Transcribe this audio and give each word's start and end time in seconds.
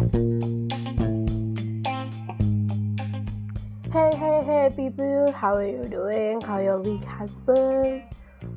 Hey, 0.00 0.06
hey, 4.16 4.42
hey, 4.46 4.72
people, 4.74 5.30
how 5.32 5.56
are 5.56 5.66
you 5.66 5.84
doing? 5.84 6.40
How 6.40 6.58
your 6.60 6.80
week 6.80 7.04
has 7.04 7.38
been? 7.40 8.04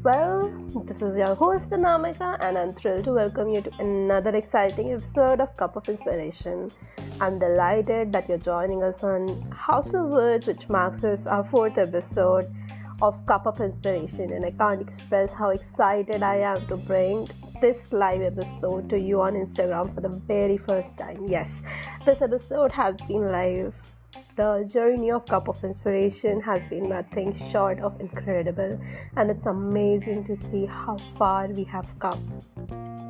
Well, 0.03 0.47
this 0.85 1.01
is 1.01 1.17
your 1.17 1.35
host 1.35 1.73
Anamika, 1.73 2.37
and 2.39 2.57
I'm 2.57 2.71
thrilled 2.71 3.03
to 3.05 3.11
welcome 3.11 3.49
you 3.49 3.61
to 3.61 3.71
another 3.79 4.33
exciting 4.37 4.93
episode 4.93 5.41
of 5.41 5.57
Cup 5.57 5.75
of 5.75 5.89
Inspiration. 5.89 6.71
I'm 7.19 7.39
delighted 7.39 8.13
that 8.13 8.29
you're 8.29 8.37
joining 8.37 8.81
us 8.81 9.03
on 9.03 9.41
House 9.51 9.93
of 9.93 10.05
Words, 10.11 10.47
which 10.47 10.69
marks 10.69 11.03
us 11.03 11.27
our 11.27 11.43
fourth 11.43 11.77
episode 11.77 12.49
of 13.01 13.25
Cup 13.25 13.47
of 13.47 13.59
Inspiration, 13.59 14.31
and 14.31 14.45
I 14.45 14.51
can't 14.51 14.79
express 14.79 15.33
how 15.33 15.49
excited 15.49 16.23
I 16.23 16.37
am 16.37 16.65
to 16.67 16.77
bring 16.77 17.27
this 17.63 17.93
live 17.93 18.21
episode 18.21 18.89
to 18.89 18.99
you 18.99 19.21
on 19.21 19.35
Instagram 19.35 19.89
for 19.95 20.01
the 20.01 20.09
very 20.09 20.57
first 20.57 20.97
time. 20.97 21.25
Yes, 21.29 21.63
this 22.05 22.21
episode 22.21 22.73
has 22.73 22.97
been 23.07 23.31
live 23.31 23.73
the 24.35 24.69
journey 24.69 25.11
of 25.11 25.25
Cup 25.25 25.47
of 25.47 25.63
Inspiration 25.63 26.41
has 26.41 26.65
been 26.67 26.89
nothing 26.89 27.33
short 27.33 27.79
of 27.79 28.01
incredible, 28.01 28.77
and 29.15 29.31
it's 29.31 29.45
amazing 29.45 30.25
to 30.25 30.35
see 30.35 30.65
how 30.65 30.97
far 30.97 31.47
we 31.47 31.63
have 31.63 31.87
come. 31.99 32.41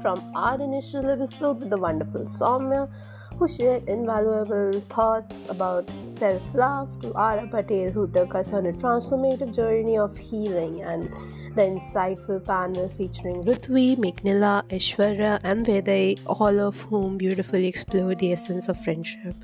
From 0.04 0.32
our 0.36 0.62
initial 0.62 1.10
episode 1.10 1.62
with 1.62 1.72
the 1.72 1.78
wonderful 1.78 2.22
Soumya, 2.22 2.92
who 3.38 3.48
shared 3.48 3.88
invaluable 3.88 4.80
thoughts 4.90 5.46
about 5.50 5.90
self 6.08 6.42
love, 6.54 6.90
to 7.02 7.14
Ara 7.16 7.48
Patel, 7.48 7.92
who 7.92 8.08
took 8.08 8.36
us 8.36 8.54
on 8.54 8.66
a 8.66 8.74
transformative 8.74 9.56
journey 9.56 9.98
of 9.98 10.16
healing 10.18 10.82
and 10.82 11.10
the 11.56 11.62
insightful 11.62 12.44
panel 12.44 12.90
featuring 12.90 13.44
Rutvi, 13.44 13.96
Megnila, 13.96 14.64
Aishwarya, 14.70 15.40
and 15.44 15.66
Veday, 15.66 16.20
all 16.26 16.60
of 16.60 16.82
whom 16.84 17.18
beautifully 17.18 17.68
explore 17.68 18.16
the 18.16 18.32
essence 18.34 18.70
of 18.70 18.84
friendship. 18.84 19.36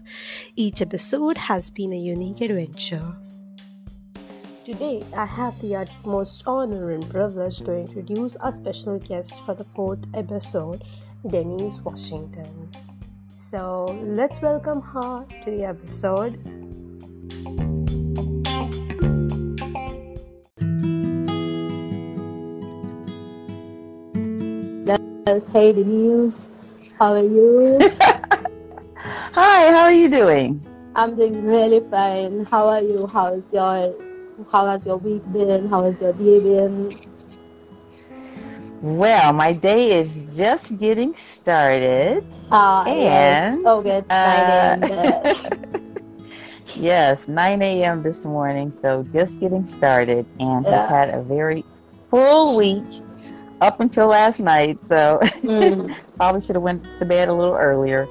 Each 0.56 0.82
episode 0.82 1.38
has 1.38 1.70
been 1.70 1.94
a 1.94 1.98
unique 1.98 2.42
adventure. 2.42 3.16
Today, 4.66 5.04
I 5.16 5.26
have 5.26 5.60
the 5.62 5.76
utmost 5.76 6.44
honor 6.46 6.92
and 6.92 7.10
privilege 7.10 7.60
to 7.62 7.74
introduce 7.74 8.36
our 8.38 8.52
special 8.52 9.00
guest 9.00 9.44
for 9.46 9.56
the 9.56 9.64
fourth 9.64 10.06
episode, 10.14 10.84
Denise 11.28 11.80
Washington. 11.80 12.70
So, 13.42 13.86
let's 14.04 14.42
welcome 14.42 14.82
her 14.82 15.26
to 15.46 15.50
the 15.50 15.64
episode. 15.64 16.36
Hey 25.54 25.72
Denise, 25.72 26.50
how 27.00 27.14
are 27.14 27.24
you? 27.24 27.80
Hi, 28.98 29.72
how 29.72 29.84
are 29.84 29.94
you 29.94 30.10
doing? 30.10 30.60
I'm 30.96 31.16
doing 31.16 31.46
really 31.46 31.80
fine. 31.90 32.44
How 32.44 32.68
are 32.68 32.82
you? 32.82 33.08
How's 33.08 33.54
your 33.54 33.96
how 34.52 34.66
has 34.66 34.86
your 34.86 34.98
week 34.98 35.24
been? 35.32 35.70
How 35.70 35.86
has 35.86 36.02
your 36.02 36.12
day 36.12 36.42
been? 36.42 36.92
Well, 38.82 39.34
my 39.34 39.54
day 39.54 40.00
is 40.00 40.36
just 40.36 40.78
getting 40.80 41.16
started. 41.16 42.24
Ah, 42.52 42.86
and, 42.86 43.00
yes. 43.00 43.60
Okay, 43.66 43.98
it's 43.98 44.10
9 44.10 44.50
a.m. 44.50 46.04
yes, 46.76 47.28
9 47.28 47.62
a.m. 47.62 48.04
this 48.04 48.24
morning. 48.24 48.72
So 48.72 49.04
just 49.12 49.40
getting 49.40 49.68
started 49.68 50.26
and 50.40 50.66
yeah. 50.66 50.82
have 50.82 50.90
had 50.90 51.10
a 51.10 51.24
very 51.24 51.66
full 52.10 52.56
week 52.58 52.84
up 53.62 53.82
until 53.82 54.08
last 54.08 54.40
night, 54.40 54.84
so 54.86 55.20
mm. 55.44 55.94
probably 56.18 56.42
should 56.42 56.56
have 56.56 56.64
went 56.64 56.84
to 57.00 57.06
bed 57.06 57.28
a 57.28 57.34
little 57.34 57.56
earlier. 57.56 58.08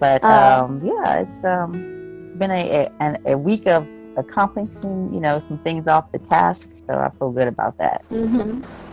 But 0.00 0.24
uh, 0.24 0.64
um, 0.66 0.82
yeah, 0.84 1.20
it's 1.20 1.44
um, 1.44 2.24
it's 2.24 2.34
been 2.36 2.50
a, 2.50 2.88
a 3.00 3.32
a 3.32 3.38
week 3.38 3.66
of 3.66 3.86
accomplishing 4.16 5.12
you 5.12 5.20
know 5.20 5.40
some 5.46 5.58
things 5.58 5.86
off 5.86 6.10
the 6.12 6.18
task, 6.18 6.68
so 6.86 6.94
I 6.94 7.10
feel 7.18 7.30
good 7.30 7.48
about 7.48 7.76
that. 7.78 8.02
Mm-hmm. 8.10 8.85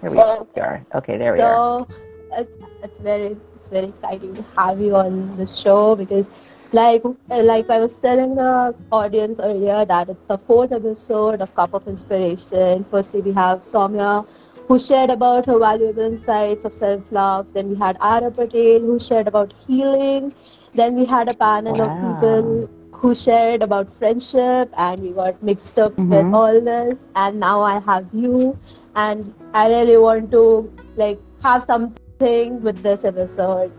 Here 0.00 0.10
we 0.10 0.16
well, 0.16 0.48
are. 0.56 0.86
Okay, 0.94 1.16
there 1.16 1.32
we 1.32 1.38
go. 1.38 1.86
so, 1.88 1.96
are. 2.36 2.46
It's 2.82 2.98
very 2.98 3.36
it's 3.56 3.68
very 3.68 3.86
exciting 3.86 4.34
to 4.34 4.44
have 4.56 4.80
you 4.80 4.94
on 4.96 5.36
the 5.36 5.46
show 5.46 5.96
because 5.96 6.30
like 6.72 7.02
like 7.28 7.70
I 7.70 7.78
was 7.78 7.98
telling 7.98 8.34
the 8.34 8.74
audience 8.92 9.40
earlier 9.40 9.84
that 9.84 10.08
it's 10.08 10.26
the 10.28 10.38
fourth 10.38 10.72
episode 10.72 11.40
of 11.40 11.54
Cup 11.54 11.74
of 11.74 11.88
Inspiration. 11.88 12.84
Firstly, 12.90 13.20
we 13.22 13.32
have 13.32 13.60
Soumya 13.60 14.26
who 14.68 14.78
shared 14.78 15.10
about 15.10 15.46
her 15.46 15.58
valuable 15.58 16.02
insights 16.02 16.64
of 16.64 16.74
self-love. 16.74 17.52
Then 17.52 17.68
we 17.70 17.76
had 17.76 17.96
Ara 18.00 18.30
Patel 18.30 18.80
who 18.80 18.98
shared 18.98 19.28
about 19.28 19.52
healing. 19.66 20.32
Then 20.74 20.96
we 20.96 21.04
had 21.04 21.28
a 21.28 21.34
panel 21.34 21.76
wow. 21.76 21.86
of 21.86 22.00
people 22.02 22.68
who 22.92 23.14
shared 23.14 23.62
about 23.62 23.92
friendship 23.92 24.70
and 24.76 25.00
we 25.00 25.10
got 25.10 25.40
mixed 25.42 25.78
up 25.78 25.92
mm-hmm. 25.92 26.10
with 26.10 26.34
all 26.34 26.60
this 26.60 27.04
and 27.14 27.38
now 27.38 27.60
I 27.60 27.78
have 27.80 28.06
you 28.12 28.58
and 28.96 29.34
I 29.54 29.68
really 29.68 29.96
want 29.96 30.30
to 30.32 30.72
like 30.96 31.18
have 31.42 31.62
something 31.62 32.60
with 32.62 32.82
this 32.82 33.04
episode 33.04 33.72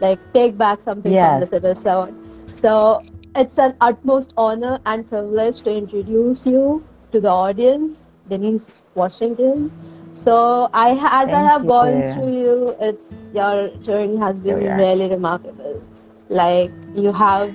like 0.00 0.18
take 0.32 0.56
back 0.56 0.80
something 0.80 1.12
yes. 1.12 1.30
from 1.30 1.40
this 1.40 1.52
episode 1.52 2.14
so 2.50 3.02
it's 3.36 3.58
an 3.58 3.76
utmost 3.80 4.32
honor 4.36 4.78
and 4.86 5.08
privilege 5.08 5.60
to 5.62 5.74
introduce 5.76 6.46
you 6.46 6.84
to 7.12 7.20
the 7.20 7.28
audience 7.28 8.10
Denise 8.28 8.82
Washington 8.94 9.70
so 10.14 10.68
I, 10.74 10.90
as 10.90 11.30
Thank 11.30 11.32
I 11.32 11.52
have 11.52 11.62
you. 11.62 11.68
gone 11.68 12.02
through 12.04 12.32
you, 12.32 12.76
it's 12.80 13.28
your 13.32 13.68
journey 13.76 14.16
has 14.16 14.40
been 14.40 14.66
oh, 14.66 14.76
really 14.76 15.08
remarkable. 15.08 15.82
Like 16.28 16.72
you 16.94 17.12
have 17.12 17.54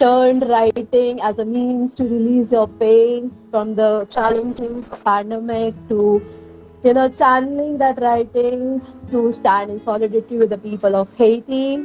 turned 0.00 0.48
writing 0.48 1.20
as 1.20 1.38
a 1.38 1.44
means 1.44 1.94
to 1.94 2.04
release 2.04 2.50
your 2.52 2.66
pain 2.66 3.30
from 3.50 3.74
the 3.74 4.06
challenging 4.10 4.82
pandemic 5.04 5.74
to, 5.88 6.22
you 6.84 6.92
know, 6.94 7.08
channeling 7.08 7.78
that 7.78 8.00
writing 8.00 8.82
to 9.10 9.32
stand 9.32 9.70
in 9.70 9.78
solidarity 9.78 10.36
with 10.36 10.50
the 10.50 10.58
people 10.58 10.96
of 10.96 11.12
Haiti, 11.16 11.84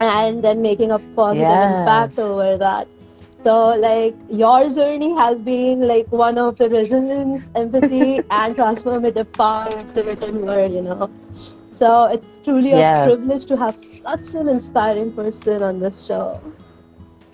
and 0.00 0.42
then 0.42 0.62
making 0.62 0.90
a 0.90 0.98
positive 0.98 1.42
yes. 1.42 1.80
impact 1.80 2.18
over 2.18 2.56
that. 2.56 2.88
So, 3.42 3.74
like, 3.74 4.14
your 4.30 4.68
journey 4.68 5.14
has 5.14 5.40
been 5.40 5.86
like 5.86 6.10
one 6.12 6.36
of 6.38 6.58
the 6.58 6.68
resilience, 6.68 7.50
empathy, 7.54 8.16
and 8.30 8.56
transformative 8.56 9.32
power 9.32 9.68
of 9.68 9.94
the 9.94 10.04
written 10.04 10.44
word, 10.44 10.72
you 10.72 10.82
know. 10.82 11.10
So, 11.70 12.04
it's 12.04 12.38
truly 12.44 12.70
yes. 12.70 13.06
a 13.06 13.10
privilege 13.10 13.46
to 13.46 13.56
have 13.56 13.76
such 13.76 14.34
an 14.34 14.48
inspiring 14.48 15.12
person 15.12 15.62
on 15.62 15.80
this 15.80 16.04
show. 16.06 16.40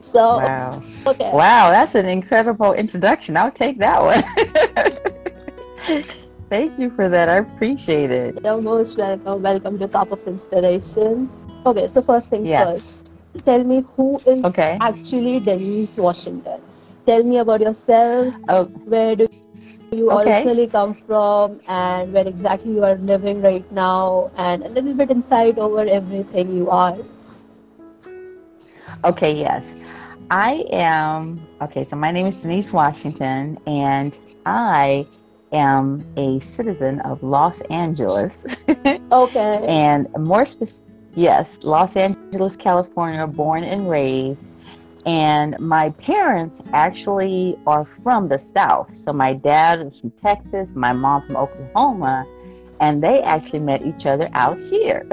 So, 0.01 0.39
wow. 0.39 0.83
Okay. 1.09 1.31
Wow, 1.33 1.71
that's 1.71 1.97
an 1.97 2.09
incredible 2.09 2.73
introduction. 2.73 3.37
I'll 3.37 3.51
take 3.51 3.79
that 3.79 4.01
one. 4.01 4.23
Thank 6.49 6.79
you 6.79 6.91
for 6.91 7.09
that. 7.09 7.29
I 7.29 7.39
appreciate 7.39 8.11
it. 8.11 8.39
You're 8.43 8.61
most 8.61 8.97
welcome. 8.99 9.43
Welcome 9.43 9.79
to 9.79 9.89
Cup 9.89 10.13
of 10.13 10.27
Inspiration. 10.27 11.29
Okay, 11.67 11.89
so 11.89 12.03
first 12.03 12.31
things 12.31 12.49
yes. 12.49 12.67
first 12.67 13.13
tell 13.45 13.63
me 13.65 13.85
who 13.97 14.19
is 14.27 14.45
okay. 14.45 14.79
actually 14.81 15.41
Denise 15.41 15.97
Washington. 15.99 16.61
Tell 17.07 17.23
me 17.23 17.39
about 17.39 17.61
yourself. 17.61 18.35
Oh. 18.49 18.65
Where 18.65 19.17
do 19.17 19.29
you 19.93 20.11
okay. 20.11 20.39
originally 20.39 20.67
come 20.67 20.95
from 20.95 21.61
and 21.69 22.13
where 22.13 22.27
exactly 22.27 22.73
you 22.73 22.85
are 22.85 22.97
living 22.97 23.43
right 23.43 23.71
now 23.73 24.31
and 24.37 24.63
a 24.63 24.69
little 24.69 24.95
bit 24.95 25.11
insight 25.11 25.59
over 25.59 25.87
everything 25.87 26.57
you 26.57 26.71
are. 26.71 26.97
Okay, 29.05 29.35
yes. 29.35 29.75
I 30.31 30.65
am, 30.73 31.41
okay, 31.63 31.85
so 31.85 31.95
my 31.97 32.11
name 32.11 32.27
is 32.27 32.43
Denise 32.43 32.73
Washington 32.73 33.59
and 33.67 34.17
I 34.45 35.07
am 35.53 36.07
a 36.17 36.41
citizen 36.41 37.01
of 37.01 37.23
Los 37.23 37.61
Angeles. 37.63 38.45
okay. 39.13 39.65
and 39.67 40.09
more 40.19 40.45
specific 40.45 40.87
Yes, 41.17 41.57
Los 41.63 41.97
Angeles, 41.97 42.57
California, 42.57 43.27
born 43.27 43.65
and 43.65 43.89
raised. 43.89 44.51
And 45.07 45.59
my 45.59 45.89
parents 45.91 46.61
actually 46.75 47.59
are 47.67 47.87
from 48.03 48.29
the 48.29 48.39
South. 48.39 48.95
So 48.95 49.15
my 49.15 49.33
dad 49.33 49.81
is 49.81 49.99
from 49.99 50.11
Texas, 50.11 50.69
my 50.75 50.93
mom 50.93 51.27
from 51.27 51.37
Oklahoma, 51.37 52.27
and 52.81 53.03
they 53.03 53.23
actually 53.23 53.61
met 53.61 53.87
each 53.87 54.05
other 54.05 54.29
out 54.35 54.59
here. 54.59 55.09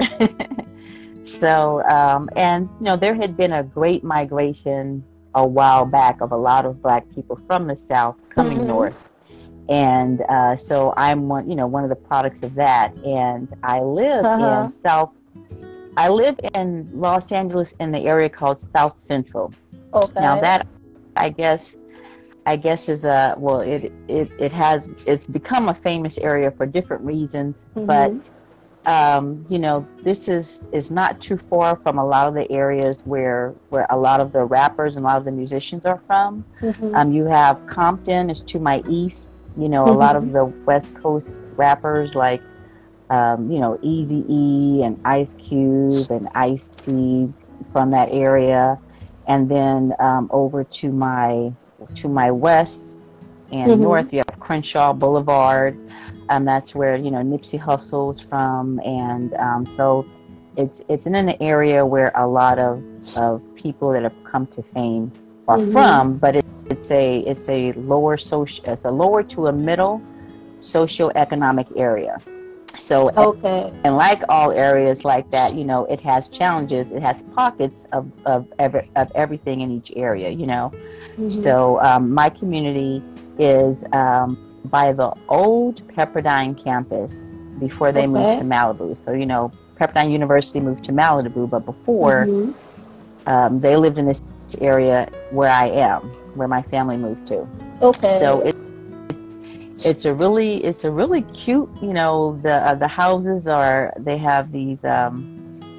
so, 1.24 1.82
um, 1.84 2.28
and, 2.36 2.68
you 2.78 2.84
know, 2.84 2.98
there 2.98 3.14
had 3.14 3.34
been 3.34 3.52
a 3.54 3.62
great 3.62 4.04
migration 4.04 5.02
a 5.34 5.46
while 5.46 5.86
back 5.86 6.20
of 6.20 6.32
a 6.32 6.36
lot 6.36 6.66
of 6.66 6.82
black 6.82 7.08
people 7.14 7.40
from 7.46 7.66
the 7.66 7.76
South 7.76 8.16
coming 8.28 8.58
mm-hmm. 8.58 8.68
north. 8.68 9.03
And 9.68 10.20
uh, 10.22 10.56
so 10.56 10.92
I'm 10.96 11.28
one, 11.28 11.48
you 11.48 11.56
know, 11.56 11.66
one 11.66 11.84
of 11.84 11.88
the 11.88 11.96
products 11.96 12.42
of 12.42 12.54
that. 12.54 12.94
And 12.98 13.48
I 13.62 13.80
live 13.80 14.24
uh-huh. 14.24 14.64
in 14.64 14.70
South 14.70 15.10
I 15.96 16.08
live 16.08 16.38
in 16.54 16.88
Los 16.92 17.30
Angeles 17.30 17.72
in 17.78 17.92
the 17.92 18.00
area 18.00 18.28
called 18.28 18.58
South 18.72 18.98
Central. 18.98 19.52
Okay. 19.92 20.20
Now 20.20 20.40
that 20.40 20.66
I 21.16 21.28
guess 21.28 21.76
I 22.46 22.56
guess 22.56 22.88
is 22.88 23.04
a 23.04 23.34
well 23.38 23.60
it 23.60 23.92
it, 24.08 24.30
it 24.38 24.52
has 24.52 24.88
it's 25.06 25.26
become 25.26 25.68
a 25.68 25.74
famous 25.74 26.18
area 26.18 26.50
for 26.50 26.66
different 26.66 27.04
reasons, 27.04 27.62
mm-hmm. 27.76 27.86
but 27.86 28.28
um, 28.86 29.46
you 29.48 29.58
know, 29.58 29.86
this 30.02 30.28
is 30.28 30.66
is 30.72 30.90
not 30.90 31.20
too 31.20 31.38
far 31.38 31.76
from 31.76 31.96
a 31.96 32.04
lot 32.04 32.28
of 32.28 32.34
the 32.34 32.50
areas 32.50 33.02
where 33.04 33.54
where 33.70 33.86
a 33.90 33.96
lot 33.96 34.20
of 34.20 34.32
the 34.32 34.44
rappers 34.44 34.96
and 34.96 35.04
a 35.04 35.08
lot 35.08 35.18
of 35.18 35.24
the 35.24 35.30
musicians 35.30 35.86
are 35.86 36.02
from. 36.06 36.44
Mhm. 36.60 36.94
Um, 36.94 37.12
you 37.12 37.24
have 37.24 37.64
Compton 37.66 38.30
is 38.30 38.42
to 38.42 38.58
my 38.58 38.82
east. 38.88 39.28
You 39.56 39.68
know, 39.68 39.90
a 39.90 39.92
lot 39.94 40.16
of 40.16 40.30
the 40.32 40.52
West 40.66 40.94
Coast 40.94 41.38
rappers 41.56 42.14
like, 42.14 42.42
um, 43.10 43.50
you 43.50 43.60
know, 43.60 43.78
Easy 43.82 44.24
E 44.28 44.82
and 44.84 44.98
Ice 45.04 45.34
Cube 45.34 46.10
and 46.10 46.28
Ice 46.34 46.68
T 46.82 47.32
from 47.72 47.90
that 47.90 48.08
area, 48.10 48.78
and 49.26 49.48
then 49.50 49.92
um, 50.00 50.28
over 50.30 50.64
to 50.64 50.92
my 50.92 51.50
to 51.96 52.08
my 52.08 52.30
west 52.30 52.96
and 53.52 53.80
Mhm. 53.80 53.80
north, 53.80 54.12
you 54.12 54.18
have 54.18 54.38
Crenshaw 54.40 54.92
Boulevard. 54.92 55.78
Um, 56.28 56.44
that's 56.44 56.74
where 56.74 56.96
you 56.96 57.10
know 57.10 57.22
Nipsey 57.22 57.58
Hussle's 57.58 58.20
from, 58.20 58.80
and 58.84 59.32
um, 59.34 59.66
so 59.66 60.06
it's 60.56 60.80
it's 60.88 61.06
in 61.06 61.14
an 61.14 61.34
area 61.40 61.84
where 61.86 62.12
a 62.16 62.26
lot 62.26 62.58
of, 62.58 62.84
of 63.14 63.42
people 63.54 63.92
that 63.92 64.02
have 64.02 64.16
come 64.30 64.46
to 64.48 64.62
fame 64.62 65.12
are 65.48 65.58
Mhm. 65.58 65.72
from, 65.72 66.18
but 66.18 66.36
it, 66.36 66.42
it's 66.70 66.90
a 66.90 67.18
it's 67.20 67.48
a 67.48 67.72
lower 67.72 68.16
social 68.16 68.64
it's 68.66 68.84
a 68.84 68.90
lower 68.90 69.22
to 69.22 69.46
a 69.46 69.52
middle 69.52 70.02
socioeconomic 70.60 71.66
area. 71.76 72.18
So 72.78 73.10
Okay. 73.16 73.72
and 73.84 73.96
like 73.96 74.22
all 74.28 74.50
areas 74.52 75.04
like 75.04 75.30
that, 75.30 75.54
you 75.54 75.64
know, 75.64 75.84
it 75.86 76.00
has 76.00 76.28
challenges. 76.28 76.90
It 76.90 77.02
has 77.02 77.22
pockets 77.22 77.84
of 77.92 78.10
of, 78.24 78.46
every, 78.58 78.82
of 78.96 79.10
everything 79.14 79.60
in 79.60 79.70
each 79.70 79.92
area. 79.96 80.30
You 80.30 80.46
know, 80.46 80.72
Mhm. 81.18 81.28
so 81.28 81.80
um, 81.80 82.12
my 82.12 82.30
community 82.30 83.04
is 83.38 83.84
um, 83.92 84.38
by 84.64 84.92
the 84.92 85.12
old 85.28 85.86
Pepperdine 85.88 86.62
campus 86.62 87.30
before 87.58 87.92
they 87.92 88.06
Okay. 88.06 88.06
moved 88.06 88.36
to 88.36 88.44
Malibu. 88.44 88.96
So 88.96 89.12
you 89.12 89.26
know, 89.26 89.52
Pepperdine 89.80 90.12
University 90.12 90.60
moved 90.60 90.84
to 90.84 90.92
Malibu, 90.92 91.48
but 91.48 91.64
before 91.64 92.30
Mhm. 92.32 92.54
um, 93.26 93.60
they 93.60 93.76
lived 93.76 93.98
in 93.98 94.06
this 94.06 94.18
area 94.52 94.96
where 95.16 95.38
I 95.38 95.54
am, 95.58 96.02
where 96.24 96.40
my 96.40 96.54
family 96.62 96.90
moved 96.90 97.26
to. 97.26 97.46
Okay. 97.80 98.08
So 98.08 98.40
it, 98.40 98.52
it's 99.10 99.30
it's 99.84 100.04
a 100.04 100.14
really 100.14 100.62
it's 100.64 100.84
a 100.84 100.90
really 100.90 101.22
cute. 101.32 101.70
You 101.80 101.92
know, 101.94 102.38
the 102.42 102.54
uh, 102.66 102.74
the 102.74 102.88
houses 102.88 103.46
are 103.46 103.92
they 103.98 104.18
have 104.18 104.50
these. 104.50 104.84
Um, 104.84 105.28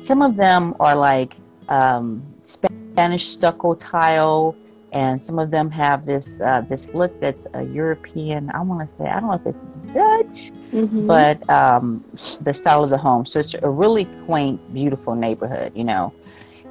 some 0.01 0.21
of 0.21 0.35
them 0.35 0.73
are 0.79 0.95
like 0.95 1.35
um, 1.69 2.35
Spanish 2.43 3.27
stucco 3.27 3.75
tile, 3.75 4.57
and 4.91 5.23
some 5.23 5.39
of 5.39 5.51
them 5.51 5.69
have 5.71 6.05
this 6.05 6.39
uh, 6.41 6.61
this 6.69 6.87
look 6.93 7.13
that's 7.19 7.45
a 7.53 7.63
European. 7.63 8.49
I 8.53 8.61
want 8.61 8.87
to 8.87 8.95
say 8.95 9.05
I 9.05 9.19
don't 9.19 9.29
know 9.29 9.35
if 9.35 9.45
it's 9.45 9.63
Dutch, 9.93 10.51
Mhm. 10.73 11.05
but 11.05 11.47
um, 11.49 12.05
the 12.39 12.53
style 12.53 12.83
of 12.83 12.89
the 12.89 12.97
home. 12.97 13.25
So 13.25 13.39
it's 13.39 13.53
a 13.61 13.69
really 13.69 14.05
quaint, 14.25 14.61
beautiful 14.71 15.15
neighborhood. 15.15 15.71
You 15.75 15.85
know, 15.85 16.13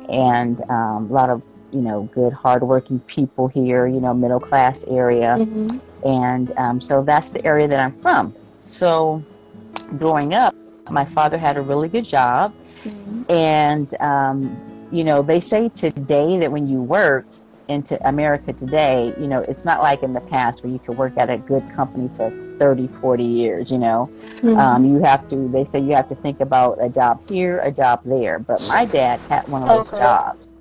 and 0.09 0.61
um, 0.71 1.09
a 1.11 1.13
lot 1.13 1.31
of 1.31 1.43
you 1.75 1.83
know 1.83 2.09
good, 2.15 2.33
hardworking 2.33 3.01
people 3.01 3.49
here. 3.49 3.87
You 3.87 4.01
know, 4.01 4.15
middle 4.15 4.41
class 4.41 4.85
area 4.85 5.37
Mhm. 5.41 5.81
and 6.05 6.53
um, 6.59 6.81
so 6.81 7.03
that's 7.03 7.31
the 7.31 7.45
area 7.45 7.67
that 7.69 7.81
I'm 7.81 7.99
from. 8.01 8.35
So 8.65 9.23
growing 9.99 10.35
up, 10.35 10.55
my 10.91 11.05
father 11.05 11.39
had 11.39 11.57
a 11.57 11.63
really 11.63 11.89
good 11.89 12.05
job, 12.05 12.53
Mhm. 12.85 13.31
and 13.31 14.01
um, 14.01 14.89
you 14.93 15.05
know 15.05 15.23
they 15.23 15.41
say 15.41 15.69
today 15.71 16.39
that 16.39 16.53
when 16.53 16.69
you 16.69 16.83
work 16.83 17.27
into 17.69 17.97
America 18.07 18.53
today, 18.53 19.13
you 19.19 19.27
know 19.27 19.41
it's 19.49 19.65
not 19.65 19.83
like 19.83 20.03
in 20.03 20.13
the 20.13 20.21
past 20.21 20.63
where 20.63 20.73
you 20.73 20.79
could 20.81 20.97
work 20.97 21.13
at 21.17 21.31
a 21.31 21.39
good 21.39 21.63
company 21.75 22.11
for 22.17 22.31
30, 22.59 22.89
40 23.01 23.25
years. 23.25 23.71
You 23.71 23.79
know, 23.79 24.11
Mhm. 24.43 24.59
um, 24.59 24.85
you 24.85 25.01
have 25.03 25.29
to. 25.31 25.49
They 25.49 25.65
say 25.65 25.81
you 25.81 25.95
have 25.95 26.09
to 26.11 26.15
think 26.17 26.41
about 26.41 26.79
a 26.81 26.89
job 26.89 27.21
here, 27.31 27.61
a 27.61 27.71
job 27.73 28.01
there. 28.05 28.39
But 28.39 28.63
my 28.69 28.85
dad 28.85 29.21
had 29.29 29.49
one 29.49 29.63
of 29.63 29.69
those 29.69 29.89
Okay. 29.89 29.99
jobs. 29.99 30.54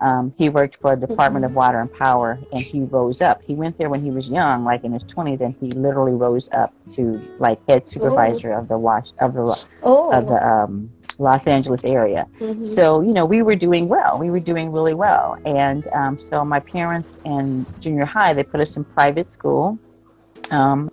Um, 0.00 0.34
he 0.36 0.48
worked 0.48 0.76
for 0.80 0.94
the 0.96 1.06
Department 1.06 1.44
of 1.44 1.54
Water 1.54 1.80
and 1.80 1.90
Power, 1.92 2.38
and 2.52 2.60
he 2.60 2.82
rose 2.82 3.20
up. 3.20 3.40
He 3.46 3.54
went 3.54 3.78
there 3.78 3.88
when 3.88 4.02
he 4.02 4.10
was 4.10 4.28
young, 4.28 4.64
like 4.64 4.84
in 4.84 4.92
his 4.92 5.04
20s, 5.04 5.40
and 5.40 5.54
he 5.60 5.70
literally 5.72 6.12
rose 6.12 6.48
up 6.52 6.72
to 6.92 7.20
like 7.38 7.58
head 7.68 7.88
supervisor 7.88 8.52
of 8.52 8.68
the 8.68 8.78
wash 8.78 9.08
of 9.20 9.34
the 9.34 9.56
oh. 9.82 10.10
of 10.12 10.26
the 10.26 10.46
um, 10.46 10.90
Los 11.18 11.46
Angeles 11.46 11.84
area. 11.84 12.26
Mhm. 12.40 12.66
So 12.66 13.00
you 13.00 13.12
know, 13.12 13.24
we 13.24 13.42
were 13.42 13.56
doing 13.56 13.88
well. 13.88 14.18
We 14.18 14.30
were 14.30 14.40
doing 14.40 14.70
really 14.72 14.94
well, 14.94 15.36
and 15.44 15.86
um, 15.94 16.18
so 16.18 16.44
my 16.44 16.60
parents 16.60 17.18
in 17.24 17.66
junior 17.78 18.04
high 18.04 18.34
they 18.34 18.44
put 18.44 18.60
us 18.60 18.76
in 18.76 18.84
private 18.84 19.30
school. 19.30 19.78
Um, 20.50 20.90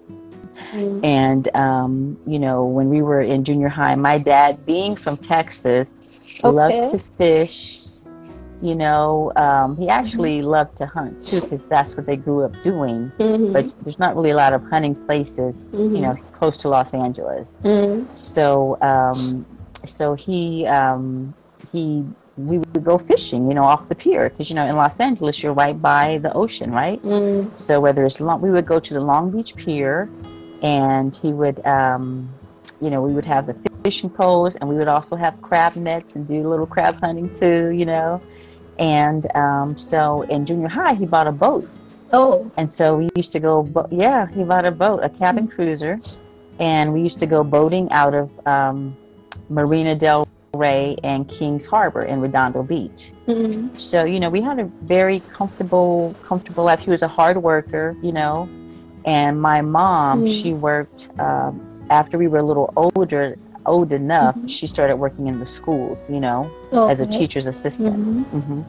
Mhm. 0.74 1.04
and 1.04 1.56
um, 1.56 2.18
you 2.26 2.40
know, 2.40 2.66
when 2.66 2.90
we 2.90 3.02
were 3.02 3.22
in 3.22 3.44
junior 3.44 3.70
high, 3.70 3.96
my 3.96 4.18
dad, 4.18 4.66
being 4.66 4.96
from 4.96 5.18
Texas, 5.18 5.90
Okay. 6.44 6.56
loves 6.56 6.92
to 6.92 7.00
fish. 7.18 7.83
You 8.64 8.76
know, 8.76 9.34
um, 9.36 9.76
he 9.76 9.90
actually 9.90 10.42
loved 10.42 10.78
to 10.78 10.86
hunt 10.86 11.22
too, 11.22 11.42
because 11.42 11.60
that's 11.70 11.98
what 11.98 12.06
they 12.06 12.16
grew 12.16 12.46
up 12.46 12.54
doing. 12.64 13.12
Mhm. 13.20 13.52
But 13.52 13.76
there's 13.84 14.00
not 14.00 14.16
really 14.16 14.30
a 14.30 14.38
lot 14.38 14.54
of 14.54 14.64
hunting 14.64 14.96
places, 15.06 15.54
Mhm. 15.74 15.96
you 15.96 16.02
know, 16.02 16.16
close 16.32 16.56
to 16.60 16.70
Los 16.70 16.90
Angeles. 16.94 17.46
Mhm. 17.66 18.08
So, 18.18 18.78
um, 18.82 19.46
so 19.86 20.14
he 20.14 20.66
um, 20.66 21.34
he 21.74 22.06
we 22.38 22.58
would 22.58 22.86
go 22.86 22.98
fishing, 22.98 23.50
you 23.50 23.54
know, 23.54 23.66
off 23.66 23.90
the 23.90 23.96
pier, 23.96 24.30
because 24.30 24.50
you 24.50 24.56
know, 24.56 24.66
in 24.66 24.78
Los 24.78 24.98
Angeles, 24.98 25.44
you're 25.44 25.52
right 25.66 25.80
by 25.82 26.20
the 26.20 26.32
ocean, 26.34 26.72
right? 26.72 27.04
Mhm. 27.04 27.60
So 27.60 27.82
whether 27.82 28.06
it's 28.06 28.22
long, 28.22 28.40
we 28.40 28.50
would 28.50 28.66
go 28.66 28.80
to 28.80 28.94
the 28.94 29.02
Long 29.02 29.30
Beach 29.30 29.58
Pier, 29.58 30.10
and 30.62 31.14
he 31.14 31.34
would, 31.34 31.64
um, 31.66 32.30
you 32.80 32.90
know, 32.90 33.02
we 33.02 33.12
would 33.12 33.26
have 33.26 33.46
the 33.46 33.56
fishing 33.84 34.10
poles, 34.10 34.56
and 34.56 34.70
we 34.70 34.76
would 34.76 34.88
also 34.88 35.18
have 35.18 35.34
crab 35.42 35.76
nets 35.76 36.16
and 36.16 36.26
do 36.30 36.48
little 36.48 36.66
crab 36.66 36.96
hunting 37.02 37.30
too, 37.38 37.68
you 37.72 37.86
know. 37.86 38.22
And 38.80 39.34
um, 39.36 39.78
so 39.78 40.24
in 40.24 40.46
junior 40.46 40.68
high, 40.68 40.94
he 40.96 41.06
bought 41.06 41.28
a 41.28 41.32
boat, 41.32 41.80
Oh. 42.12 42.52
and 42.58 42.72
so 42.72 42.98
we 42.98 43.10
used 43.16 43.32
to 43.34 43.40
go. 43.40 43.64
Bo- 43.64 43.88
yeah, 43.92 44.28
he 44.28 44.44
bought 44.44 44.66
a 44.66 44.72
boat, 44.72 45.00
a 45.04 45.10
cabin 45.10 45.48
cruiser, 45.48 46.00
and 46.60 46.94
we 46.94 47.02
used 47.02 47.20
to 47.20 47.26
go 47.28 47.44
boating 47.44 47.92
out 47.92 48.14
of 48.14 48.30
um, 48.48 48.96
Marina 49.50 49.96
Del 49.96 50.28
Rey 50.56 50.96
and 51.04 51.28
Kings 51.28 51.66
Harbor 51.66 52.04
in 52.04 52.20
Redondo 52.22 52.64
Beach. 52.64 53.12
Mhm. 53.28 53.80
So, 53.80 54.04
you 54.06 54.20
know, 54.20 54.30
we 54.30 54.42
had 54.42 54.60
a 54.60 54.66
very 54.82 55.20
comfortable, 55.22 56.16
comfortable 56.28 56.64
life. 56.64 56.80
He 56.80 56.92
was 56.92 57.02
a 57.02 57.08
hard 57.08 57.42
worker, 57.42 57.96
you 58.02 58.12
know, 58.12 58.48
and 59.06 59.42
my 59.42 59.62
mom, 59.62 60.24
Mm. 60.26 60.42
she 60.42 60.54
worked 60.54 61.10
um, 61.20 61.60
after 61.90 62.18
we 62.18 62.28
were 62.28 62.38
a 62.40 62.44
little 62.44 62.72
older, 62.76 63.36
old 63.66 63.92
enough. 63.94 64.38
Mhm. 64.38 64.48
She 64.48 64.68
started 64.68 64.98
working 64.98 65.28
in 65.28 65.40
the 65.40 65.46
schools, 65.46 66.10
you 66.10 66.20
know, 66.20 66.54
as 66.88 67.00
a 67.00 67.06
teacher's 67.06 67.46
assistant. 67.48 68.00
Mhm. 68.00 68.26
hmm 68.32 68.62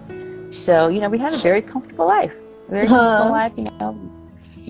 So, 0.51 0.89
you 0.89 1.01
know, 1.01 1.09
we 1.09 1.19
had 1.19 1.35
a 1.35 1.39
very 1.39 1.63
comfortable 1.63 2.07
life. 2.07 2.35
Very 2.69 2.89
comfortable 2.89 3.29
life, 3.29 3.53
you 3.57 3.67
know. 3.81 3.99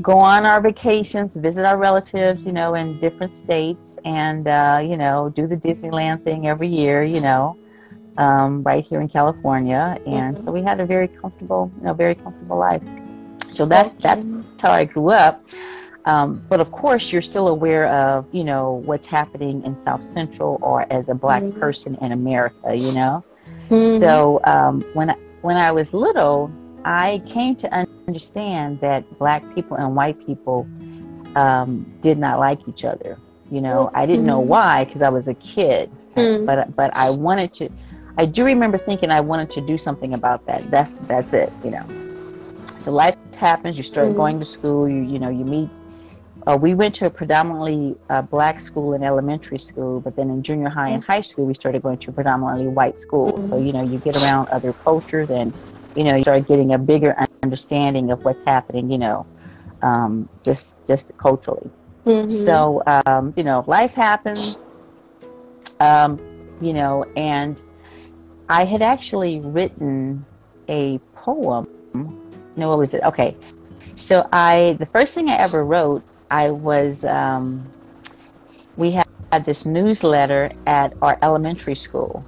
Go 0.02 0.18
on 0.18 0.44
our 0.46 0.60
vacations, 0.60 1.34
visit 1.36 1.64
our 1.64 1.76
relatives, 1.78 2.44
you 2.46 2.52
know, 2.52 2.74
in 2.74 2.98
different 2.98 3.36
states, 3.36 3.98
and 4.04 4.46
uh, 4.48 4.80
you 4.82 4.96
know, 4.96 5.30
do 5.34 5.46
the 5.46 5.56
Disneyland 5.56 6.22
thing 6.24 6.46
every 6.46 6.68
year, 6.68 7.02
you 7.04 7.20
know, 7.20 7.58
um, 8.16 8.62
right 8.62 8.84
here 8.84 9.00
in 9.00 9.08
California. 9.08 9.96
And 10.06 10.38
Mhm. 10.38 10.44
so 10.44 10.52
we 10.52 10.62
had 10.62 10.80
a 10.80 10.86
very 10.86 11.08
comfortable, 11.08 11.72
you 11.76 11.84
know, 11.84 11.94
very 11.94 12.14
comfortable 12.14 12.58
life. 12.58 12.82
So 13.50 13.66
that 13.66 13.94
that's 14.02 14.26
how 14.62 14.70
I 14.72 14.84
grew 14.84 15.10
up. 15.10 15.42
Um, 16.06 16.42
but 16.48 16.60
of 16.60 16.70
course, 16.70 17.12
you're 17.12 17.22
still 17.22 17.48
aware 17.48 17.86
of, 17.88 18.26
you 18.32 18.44
know, 18.44 18.82
what's 18.84 19.06
happening 19.06 19.62
in 19.64 19.78
South 19.78 20.02
Central 20.02 20.58
or 20.62 20.86
as 20.92 21.08
a 21.08 21.14
black 21.14 21.44
Mhm. 21.44 21.58
person 21.58 21.96
in 22.00 22.12
America, 22.12 22.74
you 22.76 22.92
know. 22.92 23.24
Mhm. 23.70 23.82
So 23.82 24.40
um, 24.44 24.84
when 24.92 25.10
I, 25.10 25.16
when 25.42 25.56
I 25.56 25.72
was 25.72 25.92
little, 25.92 26.52
I 26.84 27.22
came 27.26 27.56
to 27.56 27.74
understand 27.74 28.58
that 28.58 28.84
black 28.92 29.24
people 29.28 29.48
and 29.52 29.70
white 29.70 29.96
people 29.98 30.50
um, 31.18 31.76
did 32.00 32.18
not 32.18 32.38
like 32.38 32.58
each 32.58 32.84
other. 32.84 33.18
You 33.50 33.60
know, 33.60 33.88
I 33.94 34.04
didn't 34.06 34.24
know 34.26 34.40
Mhm. 34.40 34.46
why 34.46 34.84
because 34.84 35.02
I 35.02 35.08
was 35.08 35.26
a 35.26 35.34
kid, 35.34 35.90
Mm. 36.16 36.44
but 36.44 36.74
but 36.76 36.94
I 36.96 37.10
wanted 37.10 37.52
to. 37.54 37.68
I 38.16 38.26
do 38.26 38.44
remember 38.44 38.78
thinking 38.78 39.10
I 39.10 39.20
wanted 39.20 39.50
to 39.50 39.60
do 39.60 39.76
something 39.78 40.14
about 40.14 40.46
that. 40.46 40.70
That's 40.70 40.92
that's 41.08 41.32
it. 41.32 41.52
You 41.62 41.70
know. 41.70 41.86
So 42.78 42.92
life 42.92 43.16
happens. 43.34 43.76
You 43.76 43.84
start 43.84 44.14
Mhm. 44.14 44.14
going 44.14 44.38
to 44.40 44.44
school. 44.46 44.88
You 44.88 45.02
you 45.02 45.18
know 45.18 45.30
you 45.30 45.44
meet. 45.44 45.70
Uh, 46.46 46.56
we 46.60 46.74
went 46.74 46.94
to 46.94 47.06
a 47.06 47.10
predominantly 47.10 47.96
uh, 48.10 48.22
black 48.22 48.60
school 48.60 48.92
in 48.94 49.02
elementary 49.02 49.58
school, 49.58 50.00
but 50.00 50.14
then 50.16 50.30
in 50.30 50.42
junior 50.42 50.68
high 50.68 50.90
and 50.90 51.02
high 51.02 51.20
school, 51.20 51.46
we 51.46 51.54
started 51.54 51.82
going 51.82 51.98
to 51.98 52.12
predominantly 52.12 52.66
white 52.68 53.00
school. 53.00 53.38
Mhm. 53.38 53.48
So 53.48 53.58
you 53.58 53.72
know 53.72 53.82
you 53.82 53.98
get 53.98 54.16
around 54.16 54.48
other 54.52 54.72
cultures, 54.72 55.30
and 55.30 55.54
you 55.94 56.04
know 56.04 56.14
you 56.16 56.22
start 56.22 56.46
getting 56.46 56.72
a 56.74 56.78
bigger 56.78 57.16
understanding 57.42 58.10
of 58.10 58.24
what's 58.24 58.42
happening. 58.44 58.90
You 58.90 58.98
know, 58.98 59.26
um, 59.82 60.28
just 60.44 60.74
just 60.86 61.10
culturally. 61.18 61.70
Mhm. 62.06 62.30
So, 62.30 62.82
um, 62.86 63.32
you 63.36 63.44
know, 63.44 63.64
life 63.66 63.92
happens, 63.94 64.56
um, 65.80 66.18
you 66.60 66.72
know, 66.72 67.04
and 67.16 67.60
I 68.48 68.64
had 68.64 68.82
actually 68.82 69.40
written 69.40 70.26
a 70.68 70.98
poem. 71.14 71.66
No, 72.56 72.68
what 72.68 72.78
was 72.78 72.94
it? 72.94 73.02
Okay. 73.04 73.36
So 73.96 74.28
I, 74.32 74.76
the 74.78 74.86
first 74.86 75.14
thing 75.14 75.28
I 75.28 75.36
ever 75.36 75.64
wrote, 75.64 76.02
I 76.30 76.50
was, 76.50 77.04
um, 77.04 77.66
we 78.76 78.90
had 78.90 79.44
this 79.44 79.66
newsletter 79.66 80.50
at 80.66 80.92
our 81.02 81.18
elementary 81.22 81.74
school. 81.74 82.24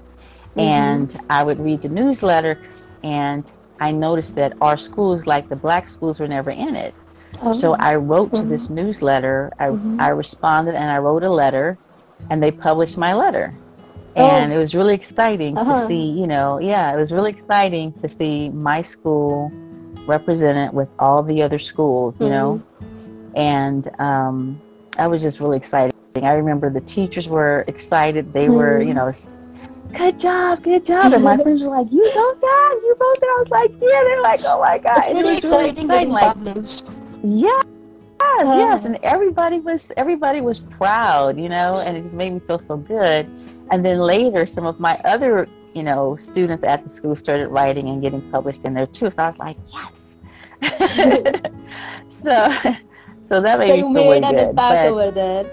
Mhm. 0.57 0.63
And 0.63 1.21
I 1.31 1.43
would 1.43 1.61
read 1.61 1.83
the 1.83 1.89
newsletter, 1.89 2.59
and 3.03 3.51
I 3.81 3.93
noticed 3.93 4.35
that 4.37 4.55
our 4.61 4.77
schools, 4.77 5.27
like 5.27 5.49
the 5.49 5.57
black 5.57 5.89
schools, 5.89 6.21
were 6.21 6.29
never 6.29 6.51
in 6.51 6.75
it. 6.77 6.95
Oh. 7.43 7.53
So 7.53 7.75
I 7.75 7.97
wrote 7.97 8.33
to 8.35 8.43
Mhm. 8.43 8.49
this 8.49 8.71
newsletter. 8.71 9.53
I, 9.59 9.69
Mhm. 9.69 10.01
I 10.01 10.09
responded 10.09 10.75
and 10.75 10.91
I 10.91 10.99
wrote 10.99 11.23
a 11.23 11.31
letter, 11.31 11.77
and 12.31 12.43
they 12.43 12.51
published 12.51 12.97
my 12.97 13.13
letter. 13.15 13.53
Oh. 14.17 14.25
And 14.25 14.51
it 14.51 14.57
was 14.57 14.75
really 14.75 14.95
exciting 14.95 15.59
Uh-huh. 15.59 15.81
to 15.83 15.87
see, 15.87 16.03
you 16.03 16.27
know, 16.27 16.59
yeah, 16.59 16.93
it 16.95 16.97
was 16.97 17.13
really 17.13 17.31
exciting 17.31 17.93
to 17.95 18.09
see 18.09 18.49
my 18.49 18.81
school 18.81 19.53
represented 20.07 20.73
with 20.73 20.89
all 20.99 21.23
the 21.23 21.43
other 21.43 21.59
schools, 21.59 22.15
you 22.19 22.31
know. 22.31 22.61
Mm-hmm. 23.37 23.41
And 23.41 24.01
um, 24.01 24.61
I 24.99 25.07
was 25.07 25.23
just 25.23 25.41
really 25.41 25.57
excited. 25.57 25.95
I 26.23 26.33
remember 26.33 26.71
the 26.71 26.81
teachers 26.81 27.29
were 27.29 27.65
excited. 27.69 28.33
They 28.33 28.49
were, 28.49 28.81
you 28.81 28.95
know, 28.95 29.13
good 29.93 30.19
job, 30.19 30.63
good 30.63 30.85
job. 30.85 31.13
And 31.13 31.23
my 31.23 31.37
friends 31.43 31.63
were 31.63 31.77
like, 31.77 31.93
you 31.93 32.03
wrote 32.17 32.41
that? 32.41 32.81
You 32.83 32.97
wrote 32.99 33.21
that? 33.21 33.27
I 33.27 33.41
was 33.43 33.49
like, 33.51 33.71
yeah. 33.73 34.03
They're 34.05 34.23
like, 34.23 34.41
oh 34.45 34.61
my 34.61 34.79
God. 34.79 34.99
it's 34.99 35.07
And 35.09 35.19
it 35.19 35.25
was 35.25 35.45
really 35.45 35.71
exciting 35.71 36.11
Like, 36.11 36.35
published. 36.35 36.87
yes, 37.23 37.65
Yeah. 38.21 38.57
yes, 38.57 38.85
and 38.87 38.97
everybody 39.03 39.61
was 39.61 39.93
everybody 39.99 40.41
was 40.41 40.61
proud, 40.61 41.39
you 41.39 41.51
know, 41.51 41.83
and 41.85 41.97
it 41.97 42.03
just 42.03 42.15
made 42.15 42.33
me 42.33 42.41
feel 42.41 42.63
so 42.67 42.79
good. 42.79 43.29
And 43.71 43.85
then 43.85 43.99
later, 43.99 44.47
some 44.47 44.65
of 44.65 44.81
my 44.81 44.97
other, 45.05 45.47
you 45.75 45.83
know, 45.83 46.17
students 46.17 46.65
at 46.65 46.83
the 46.85 46.91
school 46.91 47.15
started 47.15 47.49
writing 47.49 47.89
and 47.89 48.01
getting 48.01 48.23
published 48.31 48.65
in 48.65 48.73
there 48.73 48.87
too. 48.87 49.11
So 49.11 49.23
I 49.23 49.31
was 49.31 49.39
like, 49.39 49.57
yes. 49.71 49.93
so, 52.09 52.33
so 53.29 53.41
that 53.41 53.59
So 53.59 53.65
made 53.67 53.75
you 53.75 53.89
me 53.89 54.05
feel 54.05 54.05
made 54.05 54.29
good. 54.29 54.55
But 54.69 54.97
over 54.97 55.11
there. 55.11 55.45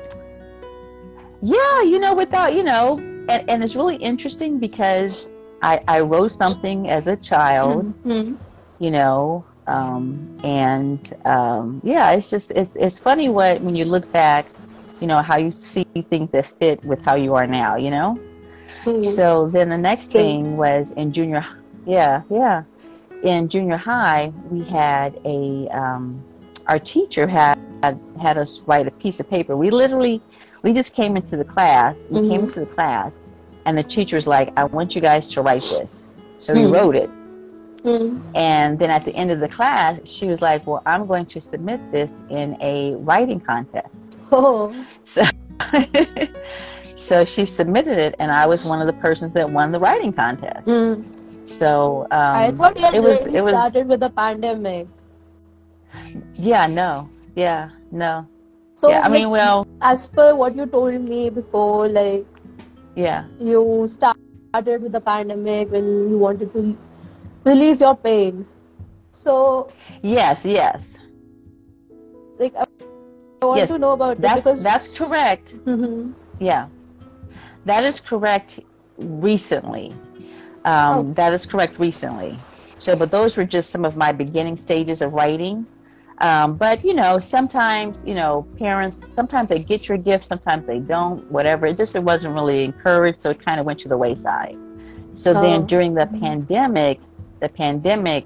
yeah, 1.42 1.82
you 1.84 2.00
know, 2.00 2.14
without, 2.16 2.54
you 2.54 2.64
know, 2.64 2.98
and, 3.28 3.44
and 3.48 3.64
it's 3.64 3.76
really 3.76 3.96
interesting 3.98 4.60
because 4.60 5.32
I, 5.62 5.82
I 5.88 6.02
wrote 6.02 6.32
something 6.32 6.90
as 6.90 7.08
a 7.08 7.16
child 7.18 7.88
Mhm. 8.06 8.38
you 8.80 8.92
know 8.92 9.46
um, 9.68 10.30
and 10.44 11.14
um, 11.26 11.82
yeah 11.84 12.12
it's 12.12 12.30
just 12.30 12.52
it's 12.52 12.76
it's 12.76 13.00
funny 13.00 13.30
what 13.30 13.62
when 13.62 13.76
you 13.76 13.86
look 13.86 14.12
back 14.12 14.52
you 15.00 15.08
know 15.08 15.22
how 15.22 15.38
you 15.38 15.52
see 15.60 15.84
things 16.10 16.30
that 16.32 16.46
fit 16.60 16.84
with 16.84 17.02
how 17.02 17.16
you 17.16 17.36
are 17.36 17.48
now 17.48 17.76
you 17.76 17.90
know 17.92 18.20
Mhm. 18.86 19.16
so 19.16 19.50
then 19.54 19.70
the 19.70 19.78
next 19.78 20.12
thing 20.12 20.56
was 20.58 20.92
in 20.94 21.12
junior 21.12 21.46
yeah 21.86 22.24
yeah 22.30 22.64
in 23.24 23.48
junior 23.50 23.78
high 23.78 24.34
we 24.44 24.64
had 24.64 25.18
a 25.26 25.68
um, 25.74 26.26
our 26.68 26.80
teacher 26.80 27.28
had, 27.28 27.58
had 27.84 28.00
had 28.22 28.38
us 28.38 28.62
write 28.68 28.88
a 28.88 28.92
piece 28.92 29.20
of 29.20 29.30
paper 29.30 29.56
we 29.58 29.70
literally 29.70 30.22
we 30.62 30.72
just 30.74 30.94
came 30.96 31.16
into 31.18 31.36
the 31.38 31.44
class 31.46 31.96
we 32.10 32.22
came 32.30 32.42
Mhm. 32.42 32.44
into 32.44 32.60
the 32.62 32.66
class 32.68 33.12
and 33.66 33.78
the 33.78 33.84
teacher 33.84 34.16
was 34.16 34.28
like 34.28 34.52
i 34.58 34.64
want 34.64 34.96
you 34.96 35.02
guys 35.02 35.30
to 35.32 35.42
write 35.42 35.62
this 35.62 36.06
so 36.38 36.54
we 36.54 36.64
Hmm. 36.64 36.72
wrote 36.74 36.96
it 36.96 37.10
Mhm. 37.84 38.22
and 38.36 38.80
then 38.80 38.90
at 38.90 39.04
the 39.04 39.14
end 39.14 39.30
of 39.30 39.42
the 39.42 39.48
class, 39.50 40.00
she 40.06 40.26
was 40.28 40.42
like, 40.42 40.66
Well, 40.66 40.82
I'm 40.86 41.06
going 41.06 41.26
to 41.26 41.42
submit 41.42 41.82
this 41.92 42.14
in 42.30 42.56
a 42.62 42.96
writing 42.96 43.42
contest. 43.42 43.90
Oh. 44.32 44.74
So, 45.04 45.22
so 46.96 47.26
she 47.26 47.46
submitted 47.46 47.98
it, 47.98 48.16
and 48.20 48.32
I 48.32 48.46
was 48.48 48.66
one 48.66 48.80
of 48.80 48.88
the 48.88 48.94
persons 48.94 49.34
that 49.34 49.50
won 49.50 49.72
the 49.74 49.80
writing 49.80 50.14
contest. 50.14 50.66
Mm. 50.66 51.04
So, 51.48 52.04
um, 52.12 52.36
I 52.46 52.52
thought 52.52 52.80
your 52.80 52.96
it 52.96 53.04
was- 53.04 53.20
journey 53.20 53.32
it 53.32 53.34
was- 53.34 53.44
started 53.46 53.88
with 53.90 54.00
the 54.00 54.10
pandemic. 54.10 54.88
Yeah, 56.36 56.68
no, 56.68 57.10
yeah, 57.36 57.70
no. 57.92 58.28
So, 58.76 58.90
yeah, 58.90 59.02
I 59.04 59.10
mean, 59.10 59.30
well, 59.30 59.66
as 59.82 60.06
per 60.08 60.36
what 60.36 60.56
you 60.56 60.66
told 60.66 61.00
me 61.02 61.30
before, 61.30 61.88
like 61.90 62.26
yeah, 62.96 63.26
you 63.40 63.88
started 63.88 64.82
with 64.82 64.92
the 64.92 65.02
pandemic 65.02 65.72
when 65.72 66.10
you 66.10 66.18
wanted 66.18 66.54
to 66.54 66.78
release 67.44 67.82
your 67.82 67.96
pain. 67.96 68.46
So, 69.14 69.70
yes, 70.02 70.46
yes. 70.46 70.98
like, 72.40 72.54
I 72.56 73.46
want 73.46 73.58
Yes, 73.58 73.70
to 73.70 73.78
know 73.78 73.92
about 73.92 74.20
That's, 74.20 74.42
it 74.42 74.44
because 74.44 74.64
that's 74.64 74.88
correct. 74.98 75.56
Mhm. 75.66 76.14
Yeah, 76.40 76.68
that 77.66 77.84
is 77.84 78.00
correct. 78.00 78.60
Recently, 78.98 79.92
um, 80.66 80.98
Oh. 80.98 81.14
that 81.14 81.34
is 81.34 81.46
correct. 81.46 81.80
Recently, 81.80 82.40
so 82.78 82.96
but 82.96 83.12
those 83.12 83.38
were 83.38 83.46
just 83.46 83.70
some 83.72 83.86
of 83.86 83.96
my 83.96 84.12
beginning 84.12 84.58
stages 84.58 85.02
of 85.02 85.14
writing. 85.14 85.66
Um, 86.24 86.56
but 86.58 86.84
you 86.86 86.94
know, 86.94 87.20
sometimes 87.20 88.04
you 88.08 88.16
know, 88.16 88.48
parents 88.58 89.06
sometimes 89.14 89.50
they 89.50 89.60
get 89.60 89.90
your 89.90 89.98
gift, 89.98 90.26
sometimes 90.26 90.66
they 90.66 90.80
don't. 90.80 91.30
Whatever, 91.32 91.68
it 91.68 91.78
just 91.78 91.96
it 91.96 92.04
wasn't 92.04 92.34
really 92.34 92.64
encouraged, 92.64 93.22
so 93.22 93.32
it 93.32 93.44
kind 93.46 93.60
of 93.60 93.66
went 93.66 93.80
to 93.82 93.90
the 93.90 93.98
wayside. 93.98 94.58
So 95.16 95.34
Oh. 95.34 95.42
then 95.42 95.66
during 95.66 95.94
the 95.96 96.08
Mhm. 96.08 96.20
pandemic, 96.22 97.00
the 97.42 97.50
pandemic, 97.50 98.26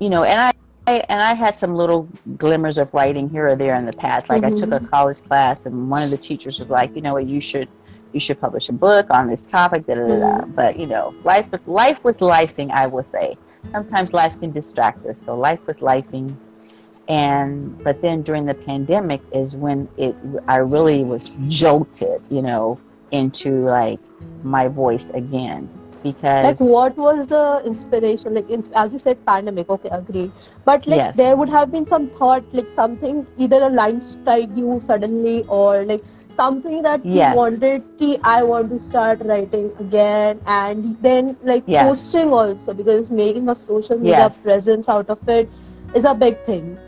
you 0.00 0.10
know, 0.10 0.24
and 0.24 0.40
I. 0.40 0.52
I- 0.88 1.04
And 1.08 1.22
I 1.22 1.34
had 1.34 1.58
some 1.60 1.74
little 1.76 2.08
glimmers 2.36 2.78
of 2.78 2.92
writing 2.92 3.28
here 3.28 3.48
or 3.48 3.56
there 3.56 3.76
in 3.76 3.86
the 3.86 3.92
past. 3.92 4.28
Like 4.28 4.42
I 4.44 4.50
took 4.50 4.72
a 4.72 4.80
Mhm. 4.80 4.90
college 4.90 5.22
class, 5.28 5.66
and 5.66 5.90
one 5.90 6.02
of 6.02 6.10
the 6.10 6.18
teachers 6.18 6.58
was 6.58 6.68
like, 6.70 6.96
"You 6.96 7.02
know 7.02 7.12
what? 7.14 7.26
You 7.26 7.40
should 7.40 7.68
you 8.12 8.20
should 8.20 8.40
publish 8.40 8.68
a 8.68 8.72
book 8.72 9.06
on 9.10 9.28
this 9.28 9.44
topic." 9.44 9.86
Da 9.86 9.94
da 9.94 10.06
da. 10.18 10.40
Mhm. 10.40 10.54
But 10.54 10.78
you 10.80 10.86
know, 10.86 11.14
life 11.22 11.46
was 11.52 11.66
life 11.68 12.04
was 12.04 12.16
lifing. 12.18 12.70
I 12.72 12.86
will 12.88 13.06
say. 13.12 13.36
Sometimes 13.72 14.12
life 14.12 14.34
can 14.40 14.50
distract 14.52 15.04
us. 15.06 15.16
So 15.24 15.36
life 15.36 15.60
was 15.66 15.76
lifing, 15.76 16.36
and 17.10 17.82
but 17.84 18.02
then 18.02 18.22
during 18.22 18.46
the 18.46 18.54
pandemic 18.54 19.22
is 19.32 19.56
when 19.56 19.90
it 19.98 20.16
I 20.48 20.58
really 20.58 21.04
was 21.04 21.30
jolted. 21.48 22.22
You 22.30 22.42
know, 22.42 22.80
into 23.10 23.66
like 23.66 24.00
my 24.42 24.68
voice 24.68 25.10
again 25.10 25.70
because 26.02 26.34
like 26.42 26.58
what 26.60 26.96
was 26.96 27.26
the 27.28 27.62
inspiration 27.64 28.34
like 28.34 28.48
ins- 28.50 28.70
as 28.74 28.92
you 28.92 28.98
said 28.98 29.24
pandemic 29.26 29.68
okay 29.70 29.90
agreed 29.92 30.32
but 30.64 30.86
like 30.86 31.04
Yes. 31.04 31.14
there 31.14 31.36
would 31.36 31.48
have 31.48 31.70
been 31.72 31.84
some 31.86 32.08
thought 32.10 32.44
like 32.52 32.68
something 32.68 33.26
either 33.38 33.62
a 33.62 33.68
line 33.70 34.00
strike 34.00 34.50
you 34.56 34.78
suddenly 34.80 35.44
or 35.48 35.84
like 35.84 36.04
something 36.28 36.82
that 36.82 37.00
Yes. 37.04 37.36
you 37.36 37.36
wanted 37.36 37.82
i 38.24 38.42
want 38.42 38.70
to 38.70 38.80
start 38.88 39.20
writing 39.24 39.70
again 39.80 40.40
and 40.46 40.96
then 41.02 41.36
like 41.42 41.64
Yes. 41.66 41.86
posting 41.86 42.32
also 42.32 42.74
because 42.74 43.10
making 43.10 43.48
a 43.48 43.54
social 43.56 43.98
media 43.98 44.30
presence 44.42 44.88
out 44.88 45.08
of 45.10 45.28
it 45.28 45.48
is 45.94 46.04
a 46.04 46.14
big 46.14 46.38
thing 46.44 46.78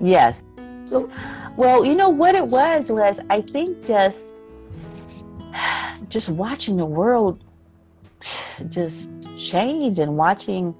Yes. 0.00 0.42
so 0.84 1.10
Well, 1.56 1.84
you 1.84 1.94
know 1.94 2.08
what 2.08 2.34
it 2.34 2.46
was 2.46 2.90
was 2.90 3.20
I 3.30 3.40
think 3.40 3.84
just 3.84 4.24
just 6.08 6.28
watching 6.28 6.76
the 6.76 6.86
world 6.86 7.42
just 8.68 9.08
change 9.38 9.98
and 9.98 10.16
watching 10.16 10.74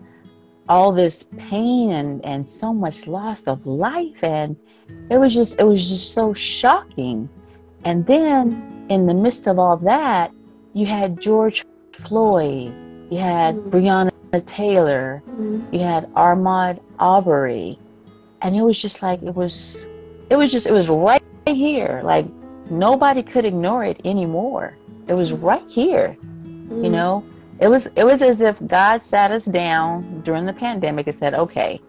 all 0.69 0.93
this 0.93 1.25
pain 1.37 1.91
and 1.91 2.25
and 2.25 2.49
so 2.49 2.73
much 2.73 3.07
loss 3.07 3.43
of 3.47 3.67
life 3.67 4.23
and 4.23 4.57
it 5.11 5.19
was 5.19 5.35
just 5.35 5.59
it 5.59 5.65
was 5.65 5.89
just 5.89 6.13
so 6.13 6.33
shocking. 6.35 7.29
And 7.85 8.07
then 8.07 8.87
in 8.89 9.07
the 9.07 9.15
midst 9.15 9.47
of 9.47 9.59
all 9.59 9.77
that, 9.79 10.33
you 10.75 10.87
had 10.87 11.21
George 11.21 11.65
Floyd, 11.93 12.73
you 13.11 13.19
had 13.19 13.57
Mhm. 13.57 13.71
Breonna 13.71 14.47
Taylor, 14.47 15.23
mm, 15.29 15.63
you 15.73 15.81
had 15.81 16.13
Ahmaud 16.15 16.79
Arbery, 16.99 17.79
and 18.43 18.57
it 18.57 18.63
was 18.63 18.81
just 18.81 19.03
like 19.03 19.23
it 19.23 19.35
was, 19.35 19.87
it 20.31 20.37
was 20.37 20.51
just 20.53 20.67
it 20.67 20.73
was 20.73 20.89
right 20.89 21.23
here. 21.47 22.01
Like 22.05 22.27
nobody 22.71 23.23
could 23.23 23.45
ignore 23.45 23.85
it 23.85 24.01
anymore. 24.05 24.79
It 25.09 25.15
was 25.15 25.33
right 25.33 25.65
here. 25.69 26.17
mm, 26.71 26.85
You 26.85 26.91
know, 26.91 27.25
it 27.59 27.69
was 27.69 27.87
it 27.97 28.05
was 28.05 28.23
as 28.23 28.41
if 28.41 28.57
God 28.67 29.05
sat 29.05 29.31
us 29.33 29.45
down 29.45 30.23
during 30.23 30.45
the 30.47 30.53
pandemic 30.53 31.07
and 31.07 31.17
said, 31.17 31.35
"Okay, 31.35 31.81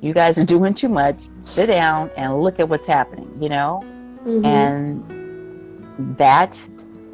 you 0.00 0.12
guys 0.12 0.38
are 0.38 0.44
doing 0.44 0.74
too 0.74 0.88
much. 0.88 1.28
Sit 1.40 1.66
down 1.66 2.10
and 2.16 2.42
look 2.42 2.60
at 2.60 2.68
what's 2.68 2.86
happening." 2.86 3.30
You 3.40 3.48
know, 3.50 3.82
mhm. 4.24 4.44
and 4.44 6.16
that 6.18 6.62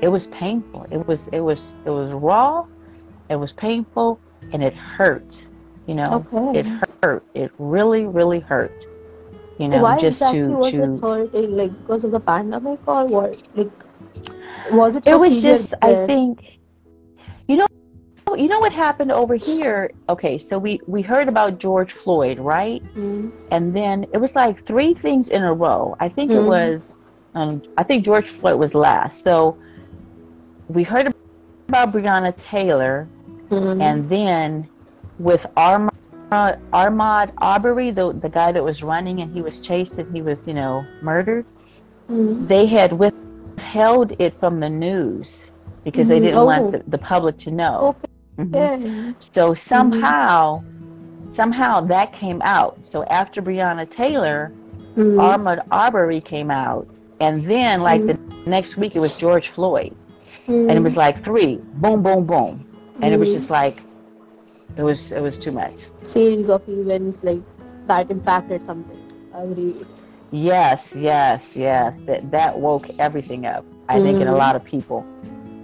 it 0.01 0.09
was 0.09 0.27
painful. 0.29 0.87
It 0.91 1.07
was 1.07 1.29
it 1.29 1.41
was 1.41 1.77
it 1.85 1.91
was 1.91 2.13
raw. 2.13 2.67
It 3.29 3.37
was 3.37 3.53
painful, 3.53 4.21
and 4.53 4.63
it 4.63 4.75
hurt. 4.75 5.47
You 5.87 5.95
know, 5.95 6.27
okay 6.31 6.53
it 6.53 6.67
hurt. 7.03 7.27
It 7.35 7.53
really, 7.59 8.05
really 8.07 8.41
hurt. 8.41 8.87
You 9.59 9.69
know, 9.69 9.91
why 9.91 9.95
just 9.95 10.27
exactly 10.27 10.55
to 10.55 10.57
was 10.57 10.79
to. 10.79 10.79
it 10.79 10.91
hurt? 11.01 11.35
like 11.35 11.73
because 11.79 12.05
of 12.05 12.13
the 12.13 12.21
pandemic 12.21 12.81
or 12.87 13.07
what 13.07 13.37
like 13.55 13.85
was 14.71 14.97
it 14.97 15.05
It 15.07 15.17
was 15.19 15.41
just, 15.41 15.75
I 15.83 15.95
think, 15.95 16.41
you 17.49 17.57
know, 17.57 17.67
you 18.37 18.49
know 18.49 18.61
what 18.61 18.73
happened 18.73 19.13
over 19.13 19.35
here. 19.35 19.91
Okay, 20.09 20.39
so 20.39 20.59
we 20.59 20.81
we 20.87 21.03
heard 21.03 21.29
about 21.29 21.59
George 21.59 21.93
Floyd, 21.93 22.39
right? 22.39 22.83
Mm. 22.97 23.33
And 23.51 23.75
then 23.75 24.07
it 24.13 24.19
was 24.19 24.35
like 24.35 24.65
three 24.67 24.95
things 24.95 25.29
in 25.29 25.43
a 25.43 25.53
row. 25.53 25.95
I 26.01 26.09
think 26.09 26.35
it 26.35 26.41
Mhm. 26.41 26.45
was, 26.45 26.97
um, 27.35 27.63
I 27.77 27.85
think 27.85 28.05
George 28.05 28.29
Floyd 28.31 28.59
was 28.59 28.75
last. 28.75 29.23
So 29.23 29.59
we 30.69 30.85
heard 30.85 31.09
about 31.69 31.93
Breonna 31.93 32.35
Taylor, 32.37 33.11
Mm. 33.51 33.81
and 33.81 34.09
then 34.09 34.71
with 35.19 35.47
Arma, 35.57 35.91
Ahmaud 36.31 37.33
Arbery, 37.39 37.91
the 37.91 38.13
the 38.13 38.29
guy 38.29 38.53
that 38.53 38.63
was 38.65 38.83
running 38.83 39.21
and 39.21 39.33
he 39.35 39.43
was 39.43 39.61
chased 39.61 39.99
and 39.99 40.15
he 40.15 40.23
was, 40.23 40.47
you 40.47 40.55
know, 40.55 40.85
murdered. 41.03 41.45
Mm. 42.11 42.49
they 42.49 42.67
had 42.67 42.93
withheld 42.93 44.13
it 44.19 44.39
from 44.41 44.59
the 44.61 44.69
news 44.69 45.45
because 45.85 46.09
they 46.09 46.19
Mhm. 46.19 46.25
didn't 46.25 46.39
Oh. 46.41 46.45
want 46.47 46.73
the, 46.73 46.83
the 46.89 46.99
public 46.99 47.37
to 47.39 47.51
know. 47.51 47.95
Mhm. 48.39 49.15
So 49.21 49.55
somehow, 49.55 50.63
somehow 51.31 51.81
that 51.83 52.13
came 52.13 52.43
out. 52.45 52.77
So 52.83 53.05
after 53.05 53.41
Breonna 53.41 53.89
Taylor, 53.89 54.53
Mm. 54.97 55.17
Ahmaud 55.17 55.61
Arbery 55.71 56.21
came 56.21 56.51
out, 56.51 56.87
and 57.21 57.43
then 57.45 57.83
like 57.83 58.05
the 58.07 58.19
next 58.47 58.77
week 58.77 58.95
it 58.97 59.01
was 59.01 59.17
George 59.17 59.49
Floyd, 59.49 59.95
and 60.49 60.71
it 60.71 60.83
was 60.83 60.97
like 60.99 61.17
three, 61.19 61.61
boom, 61.75 62.03
boom, 62.03 62.25
boom, 62.27 62.67
and 63.01 63.15
it 63.15 63.19
was 63.19 63.33
just 63.33 63.49
like, 63.49 63.83
it 64.77 64.83
was 64.83 65.13
it 65.13 65.21
was 65.21 65.39
too 65.39 65.53
much. 65.53 65.87
series 66.03 66.49
of 66.51 66.63
events 66.69 67.23
like 67.25 67.43
that 67.87 68.11
impacted 68.11 68.63
something. 68.63 68.99
Agreed. 69.35 69.87
Yes, 70.31 70.95
yes, 70.97 71.53
yes. 71.57 71.99
That 72.07 72.31
that 72.31 72.59
woke 72.59 72.89
everything 72.99 73.47
up. 73.47 73.65
I 73.89 74.01
think 74.01 74.21
in 74.21 74.29
a 74.29 74.33
Mhm. 74.33 74.39
lot 74.45 74.57
of 74.57 74.65
people. 74.65 75.05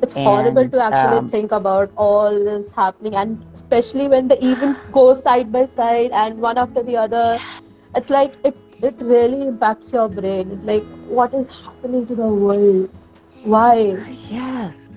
It's 0.03 0.15
horrible 0.15 0.69
to 0.71 0.83
actually 0.83 1.19
um, 1.19 1.29
think 1.35 1.53
about 1.53 1.91
all 1.97 2.31
this 2.49 2.71
happening, 2.73 3.15
and 3.15 3.39
especially 3.55 4.09
when 4.09 4.29
the 4.29 4.39
events 4.51 4.85
go 4.99 5.15
side 5.15 5.53
by 5.53 5.65
side 5.67 6.11
and 6.13 6.41
one 6.41 6.59
after 6.59 6.83
the 6.83 6.97
other. 6.97 7.25
It's 7.95 8.11
like 8.11 8.37
it 8.45 8.57
it 8.91 8.95
really 9.15 9.41
impacts 9.49 9.93
your 9.93 10.09
brain. 10.09 10.53
It's 10.57 10.65
like 10.73 10.85
what 11.21 11.35
is 11.43 11.49
happening 11.49 12.07
to 12.13 12.15
the 12.23 12.29
world? 12.47 12.89
Why? 13.57 13.77
Yes. 14.31 14.88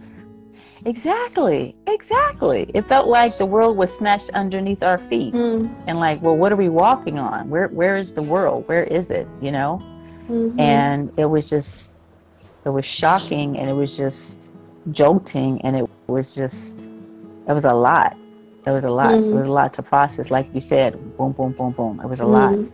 Exactly. 0.85 1.75
Exactly. 1.87 2.69
It 2.73 2.85
felt 2.87 3.07
like 3.07 3.37
the 3.37 3.45
world 3.45 3.77
was 3.77 3.95
snatched 3.95 4.31
underneath 4.31 4.81
our 4.83 4.97
feet. 4.97 5.31
Hmm. 5.33 5.67
And 5.87 5.99
like, 5.99 6.21
well, 6.21 6.35
what 6.35 6.51
are 6.51 6.55
we 6.55 6.69
walking 6.69 7.19
on? 7.19 7.49
Where 7.49 7.67
where 7.69 7.95
is 7.97 8.13
the 8.13 8.21
world? 8.23 8.67
Where 8.67 8.83
is 8.83 9.09
it? 9.11 9.27
You 9.41 9.51
know? 9.51 9.81
Mhm. 10.29 10.59
And 10.59 11.11
it 11.17 11.25
was 11.25 11.49
just 11.49 12.03
it 12.65 12.69
was 12.69 12.85
shocking 12.85 13.57
and 13.57 13.69
it 13.69 13.73
was 13.73 13.95
just 13.95 14.49
jolting 14.91 15.61
and 15.61 15.75
it 15.75 15.85
was 16.07 16.33
just 16.33 16.81
it 17.47 17.53
was 17.53 17.65
a 17.65 17.73
lot. 17.73 18.15
It 18.65 18.71
was 18.71 18.83
a 18.83 18.89
lot. 18.91 19.13
It 19.13 19.21
Mm. 19.23 19.33
was 19.33 19.47
a 19.47 19.51
lot 19.51 19.73
to 19.75 19.81
process. 19.83 20.29
Like 20.31 20.47
you 20.53 20.59
said, 20.61 20.93
boom, 21.17 21.31
boom, 21.33 21.51
boom, 21.53 21.71
boom. 21.71 21.99
It 22.03 22.07
was 22.07 22.19
a 22.19 22.25
lot. 22.25 22.53
Mhm. 22.53 22.71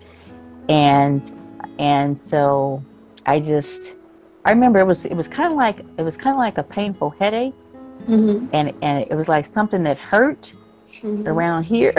and 0.70 1.32
and 1.80 2.20
so 2.20 2.82
I 3.26 3.40
just 3.40 3.96
I 4.46 4.52
remember 4.52 4.80
it 4.80 4.88
was 4.88 5.06
it 5.06 5.16
was 5.16 5.28
kind 5.28 5.52
of 5.52 5.58
like 5.58 5.80
it 5.98 6.04
was 6.04 6.18
kind 6.18 6.34
of 6.34 6.40
like 6.40 6.58
a 6.58 6.64
painful 6.64 7.10
headache 7.12 7.54
Mhm. 8.08 8.50
and 8.54 8.74
and 8.82 9.06
it 9.10 9.16
was 9.16 9.28
like 9.28 9.46
something 9.46 9.84
that 9.84 9.98
hurt 9.98 10.54
Mhm. 11.04 11.28
around 11.28 11.64
here 11.64 11.94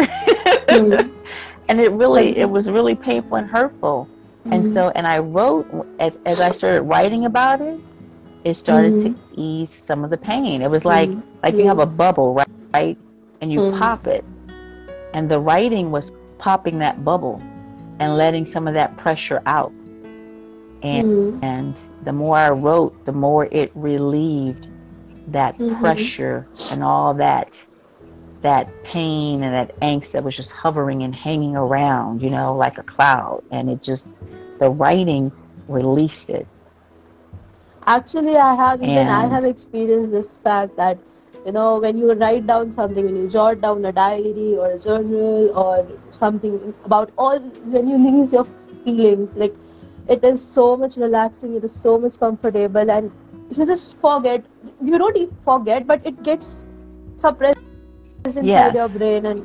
Mhm. 0.69 1.11
and 1.69 1.81
it 1.81 1.93
really 1.93 2.37
it 2.37 2.49
was 2.49 2.69
really 2.69 2.95
painful 2.95 3.37
and 3.37 3.49
hurtful 3.49 4.09
and 4.50 4.65
Mhm. 4.65 4.69
so 4.73 4.91
and 4.95 5.07
I 5.07 5.19
wrote 5.19 5.67
as 5.99 6.19
as 6.27 6.41
I 6.41 6.50
started 6.53 6.83
writing 6.83 7.25
about 7.27 7.61
it 7.61 7.79
it 8.45 8.55
started 8.55 8.99
to 9.00 9.15
ease 9.37 9.73
some 9.73 10.05
of 10.05 10.11
the 10.11 10.17
pain 10.19 10.62
it 10.62 10.71
was 10.71 10.85
like 10.85 11.11
Mhm. 11.11 11.23
like 11.43 11.55
you 11.57 11.67
have 11.67 11.79
a 11.79 11.87
bubble 11.87 12.35
right 12.35 12.49
right 12.75 12.99
and 13.41 13.53
you 13.53 13.61
pop 13.79 14.07
it 14.07 14.25
and 15.15 15.29
the 15.31 15.38
writing 15.38 15.91
was 15.91 16.12
popping 16.38 16.79
that 16.79 17.05
bubble 17.05 17.41
and 18.00 18.17
letting 18.17 18.45
some 18.45 18.67
of 18.69 18.75
that 18.75 18.97
pressure 18.97 19.43
out 19.47 19.73
and 20.83 21.05
Mhm. 21.05 21.38
and 21.43 21.81
the 22.05 22.12
more 22.12 22.37
I 22.37 22.50
wrote, 22.50 23.05
the 23.05 23.12
more 23.12 23.47
it 23.50 23.71
relieved 23.75 24.69
that 25.32 25.56
Mhm. 25.58 25.66
pressure 25.66 26.50
and 26.68 26.82
all 26.82 27.14
that 27.14 27.56
that 28.42 28.73
pain 28.82 29.42
and 29.42 29.54
that 29.54 29.73
angst 29.82 30.11
that 30.12 30.25
was 30.25 30.37
just 30.37 30.52
hovering 30.52 31.02
and 31.02 31.14
hanging 31.14 31.56
around, 31.56 32.20
you 32.23 32.30
know, 32.30 32.56
like 32.56 32.78
a 32.78 32.85
cloud. 32.85 33.40
And 33.50 33.68
it 33.70 33.82
just 33.82 34.14
the 34.61 34.70
writing 34.70 35.32
released 35.68 36.30
it. 36.30 36.49
Actually, 37.87 38.37
I 38.37 38.54
have 38.54 38.82
even 38.82 39.08
I 39.08 39.26
have 39.26 39.44
experienced 39.44 40.11
this 40.12 40.37
fact 40.37 40.76
that 40.76 40.99
you 41.44 41.52
know 41.52 41.78
when 41.78 41.97
you 41.99 42.12
write 42.12 42.47
down 42.47 42.70
something, 42.70 43.04
when 43.04 43.16
you 43.16 43.28
jot 43.28 43.61
down 43.61 43.85
a 43.85 43.92
diary 43.92 44.56
or 44.56 44.70
a 44.73 44.78
journal 44.78 45.50
or 45.64 45.87
something 46.12 46.75
about 46.84 47.10
all 47.19 47.38
when 47.76 47.88
you 47.88 47.97
release 48.06 48.32
your 48.32 48.45
feelings, 48.45 49.36
like 49.36 49.54
it 50.08 50.23
is 50.25 50.43
so 50.45 50.76
much 50.76 50.97
relaxing, 50.97 51.54
it 51.56 51.64
is 51.64 51.73
so 51.73 51.99
much 51.99 52.19
comfortable, 52.19 52.91
and 52.91 53.10
you 53.50 53.67
just 53.67 53.99
forget. 54.00 54.45
You 54.82 54.99
don't 54.99 55.17
even 55.17 55.37
forget, 55.45 55.87
but 55.87 56.04
it 56.06 56.23
gets 56.23 56.65
suppressed 57.17 57.61
inside 58.37 58.41
Yes. 58.41 58.75
your 58.75 58.89
brain, 58.89 59.26
and 59.26 59.45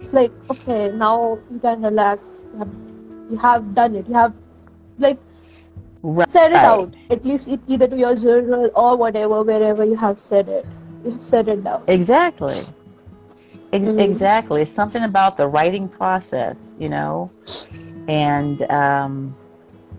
it's 0.00 0.12
like 0.12 0.32
okay, 0.50 0.90
now 0.92 1.38
you 1.50 1.58
can 1.60 1.82
relax. 1.82 2.46
You 2.52 2.58
have, 2.58 2.72
you 3.30 3.36
have 3.38 3.74
done 3.74 3.96
it. 3.96 4.08
You 4.08 4.14
have 4.14 4.34
like 4.98 5.18
Right. 6.02 6.26
said 6.26 6.52
it 6.52 6.64
out 6.64 6.94
at 7.10 7.24
least 7.24 7.48
it, 7.48 7.60
either 7.68 7.86
to 7.88 7.96
your 7.96 8.14
journal 8.14 8.70
or 8.74 8.96
whatever 8.96 9.42
wherever 9.42 9.84
you 9.84 9.96
have 9.96 10.18
said 10.18 10.48
it 10.48 10.66
you 11.04 11.10
have 11.12 11.22
said 11.22 11.48
it 11.48 11.62
down 11.64 11.86
Exactly. 11.86 12.66
Ex- 13.72 13.92
Mm. 13.92 13.96
Exactly. 13.96 14.62
It's 14.62 14.72
something 14.72 15.02
about 15.02 15.36
the 15.36 15.46
writing 15.48 15.88
process, 15.88 16.72
you 16.78 16.88
know, 16.88 17.32
and 18.08 18.62
um, 18.70 19.36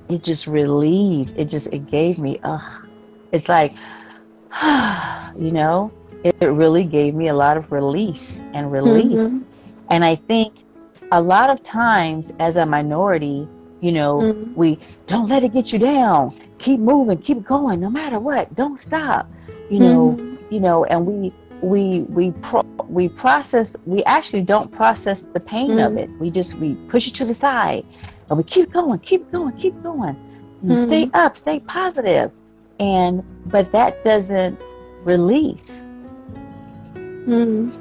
it 0.09 0.23
just 0.23 0.47
relieved. 0.47 1.33
It 1.37 1.45
just 1.45 1.67
it 1.73 1.85
gave 1.87 2.19
me, 2.19 2.39
ugh, 2.43 2.87
it's 3.33 3.49
like, 3.49 3.73
you 5.37 5.51
know, 5.51 5.91
it, 6.23 6.35
it 6.39 6.47
really 6.47 6.83
gave 6.85 7.13
me 7.15 7.27
a 7.27 7.33
lot 7.33 7.57
of 7.57 7.71
release 7.71 8.39
and 8.53 8.71
relief. 8.71 9.17
Mhm. 9.19 9.43
And 9.89 10.05
I 10.05 10.15
think 10.15 10.53
a 11.11 11.21
lot 11.21 11.49
of 11.49 11.61
times 11.63 12.33
as 12.39 12.55
a 12.55 12.65
minority, 12.65 13.47
you 13.81 13.91
know, 13.91 14.19
Mhm. 14.21 14.55
we 14.55 14.77
don't 15.07 15.27
let 15.27 15.43
it 15.43 15.51
get 15.53 15.73
you 15.73 15.79
down. 15.79 16.31
Keep 16.59 16.79
moving, 16.79 17.17
keep 17.17 17.43
going, 17.43 17.81
no 17.81 17.89
matter 17.89 18.19
what. 18.19 18.55
Don't 18.55 18.79
stop. 18.79 19.27
You 19.69 19.79
know, 19.79 20.15
Mhm. 20.17 20.37
you 20.49 20.59
know, 20.61 20.85
and 20.85 21.05
we 21.05 21.33
we 21.61 22.01
we 22.09 22.31
pro- 22.41 22.65
we 22.89 23.07
process. 23.09 23.75
We 23.85 24.03
actually 24.03 24.41
don't 24.41 24.69
process 24.71 25.25
the 25.33 25.39
pain 25.39 25.79
of 25.79 25.93
Mm. 25.93 25.97
it. 25.99 26.09
We 26.19 26.29
just 26.29 26.55
we 26.59 26.75
push 26.89 27.07
it 27.07 27.15
to 27.15 27.25
the 27.25 27.33
side, 27.33 27.85
and 28.29 28.37
we 28.37 28.43
keep 28.43 28.71
going, 28.71 28.99
keep 28.99 29.29
going, 29.31 29.53
keep 29.53 29.81
going. 29.81 30.15
You 30.61 30.69
know, 30.69 30.75
Stay 30.75 31.09
up, 31.13 31.37
stay 31.37 31.59
positive, 31.59 32.31
and 32.83 33.23
but 33.45 33.71
that 33.71 34.03
doesn't 34.03 34.63
release. 35.05 35.89
Mhm. 37.27 37.73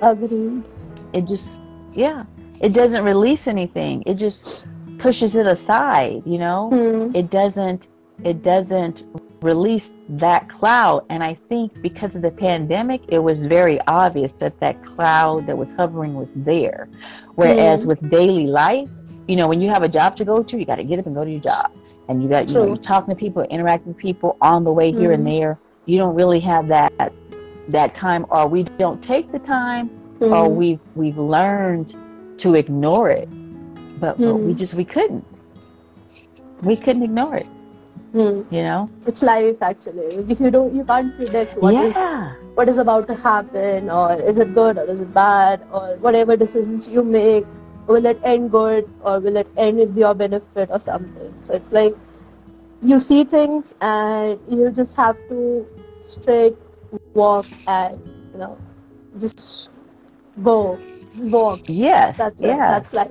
agreed 0.00 0.64
It 1.12 1.26
just 1.26 1.58
yeah, 1.94 2.24
it 2.60 2.72
doesn't 2.74 3.04
release 3.04 3.46
anything. 3.48 4.02
It 4.06 4.14
just 4.14 4.66
pushes 4.98 5.34
it 5.36 5.46
aside. 5.46 6.22
You 6.26 6.38
know. 6.38 6.72
Mhm. 6.72 7.14
it 7.14 7.30
doesn't 7.30 7.88
it 8.24 8.42
doesn't 8.42 9.04
release 9.42 9.92
that 10.08 10.48
cloud 10.48 11.02
and 11.10 11.22
i 11.22 11.34
think 11.48 11.72
because 11.82 12.14
of 12.16 12.22
the 12.22 12.30
pandemic 12.32 13.02
it 13.08 13.18
was 13.20 13.46
very 13.46 13.78
obvious 13.86 14.34
that 14.40 14.58
that 14.60 14.76
cloud 14.82 15.46
that 15.46 15.56
was 15.56 15.72
hovering 15.74 16.14
was 16.14 16.30
there 16.34 16.88
whereas 17.36 17.84
Mm. 17.84 17.86
with 17.86 18.00
daily 18.10 18.46
life 18.46 18.88
you 19.28 19.36
know 19.36 19.48
when 19.48 19.60
you 19.60 19.70
have 19.70 19.82
a 19.84 19.88
job 19.88 20.16
to 20.16 20.24
go 20.24 20.42
to 20.42 20.58
you 20.58 20.66
got 20.66 20.76
to 20.76 20.84
get 20.84 20.98
up 20.98 21.06
and 21.06 21.14
go 21.14 21.24
to 21.24 21.30
your 21.30 21.40
job 21.40 21.68
and 22.08 22.22
you 22.22 22.28
got 22.28 22.48
you 22.48 22.54
know 22.54 22.60
True. 22.64 22.68
you're 22.74 22.76
talking 22.82 23.14
to 23.14 23.18
people 23.18 23.42
interacting 23.44 23.92
with 23.92 23.98
people 23.98 24.36
on 24.40 24.64
the 24.64 24.72
way 24.72 24.92
here 24.92 25.12
and 25.12 25.24
Mm. 25.26 25.30
there 25.30 25.58
you 25.86 25.98
don't 25.98 26.14
really 26.14 26.40
have 26.40 26.68
that 26.68 26.92
that 27.68 27.94
time 27.94 28.26
or 28.30 28.46
we 28.48 28.62
don't 28.78 29.02
take 29.02 29.30
the 29.32 29.38
time 29.38 29.90
or 30.20 30.48
Mhm. 30.48 30.54
we've 30.60 30.80
we've 30.94 31.18
learned 31.18 31.94
to 32.38 32.54
ignore 32.54 33.10
it 33.10 33.28
but, 34.00 34.18
but 34.18 34.36
we 34.36 34.52
Mm. 34.52 34.56
just 34.56 34.74
we 34.74 34.84
couldn't 34.84 35.24
we 36.62 36.76
couldn't 36.76 37.02
ignore 37.02 37.36
it 37.36 37.46
Mhm. 38.14 38.44
you 38.50 38.62
know 38.62 38.88
it's 39.06 39.22
life 39.22 39.62
actually 39.62 40.24
you 40.40 40.50
don't 40.50 40.74
you 40.74 40.84
can't 40.84 41.14
predict 41.16 41.56
what 41.62 41.74
is 41.74 41.94
yeah 41.96 42.32
what 42.54 42.68
is 42.68 42.78
about 42.78 43.06
to 43.06 43.14
happen 43.14 43.90
or 43.90 44.14
is 44.30 44.38
it 44.38 44.54
good 44.54 44.78
or 44.78 44.84
is 44.84 45.00
it 45.00 45.12
bad 45.14 45.60
or 45.72 45.96
whatever 46.00 46.36
decisions 46.36 46.88
you 46.88 47.02
make 47.02 47.46
will 47.88 48.06
it 48.06 48.20
end 48.22 48.50
good 48.52 48.88
or 49.02 49.18
will 49.18 49.36
it 49.36 49.48
end 49.56 49.78
with 49.78 49.96
your 49.96 50.14
benefit 50.14 50.70
or 50.70 50.78
something? 50.78 51.34
So 51.40 51.54
it's 51.54 51.72
like 51.72 51.96
you 52.82 53.00
see 53.00 53.24
things 53.24 53.74
and 53.80 54.38
you 54.48 54.70
just 54.70 54.96
have 54.96 55.16
to 55.28 55.66
straight 56.00 56.56
walk 57.14 57.46
and 57.66 57.98
you 58.32 58.38
know 58.38 58.58
just 59.18 59.70
go 60.42 60.78
walk 61.16 61.60
yes 61.68 62.16
that's 62.18 62.42
it. 62.42 62.56
that's 62.56 62.94
life. 62.94 63.10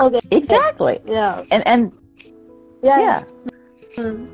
Okay. 0.00 0.20
Exactly. 0.30 1.00
Yeah. 1.06 1.44
And 1.50 1.66
and 1.66 1.92
yeah, 2.82 3.00
yeah. 3.00 3.24
Hmm. 3.96 4.26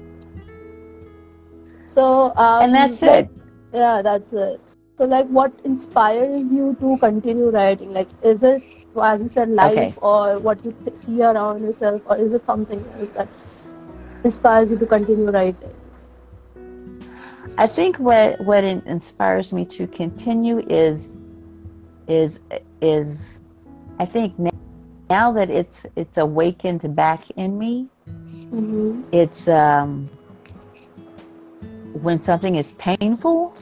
so 1.87 2.35
um, 2.37 2.65
and 2.65 2.75
that's 2.75 3.03
like, 3.03 3.27
it. 3.27 3.31
Yeah, 3.73 4.03
that's 4.03 4.33
it. 4.33 4.75
So, 4.99 5.05
like, 5.05 5.27
what 5.27 5.53
inspires 5.65 6.53
you 6.53 6.77
to 6.81 6.97
continue 6.99 7.51
writing? 7.51 7.93
Like, 7.93 8.09
is 8.23 8.43
it, 8.43 8.63
as 9.03 9.23
you 9.23 9.29
said, 9.29 9.49
life 9.51 9.83
Okay. 9.83 9.97
or 9.97 10.39
what 10.39 10.65
you 10.65 10.73
th- 10.85 10.97
see 10.97 11.23
around 11.23 11.63
yourself, 11.63 12.03
or 12.07 12.17
is 12.17 12.33
it 12.33 12.45
something 12.45 12.85
else 12.99 13.13
that 13.13 13.29
inspires 14.25 14.71
you 14.71 14.79
to 14.79 14.87
continue 14.87 15.31
writing? 15.31 15.75
i 17.59 17.67
think 17.67 17.99
what 17.99 18.41
what 18.41 18.65
in- 18.65 18.83
inspires 18.87 19.53
me 19.53 19.65
to 19.65 19.87
continue 19.87 20.59
is 20.69 21.17
is 22.09 22.43
is 22.81 23.39
i 23.99 24.05
think 24.07 24.39
now, 24.39 24.51
now 25.11 25.33
that 25.33 25.51
it's 25.51 25.85
it's 25.97 26.17
awakened 26.19 26.95
back 26.95 27.31
in 27.37 27.59
me 27.59 27.91
Mm-hmm. 28.53 29.03
it's 29.13 29.49
um 29.49 30.11
when 31.93 32.23
something 32.23 32.57
is 32.57 32.73
painful, 32.73 33.55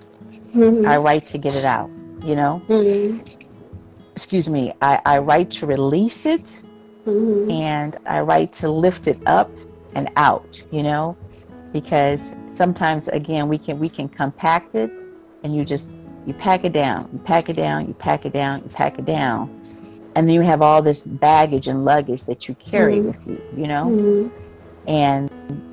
Mhm. 0.55 0.85
I 0.85 0.97
write 0.99 1.27
to 1.29 1.39
get 1.39 1.55
it 1.55 1.65
out. 1.65 1.91
You 2.23 2.37
know, 2.37 2.63
Mhm. 2.69 3.21
Excuse 4.17 4.49
me, 4.49 4.73
I, 4.81 5.01
I 5.05 5.19
write 5.19 5.51
to 5.53 5.67
release 5.67 6.27
it 6.27 6.61
Mhm. 7.07 7.51
and 7.51 7.99
I 8.07 8.21
write 8.21 8.53
to 8.55 8.71
lift 8.71 9.07
it 9.07 9.21
up 9.27 9.51
and 9.95 10.09
out, 10.17 10.63
you 10.71 10.83
know, 10.83 11.17
because 11.73 12.35
sometimes 12.49 13.09
again 13.09 13.49
we 13.49 13.59
can 13.59 13.79
we 13.79 13.89
can 13.89 14.09
compact 14.09 14.75
it 14.75 14.91
and 15.43 15.55
you 15.55 15.65
just 15.65 15.97
you 16.27 16.35
pack 16.35 16.65
it 16.65 16.73
down, 16.73 17.09
you 17.13 17.19
pack 17.19 17.49
it 17.49 17.55
down, 17.55 17.87
you 17.87 17.95
pack 17.95 18.25
it 18.25 18.33
down, 18.33 18.63
you 18.63 18.71
pack 18.71 18.99
it 18.99 19.05
down, 19.05 19.51
and 20.15 20.29
then 20.29 20.35
you 20.35 20.41
have 20.43 20.63
all 20.63 20.83
this 20.83 21.05
baggage 21.07 21.67
and 21.67 21.85
luggage 21.85 22.25
that 22.27 22.49
you 22.49 22.55
carry 22.57 23.01
Mhm. 23.01 23.07
with 23.07 23.27
you, 23.27 23.43
you 23.57 23.67
know, 23.69 23.85
Mhm. 23.91 24.31
and 24.87 25.29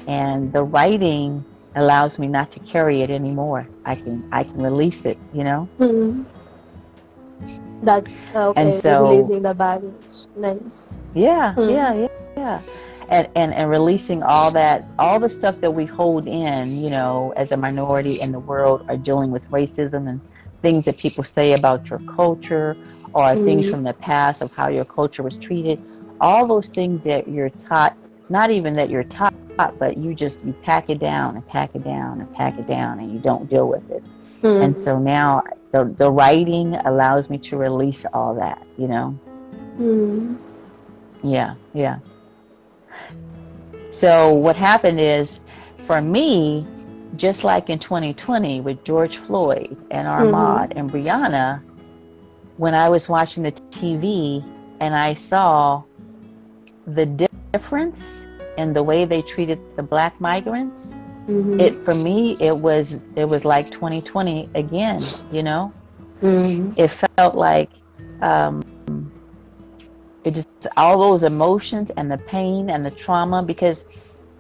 and 0.08 0.51
the 0.54 0.63
writing 0.63 1.45
allows 1.75 2.19
me 2.19 2.27
not 2.27 2.51
to 2.51 2.60
carry 2.60 3.01
it 3.01 3.10
anymore. 3.10 3.69
I 3.86 3.95
can 3.95 4.23
I 4.32 4.43
can 4.43 4.62
release 4.62 5.06
it, 5.06 5.19
you 5.32 5.43
know. 5.43 5.69
Mhm. 5.80 6.25
That's 7.81 8.21
okay. 8.35 8.61
And 8.61 8.75
so- 8.75 9.09
releasing 9.09 9.41
the 9.41 9.53
baggage. 9.53 10.25
Nice. 10.35 10.95
Yeah, 11.15 11.53
Hmm. 11.53 11.69
yeah, 11.69 11.93
yeah, 11.95 12.07
yeah. 12.37 12.61
And, 13.09 13.27
and 13.35 13.53
and 13.53 13.69
releasing 13.69 14.23
all 14.23 14.51
that, 14.51 14.85
all 14.97 15.19
the 15.19 15.29
stuff 15.29 15.59
that 15.61 15.71
we 15.73 15.85
hold 15.85 16.27
in, 16.27 16.81
you 16.81 16.89
know, 16.89 17.33
as 17.35 17.51
a 17.51 17.57
minority 17.57 18.21
in 18.21 18.31
the 18.31 18.39
world, 18.39 18.85
are 18.87 18.95
dealing 18.97 19.31
with 19.31 19.49
racism 19.51 20.07
and 20.07 20.21
things 20.61 20.85
that 20.85 20.97
people 20.97 21.23
say 21.23 21.53
about 21.53 21.89
your 21.89 21.99
culture 21.99 22.77
or 23.13 23.35
things 23.35 23.65
Mhm. 23.67 23.71
from 23.71 23.83
the 23.83 23.93
past 23.93 24.41
of 24.41 24.51
how 24.53 24.69
your 24.69 24.85
culture 24.85 25.23
was 25.23 25.37
treated. 25.37 25.77
All 26.21 26.47
those 26.47 26.69
things 26.69 27.03
that 27.03 27.27
you're 27.27 27.49
taught, 27.49 27.97
not 28.29 28.49
even 28.51 28.73
that 28.75 28.89
you're 28.89 29.03
taught, 29.03 29.33
but 29.77 29.97
you 29.97 30.13
just 30.15 30.45
you 30.45 30.53
pack 30.63 30.89
it 30.89 30.99
down 30.99 31.35
and 31.35 31.45
pack 31.47 31.71
it 31.75 31.83
down 31.83 32.21
and 32.21 32.33
pack 32.35 32.57
it 32.57 32.67
down, 32.67 32.99
and 32.99 33.11
you 33.11 33.19
don't 33.19 33.49
deal 33.49 33.67
with 33.67 33.89
it. 33.91 34.03
Mhm. 34.43 34.63
And 34.63 34.80
so 34.80 34.99
now 34.99 35.43
the 35.71 35.86
the 35.97 36.10
writing 36.12 36.75
allows 36.75 37.30
me 37.30 37.38
to 37.39 37.58
release 37.58 38.06
all 38.13 38.36
that, 38.36 38.65
you 38.77 38.88
know. 38.88 39.15
Mhm. 39.80 40.38
Yeah, 41.23 41.56
yeah. 41.73 41.99
So 43.91 44.34
what 44.34 44.56
happened 44.56 44.99
is, 44.99 45.39
for 45.77 46.01
me, 46.01 46.65
just 47.17 47.43
like 47.43 47.69
in 47.69 47.77
2020 47.80 48.62
with 48.62 48.84
George 48.84 49.17
Floyd 49.17 49.75
and 49.91 50.08
Ahmaud 50.08 50.71
and 50.75 50.89
Breonna, 50.89 51.62
when 52.58 52.73
I 52.73 52.89
was 52.89 53.10
watching 53.10 53.43
the 53.43 53.51
TV 53.69 54.43
and 54.80 54.95
I 54.95 55.13
saw 55.13 55.84
the 56.88 57.06
difference 57.54 58.25
in 58.58 58.73
the 58.73 58.84
way 58.84 59.06
they 59.06 59.21
treated 59.21 59.60
the 59.75 59.84
black 59.84 60.19
migrants, 60.19 60.89
Mhm. 61.31 61.59
it 61.59 61.83
for 61.85 61.95
me 61.95 62.37
it 62.39 62.57
was 62.57 63.03
it 63.15 63.25
was 63.25 63.45
like 63.45 63.71
2020 63.71 64.49
again. 64.55 65.15
You 65.31 65.43
know, 65.43 65.75
Mhm. 66.21 66.75
it 66.75 66.89
felt 66.89 67.35
like 67.35 67.71
um, 68.21 68.61
it 70.23 70.35
just 70.35 70.47
all 70.77 70.99
those 70.99 71.23
emotions 71.23 71.91
and 71.97 72.11
the 72.11 72.17
pain 72.17 72.69
and 72.69 72.85
the 72.85 72.91
trauma 72.91 73.43
because 73.43 73.85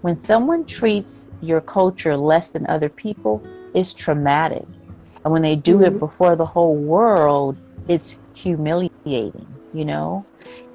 when 0.01 0.19
someone 0.21 0.65
treats 0.65 1.29
your 1.41 1.61
culture 1.61 2.17
less 2.17 2.51
than 2.51 2.65
other 2.67 2.89
people 2.89 3.45
it's 3.73 3.93
traumatic 3.93 4.67
and 5.23 5.33
when 5.33 5.43
they 5.43 5.55
do 5.55 5.81
it 5.83 5.91
Mhm. 5.91 5.99
before 5.99 6.35
the 6.35 6.45
whole 6.45 6.75
world 6.77 7.57
it's 7.87 8.17
humiliating 8.35 9.59
you 9.73 9.85
know 9.85 10.27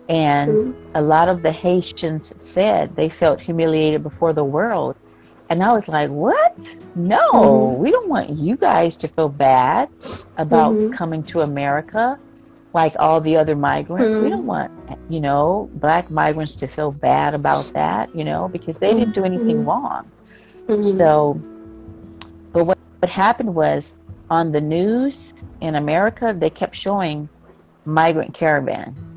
and 0.09 0.61
a 0.95 1.03
lot 1.03 1.29
of 1.29 1.43
the 1.43 1.53
haitians 1.53 2.33
said 2.39 2.95
they 2.97 3.09
felt 3.09 3.41
humiliated 3.41 4.03
before 4.03 4.33
the 4.33 4.45
world 4.45 4.97
and 5.49 5.63
i 5.63 5.73
was 5.73 5.89
like 5.89 6.11
what 6.11 6.37
no 6.95 7.21
Mhm. 7.33 7.79
we 7.81 7.91
don't 7.91 8.09
want 8.09 8.31
you 8.31 8.57
guys 8.57 8.97
to 8.97 9.09
feel 9.09 9.29
bad 9.29 9.89
about 10.37 10.79
Mhm. 10.79 10.91
coming 10.91 11.23
to 11.25 11.41
america 11.41 12.19
like 12.75 12.95
all 12.99 13.21
the 13.21 13.37
other 13.37 13.57
migrants. 13.57 14.19
We 14.21 14.29
Mhm. 14.29 14.31
don't 14.31 14.47
want, 14.47 14.71
you 15.09 15.21
know, 15.21 15.71
black 15.75 16.11
migrants 16.11 16.57
to 16.57 16.67
feel 16.67 16.91
bad 16.93 17.35
about 17.35 17.73
that, 17.75 18.09
you 18.13 18.25
know, 18.25 18.49
because 18.49 18.77
they 18.79 18.95
didn't 18.95 19.15
do 19.15 19.25
anything 19.25 19.63
Mhm. 19.63 19.65
wrong. 19.65 20.11
Mhm. 20.69 20.99
So, 20.99 21.45
but 22.53 22.65
what, 22.65 22.79
what 23.01 23.11
happened 23.11 23.55
was 23.55 23.99
on 24.31 24.53
the 24.53 24.61
news 24.61 25.33
in 25.61 25.75
America, 25.77 26.35
they 26.37 26.51
kept 26.51 26.77
showing 26.77 27.31
migrant 27.85 28.35
caravans. 28.35 29.13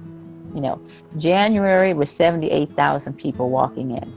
You 0.53 0.61
know, 0.61 0.81
January 1.15 1.93
was 1.93 2.11
78,000 2.15 3.15
people 3.17 3.49
walking 3.49 3.91
in. 3.91 4.15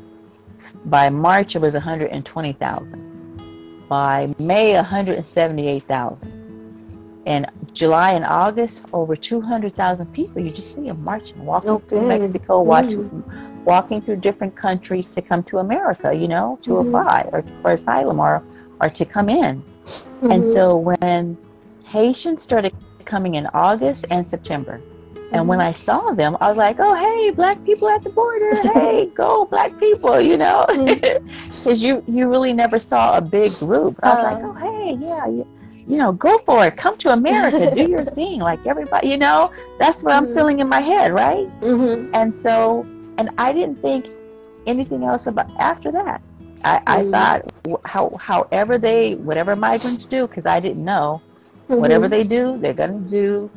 By 0.84 1.10
March, 1.10 1.54
it 1.54 1.60
was 1.60 1.74
120,000. 1.74 3.86
By 3.88 4.34
May, 4.38 4.74
178,000. 4.74 7.22
And 7.24 7.46
July 7.72 8.12
and 8.12 8.24
August, 8.24 8.82
over 8.92 9.14
200,000 9.14 10.12
people. 10.12 10.42
You 10.42 10.50
just 10.50 10.74
see 10.74 10.88
them 10.88 11.04
marching, 11.04 11.44
walking 11.44 11.80
through 11.82 11.98
Okay. 11.98 12.18
Mexico, 12.18 12.62
watching, 12.62 13.22
walking 13.64 14.00
through 14.00 14.16
different 14.16 14.56
countries 14.56 15.06
to 15.06 15.22
come 15.22 15.44
to 15.44 15.58
America, 15.58 16.12
you 16.12 16.26
know, 16.26 16.58
to 16.62 16.72
Mhm. 16.72 16.88
apply 16.88 17.28
or 17.32 17.44
for 17.62 17.72
asylum 17.72 18.18
or, 18.18 18.42
or 18.80 18.90
to 18.90 19.04
come 19.04 19.28
in. 19.28 19.62
And 20.22 20.42
Mhm. 20.42 20.46
so 20.46 20.76
when 20.76 21.38
Haitians 21.84 22.42
started 22.42 22.72
coming 23.04 23.34
in 23.34 23.46
August 23.54 24.04
and 24.10 24.26
September, 24.26 24.80
and 25.32 25.48
when 25.48 25.60
I 25.60 25.72
saw 25.72 26.12
them, 26.12 26.36
I 26.40 26.48
was 26.48 26.56
like, 26.58 26.76
oh, 26.78 26.94
hey, 26.94 27.30
black 27.34 27.64
people 27.64 27.88
at 27.88 28.02
the 28.04 28.10
border. 28.10 28.50
Hey, 28.74 29.06
go, 29.16 29.46
black 29.46 29.78
people, 29.78 30.20
you 30.20 30.36
know? 30.36 30.66
Because 31.62 31.82
you, 31.82 32.02
you 32.06 32.28
really 32.28 32.52
never 32.52 32.80
saw 32.80 33.16
a 33.16 33.20
big 33.20 33.56
group. 33.58 33.98
I 34.02 34.12
was 34.12 34.22
like, 34.22 34.38
Uh. 34.38 34.48
oh, 34.48 34.54
hey, 34.54 34.96
yeah, 34.98 35.26
you, 35.26 35.46
you 35.86 35.96
know, 35.96 36.12
go 36.12 36.38
for 36.46 36.66
it. 36.66 36.76
Come 36.76 36.96
to 36.98 37.10
America. 37.10 37.66
do 37.74 37.88
your 37.88 38.04
thing. 38.18 38.40
Like 38.40 38.60
everybody, 38.66 39.08
you 39.08 39.18
know? 39.18 39.50
That's 39.78 40.02
what 40.02 40.12
I'm 40.14 40.26
Mhm. 40.26 40.34
feeling 40.34 40.58
in 40.60 40.68
my 40.68 40.80
head, 40.80 41.12
right? 41.12 41.46
Mhm. 41.62 42.10
And 42.14 42.34
so, 42.34 42.86
and 43.18 43.30
I 43.38 43.52
didn't 43.52 43.80
think 43.80 44.06
anything 44.66 45.04
else 45.04 45.26
about 45.26 45.46
after 45.58 45.92
that. 45.92 46.20
I, 46.64 46.80
I 46.86 47.02
Mm. 47.02 47.10
thought, 47.12 47.42
how, 47.84 48.10
however 48.20 48.78
they, 48.78 49.14
whatever 49.14 49.56
migrants 49.56 50.06
do, 50.06 50.26
because 50.26 50.46
I 50.46 50.60
didn't 50.60 50.84
know, 50.84 51.22
whatever 51.68 52.06
Mhm. 52.06 52.10
they 52.10 52.24
do, 52.24 52.58
they're 52.60 52.74
gonna 52.74 53.00
do. 53.00 53.50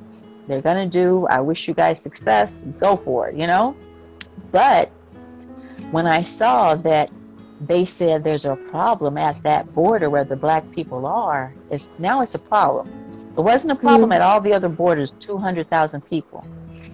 They're 0.47 0.62
gonna 0.62 0.88
do. 0.88 1.27
I 1.29 1.39
wish 1.41 1.67
you 1.67 1.73
guys 1.73 1.99
success. 1.99 2.53
Go 2.79 2.97
for 2.97 3.29
it, 3.29 3.36
you 3.36 3.47
know. 3.47 3.75
But 4.51 4.89
when 5.91 6.05
I 6.08 6.23
saw 6.23 6.75
that 6.75 7.10
they 7.62 7.86
said 7.86 8.23
there's 8.23 8.45
a 8.45 8.55
problem 8.55 9.17
at 9.17 9.41
that 9.43 9.73
border 9.73 10.10
where 10.10 10.23
the 10.23 10.36
black 10.36 10.69
people 10.71 11.05
are, 11.05 11.53
it's 11.71 11.89
now 11.99 12.21
it's 12.21 12.36
a 12.36 12.39
problem. 12.39 12.89
It 13.38 13.41
wasn't 13.41 13.71
a 13.71 13.75
problem 13.75 14.10
Mhm. 14.12 14.15
at 14.15 14.21
all 14.21 14.39
the 14.39 14.53
other 14.53 14.69
borders, 14.69 15.12
two 15.12 15.38
hundred 15.38 15.69
thousand 15.69 16.01
people. 16.01 16.43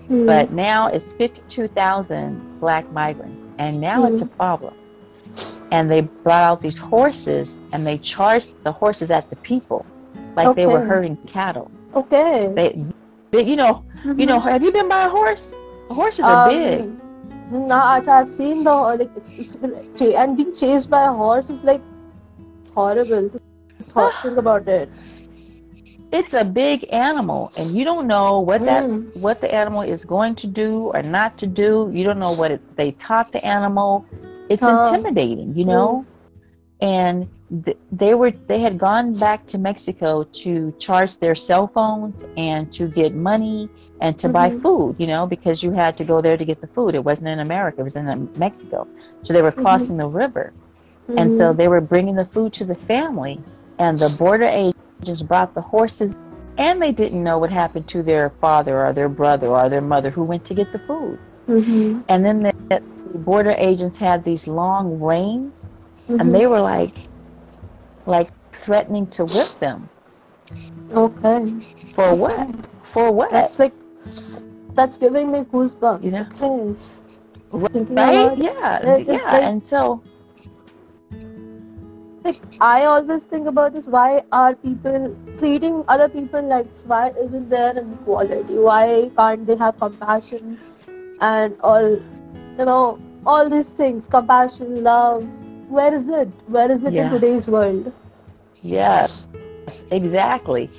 Mhm. 0.09 0.25
But 0.25 0.51
now 0.51 0.87
it's 0.87 1.13
52,000 1.13 2.59
black 2.59 2.91
migrants, 2.91 3.45
and 3.59 3.79
now 3.79 4.05
it's 4.05 4.21
a 4.21 4.25
problem. 4.25 4.73
And 5.71 5.89
they 5.89 6.01
brought 6.01 6.43
out 6.43 6.59
these 6.61 6.77
horses, 6.77 7.59
and 7.71 7.85
they 7.87 7.97
charged 7.97 8.49
the 8.63 8.71
horses 8.71 9.09
at 9.11 9.29
the 9.29 9.35
people, 9.37 9.85
like 10.35 10.55
they 10.55 10.65
were 10.65 10.81
herding 10.81 11.17
cattle. 11.27 11.69
okay. 11.93 12.51
They, 12.55 12.85
they, 13.31 13.43
you 13.43 13.55
know, 13.55 13.85
you 14.17 14.25
know, 14.25 14.39
have 14.39 14.63
you 14.63 14.71
been 14.71 14.89
by 14.89 15.05
a 15.05 15.09
horse? 15.09 15.55
Horses 15.89 16.27
are 16.29 16.37
big. 16.37 16.87
Um, 16.87 17.01
Nah, 17.51 17.95
actually, 17.95 18.13
I've 18.13 18.29
seen 18.29 18.63
the 18.63 18.73
like 18.73 19.11
it's, 19.15 19.33
it's 19.37 19.55
and 19.55 20.37
being 20.37 20.53
chased 20.53 20.89
by 20.89 21.05
a 21.05 21.11
horse 21.11 21.49
is 21.49 21.63
like 21.63 21.81
horrible. 22.73 23.29
Thought, 23.89 24.21
think 24.21 24.37
about 24.37 24.67
it. 24.67 24.89
It's 26.11 26.33
a 26.33 26.43
big 26.45 26.85
animal, 26.91 27.51
and 27.55 27.75
you 27.75 27.83
don't 27.83 28.07
know 28.07 28.39
what 28.39 28.65
that 28.65 28.89
Mm. 28.89 29.11
what 29.13 29.41
the 29.41 29.53
animal 29.53 29.81
is 29.81 30.03
going 30.05 30.35
to 30.37 30.47
do 30.47 30.91
or 30.93 31.01
not 31.03 31.37
to 31.39 31.47
do. 31.47 31.89
You 31.93 32.03
don't 32.03 32.19
know 32.19 32.31
what 32.31 32.51
it, 32.51 32.61
they 32.75 32.91
taught 32.91 33.31
the 33.31 33.43
animal. 33.45 34.07
It's 34.49 34.67
Huh. 34.67 34.67
intimidating, 34.67 35.55
you 35.55 35.65
know. 35.65 36.07
And 36.81 37.23
th- 37.23 37.31
they 37.91 38.13
were 38.15 38.31
they 38.47 38.59
had 38.59 38.77
gone 38.79 39.17
back 39.19 39.45
to 39.47 39.57
Mexico 39.57 40.23
to 40.43 40.73
charge 40.79 41.17
their 41.19 41.35
cell 41.35 41.67
phones 41.67 42.23
and 42.37 42.71
to 42.73 42.87
get 42.87 43.13
money 43.13 43.69
and 44.01 44.17
to 44.19 44.29
buy 44.29 44.49
Mhm. 44.49 44.61
food, 44.63 44.95
you 44.99 45.07
know, 45.07 45.27
because 45.27 45.61
you 45.63 45.71
had 45.71 45.97
to 45.97 46.05
go 46.05 46.21
there 46.21 46.37
to 46.37 46.45
get 46.45 46.61
the 46.61 46.67
food. 46.67 46.95
It 46.95 47.03
wasn't 47.03 47.29
in 47.29 47.39
America; 47.39 47.81
it 47.81 47.83
was 47.85 47.95
in 47.95 48.07
um, 48.09 48.29
Mexico. 48.35 48.87
So 49.23 49.33
they 49.33 49.41
were 49.41 49.51
Mhm. 49.57 49.63
crossing 49.63 49.97
the 49.97 50.07
river, 50.07 50.53
and 51.17 51.33
so 51.33 51.53
Mhm. 51.53 51.57
they 51.57 51.67
were 51.67 51.81
bringing 51.81 52.15
the 52.15 52.27
food 52.33 52.53
to 52.53 52.65
the 52.65 52.75
family. 52.75 53.43
And 53.79 54.01
the 54.01 54.09
border 54.09 54.45
agents 54.45 55.23
brought 55.23 55.53
the 55.55 55.61
horses, 55.61 56.15
and 56.57 56.81
they 56.81 56.91
didn't 56.91 57.23
know 57.23 57.39
what 57.39 57.51
happened 57.51 57.87
to 57.89 58.03
their 58.03 58.31
father 58.41 58.85
or 58.85 58.93
their 58.93 59.09
brother 59.09 59.47
or 59.47 59.69
their 59.69 59.81
mother 59.81 60.11
who 60.11 60.23
went 60.23 60.45
to 60.45 60.53
get 60.55 60.71
the 60.71 60.79
food. 60.79 61.19
Mhm. 61.47 62.03
And 62.07 62.25
then 62.25 62.39
the, 62.41 62.53
the 62.69 63.19
border 63.19 63.51
agents 63.57 63.97
had 63.97 64.23
these 64.23 64.47
long 64.47 64.99
reins, 64.99 65.67
and 66.19 66.33
they 66.33 66.47
were 66.47 66.61
like, 66.61 67.11
like 68.05 68.31
threatening 68.53 69.07
to 69.07 69.25
whip 69.25 69.47
them. 69.59 69.89
okay. 70.91 71.53
For 71.93 72.15
what? 72.15 72.49
For 72.83 73.11
what? 73.11 73.31
That's 73.31 73.59
like 73.59 73.73
that's 74.73 74.97
giving 74.97 75.31
me 75.31 75.39
goosebumps. 75.41 76.03
You 76.03 76.11
know? 76.11 76.77
Okay. 77.53 77.69
Thinking 77.73 77.95
right? 77.95 78.37
it. 78.37 78.39
Yeah, 78.39 78.97
yeah. 78.97 79.13
like- 79.13 79.43
and 79.43 79.67
so, 79.67 80.01
like 82.23 82.39
I 82.61 82.85
always 82.85 83.25
think 83.25 83.47
about 83.47 83.73
this. 83.73 83.87
Why 83.87 84.23
are 84.31 84.55
people 84.55 85.15
treating 85.37 85.83
other 85.87 86.07
people 86.07 86.41
like 86.41 86.69
this? 86.69 86.85
why 86.85 87.09
isn't 87.09 87.49
there 87.49 87.77
an 87.77 87.93
equality? 87.93 88.53
Why 88.53 89.11
can't 89.17 89.45
they 89.45 89.57
have 89.57 89.77
compassion 89.79 90.59
and 91.19 91.55
all 91.61 91.91
you 91.91 92.65
know 92.65 92.99
all 93.25 93.49
these 93.49 93.71
things? 93.71 94.07
Compassion, 94.07 94.83
love. 94.83 95.27
Where 95.71 95.93
is 95.93 96.10
it? 96.10 96.29
Where 96.47 96.69
is 96.69 96.84
it 96.84 96.93
Yeah. 96.93 97.05
in 97.05 97.12
today's 97.12 97.49
world? 97.49 97.93
Yes, 98.62 99.27
exactly. 99.89 100.69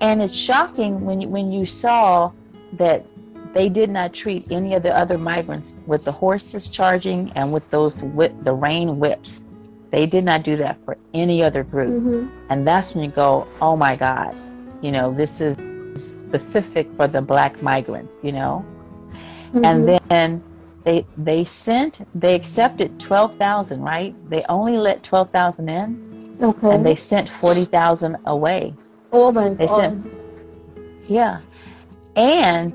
And 0.00 0.22
it's 0.22 0.34
shocking 0.34 1.04
when 1.04 1.20
you, 1.20 1.28
when 1.28 1.52
you 1.52 1.66
saw 1.66 2.32
that 2.74 3.04
they 3.52 3.68
did 3.68 3.90
not 3.90 4.14
treat 4.14 4.50
any 4.50 4.74
of 4.74 4.82
the 4.82 4.96
other 4.96 5.18
migrants 5.18 5.78
with 5.86 6.04
the 6.04 6.12
horses 6.12 6.68
charging 6.68 7.30
and 7.34 7.52
with 7.52 7.68
those 7.70 8.02
whip, 8.02 8.32
the 8.42 8.54
rain 8.54 8.98
whips. 8.98 9.40
They 9.90 10.06
did 10.06 10.24
not 10.24 10.42
do 10.44 10.56
that 10.56 10.76
for 10.84 10.96
any 11.12 11.42
other 11.42 11.62
group. 11.62 12.02
Mm-hmm. 12.02 12.28
And 12.50 12.66
that's 12.66 12.94
when 12.94 13.04
you 13.04 13.10
go, 13.10 13.46
oh 13.60 13.76
my 13.76 13.96
God, 13.96 14.34
you 14.80 14.92
know, 14.92 15.12
this 15.12 15.40
is 15.40 15.56
specific 15.94 16.86
for 16.96 17.06
the 17.06 17.20
black 17.22 17.62
migrants, 17.62 18.16
you 18.22 18.32
know? 18.32 18.64
Mm-hmm. 19.52 19.64
And 19.64 19.88
then 20.08 20.42
they 20.88 21.04
they 21.18 21.44
sent 21.44 22.00
they 22.18 22.34
accepted 22.34 22.98
12,000, 22.98 23.82
right? 23.82 24.14
They 24.30 24.42
only 24.48 24.78
let 24.78 25.02
12,000 25.02 25.68
in 25.68 26.38
okay. 26.42 26.74
and 26.74 26.86
they 26.86 26.94
sent 26.94 27.28
40,000 27.28 28.16
away. 28.24 28.72
oh 29.12 29.30
my 29.30 29.50
they 29.50 29.66
god. 29.66 29.80
sent- 29.80 30.06
Yeah. 31.06 31.40
And 32.16 32.72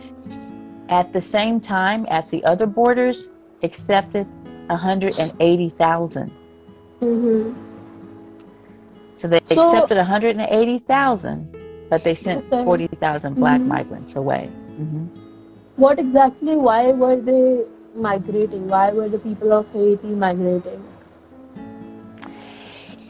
at 0.89 1.11
the 1.11 1.21
same 1.21 1.59
time 1.59 2.05
at 2.17 2.27
the 2.27 2.43
other 2.45 2.67
borders 2.67 3.29
accepted 3.63 4.27
180,000. 4.67 6.31
Mm-hmm. 7.01 7.53
So 9.15 9.27
they 9.27 9.39
So- 9.45 9.71
accepted 9.71 9.97
180,000, 9.97 11.55
but 11.89 12.03
they 12.03 12.13
sent 12.15 12.45
Okay. 12.53 12.63
40,000 12.63 13.33
black 13.35 13.59
Mhm. 13.61 13.67
migrants 13.75 14.15
away. 14.15 14.49
hmm 14.77 15.05
What 15.77 15.97
exactly? 15.97 16.55
Why 16.55 16.91
were 16.91 17.15
they 17.15 17.63
migrating? 17.95 18.67
Why 18.67 18.91
were 18.91 19.09
the 19.09 19.19
people 19.19 19.51
of 19.53 19.71
Haiti 19.71 20.07
migrating? 20.07 20.83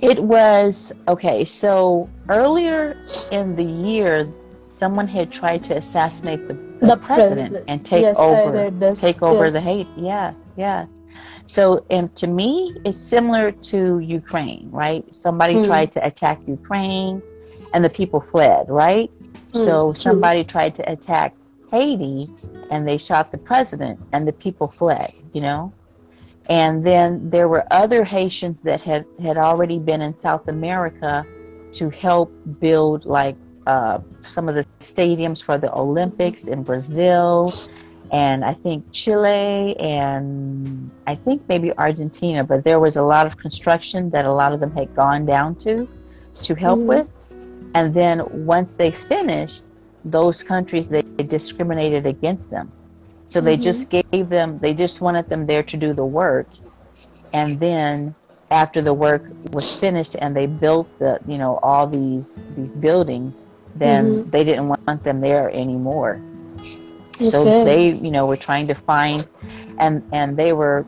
It 0.01 0.21
was 0.21 0.91
okay. 1.07 1.45
So 1.45 2.09
earlier 2.29 2.97
in 3.31 3.55
the 3.55 3.63
year, 3.63 4.27
someone 4.67 5.07
had 5.07 5.31
tried 5.31 5.63
to 5.65 5.77
assassinate 5.77 6.47
the, 6.47 6.55
the, 6.81 6.87
The 6.87 6.97
president, 6.97 7.51
president. 7.51 7.65
and 7.69 7.85
take 7.85 8.01
yes, 8.01 8.17
over, 8.19 8.69
take 8.95 9.21
over 9.23 9.45
yes. 9.45 9.53
the 9.53 9.61
Haiti. 9.61 9.89
Yeah, 9.97 10.33
yeah. 10.57 10.85
So, 11.45 11.85
and 11.89 12.13
to 12.15 12.27
me, 12.27 12.75
it's 12.83 12.97
similar 12.97 13.51
to 13.51 13.99
Ukraine, 13.99 14.69
right? 14.71 15.03
Somebody 15.13 15.55
Hmm. 15.55 15.63
tried 15.63 15.91
to 15.93 16.05
attack 16.05 16.41
Ukraine, 16.47 17.21
and 17.73 17.83
the 17.85 17.89
people 17.89 18.19
fled, 18.19 18.65
right? 18.69 19.09
Hmm, 19.53 19.59
so 19.65 19.73
true. 19.93 19.95
somebody 19.95 20.43
tried 20.43 20.75
to 20.75 20.91
attack 20.91 21.33
Haiti, 21.73 22.29
and 22.71 22.87
they 22.89 22.97
shot 22.97 23.31
the 23.31 23.37
president, 23.51 23.99
and 24.13 24.27
the 24.29 24.33
people 24.45 24.67
fled. 24.79 25.11
You 25.33 25.41
know. 25.41 25.73
And 26.49 26.83
then 26.83 27.29
there 27.29 27.47
were 27.47 27.63
other 27.71 28.03
Haitians 28.03 28.61
that 28.63 28.81
had, 28.81 29.05
had 29.21 29.37
already 29.37 29.79
been 29.79 30.01
in 30.01 30.17
South 30.17 30.45
America 30.49 31.25
to 31.79 31.89
help 31.89 32.29
build 32.59 33.05
like 33.05 33.37
uh, 33.65 33.99
some 34.23 34.49
of 34.49 34.55
the 34.55 34.65
stadiums 34.79 35.41
for 35.41 35.57
the 35.57 35.73
Olympics 35.73 36.41
in 36.53 36.63
Brazil 36.63 37.53
and 38.11 38.45
I 38.45 38.53
think 38.53 38.85
Chile 38.91 39.75
and 39.79 40.91
I 41.07 41.15
think 41.15 41.41
maybe 41.47 41.75
Argentina, 41.77 42.43
but 42.43 42.63
there 42.63 42.79
was 42.79 42.95
a 42.95 43.01
lot 43.01 43.25
of 43.25 43.37
construction 43.37 44.11
that 44.11 44.25
a 44.25 44.31
lot 44.31 44.53
of 44.53 44.59
them 44.59 44.71
had 44.75 44.95
gone 44.95 45.25
down 45.25 45.55
to 45.65 45.87
to 46.43 46.55
help 46.55 46.79
Mhm. 46.79 46.85
with. 46.93 47.07
And 47.73 47.93
then 47.93 48.21
once 48.45 48.75
they 48.75 48.91
finished, 48.91 49.63
those 50.05 50.43
countries 50.43 50.87
they 50.87 51.01
discriminated 51.01 52.05
against 52.05 52.49
them. 52.49 52.71
So 53.27 53.41
they 53.41 53.57
Mhm. 53.57 53.61
just 53.61 53.89
gave 53.89 54.29
them 54.29 54.59
they 54.59 54.73
just 54.73 55.01
wanted 55.01 55.29
them 55.29 55.45
there 55.45 55.63
to 55.63 55.77
do 55.77 55.93
the 55.93 56.05
work. 56.05 56.47
And 57.33 57.59
then 57.59 58.15
after 58.51 58.81
the 58.81 58.93
work 58.93 59.31
was 59.51 59.73
finished 59.73 60.15
and 60.19 60.35
they 60.35 60.47
built 60.47 60.89
the 60.99 61.19
you 61.25 61.37
know 61.37 61.59
all 61.63 61.87
these 61.87 62.37
these 62.55 62.75
buildings, 62.75 63.45
then 63.75 64.23
Mhm. 64.23 64.31
they 64.31 64.43
didn't 64.43 64.69
want 64.69 65.03
them 65.03 65.21
there 65.21 65.49
anymore. 65.51 66.21
So 67.21 67.55
they, 67.63 67.89
you 67.89 68.11
know, 68.11 68.25
were 68.25 68.37
trying 68.37 68.67
to 68.67 68.75
find, 68.75 69.27
and 69.79 70.03
and 70.11 70.37
they 70.37 70.53
were 70.53 70.87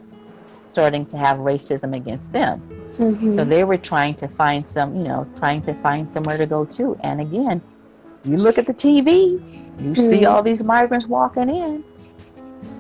starting 0.62 1.06
to 1.08 1.18
have 1.18 1.38
racism 1.38 1.96
against 1.96 2.32
them. 2.32 2.64
Mhm. 3.00 3.36
So 3.36 3.46
they 3.46 3.64
were 3.64 3.78
trying 3.78 4.16
to 4.16 4.28
find 4.28 4.70
some, 4.70 4.96
you 4.96 5.04
know, 5.04 5.28
trying 5.38 5.62
to 5.64 5.74
find 5.76 6.12
somewhere 6.12 6.38
to 6.38 6.46
go 6.46 6.66
to. 6.66 6.96
And 7.04 7.22
again, 7.22 7.62
you 8.26 8.38
look 8.38 8.58
at 8.58 8.68
the 8.68 8.74
TV, 8.74 9.40
you 9.78 9.96
see 9.96 10.26
Mhm. 10.26 10.30
all 10.30 10.44
these 10.44 10.64
migrants 10.64 11.08
walking 11.08 11.50
in. 11.50 11.86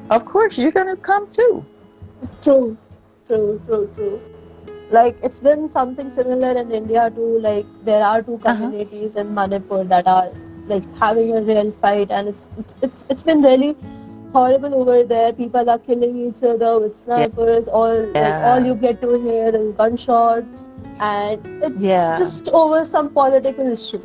Of 0.09 0.25
course, 0.25 0.57
you're 0.57 0.71
gonna 0.71 0.97
come 0.97 1.27
too. 1.31 1.67
True, 2.41 2.77
true, 3.27 3.61
true, 3.67 3.89
true. 3.95 4.21
Like 4.89 5.17
it's 5.23 5.39
been 5.39 5.67
something 5.69 6.09
similar 6.11 6.51
in 6.57 6.71
India 6.71 7.09
too. 7.15 7.39
Like 7.39 7.65
there 7.83 8.03
are 8.03 8.21
two 8.21 8.37
Uh-huh. 8.45 8.71
communities 8.71 9.15
in 9.15 9.33
Manipur 9.33 9.83
that 9.85 10.07
are 10.07 10.31
like 10.67 10.83
having 10.99 11.35
a 11.37 11.41
real 11.41 11.71
fight, 11.81 12.11
and 12.11 12.27
it's 12.29 12.45
it's 12.57 12.75
it's, 12.81 13.05
it's 13.09 13.23
been 13.23 13.41
really 13.41 13.75
horrible 14.33 14.75
over 14.75 15.03
there. 15.05 15.33
People 15.33 15.69
are 15.69 15.79
killing 15.79 16.17
each 16.27 16.43
other 16.43 16.79
with 16.79 16.95
snipers. 16.95 17.67
All 17.67 18.05
like 18.19 18.39
all 18.41 18.59
you 18.59 18.75
get 18.75 19.01
to 19.01 19.13
hear 19.27 19.49
is 19.61 19.73
gunshots, 19.75 20.69
and 20.99 21.41
it's 21.61 21.93
Yeah. 21.93 22.13
just 22.13 22.49
over 22.49 22.85
some 22.85 23.09
political 23.09 23.67
issue. 23.77 24.03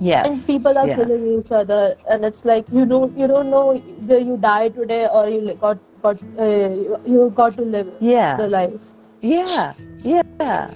Yes. 0.00 0.26
and 0.26 0.46
people 0.46 0.76
are 0.78 0.86
Yes. 0.86 0.98
killing 0.98 1.26
each 1.38 1.52
other 1.52 1.96
and 2.10 2.24
it's 2.24 2.44
like 2.44 2.66
you 2.72 2.84
don't 2.86 3.16
you 3.18 3.26
don't 3.26 3.50
know 3.50 3.64
whether 3.74 4.18
you 4.18 4.36
die 4.36 4.68
today 4.68 5.06
or 5.08 5.28
you 5.28 5.54
got 5.66 5.78
got 6.02 6.18
uh, 6.38 6.44
you- 6.44 7.00
you 7.14 7.30
got 7.42 7.56
to 7.56 7.62
live 7.76 7.92
yeah 8.00 8.36
the 8.36 8.48
Yeah. 8.48 8.56
life 8.56 8.92
Yeah. 9.22 9.74
Yeah. 10.04 10.70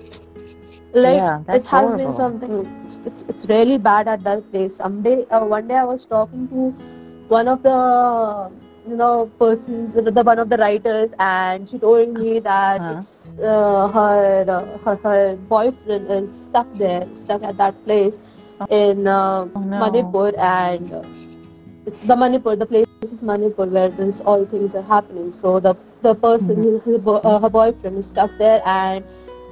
like 0.93 1.15
Yeah, 1.15 1.41
it 1.49 1.67
has 1.67 1.93
horrible. 1.93 1.99
been 2.03 2.13
something 2.13 2.55
it's, 2.85 2.99
it's 3.05 3.23
it's 3.29 3.47
really 3.49 3.79
bad 3.79 4.09
at 4.09 4.23
that 4.25 4.51
place 4.51 4.77
someday 4.77 5.25
uh, 5.27 5.45
one 5.45 5.69
day 5.69 5.75
i 5.77 5.85
was 5.85 6.05
talking 6.07 6.49
to 6.49 6.71
one 7.29 7.49
of 7.49 7.63
the 7.63 8.51
you 8.89 8.97
know 8.97 9.31
persons 9.39 9.93
the, 9.93 10.23
one 10.31 10.39
of 10.39 10.49
the 10.49 10.57
writers 10.57 11.13
and 11.19 11.69
she 11.69 11.79
told 11.79 12.09
me 12.15 12.39
that 12.41 12.81
Uh-huh. 12.81 12.93
it's 12.93 13.29
uh, 13.43 13.89
her, 13.89 14.45
uh, 14.49 14.79
her 14.85 14.97
her 15.05 15.37
boyfriend 15.55 16.11
is 16.11 16.33
stuck 16.45 16.67
there 16.85 17.07
stuck 17.15 17.43
at 17.43 17.57
that 17.59 17.83
place 17.85 18.21
in 18.69 19.07
uh, 19.07 19.47
Oh, 19.55 19.61
no. 19.63 19.85
manipur 19.85 20.33
and 20.39 20.93
uh, 20.93 21.03
it's 21.87 22.03
the 22.03 22.17
manipur 22.17 22.57
the 22.57 22.67
place 22.67 22.87
is 23.03 23.23
manipur 23.23 23.45
where 23.67 23.89
this 23.89 24.21
all 24.21 24.45
things 24.47 24.75
are 24.75 24.83
happening 24.83 25.33
so 25.33 25.59
the 25.61 25.75
the 26.03 26.15
person 26.15 26.43
Mm-hmm. 26.43 26.65
her, 26.85 26.99
bo- 26.99 27.21
uh, 27.31 27.39
her 27.41 27.49
boyfriend 27.49 27.97
is 27.99 28.09
stuck 28.09 28.31
there 28.39 28.61
and 28.67 29.05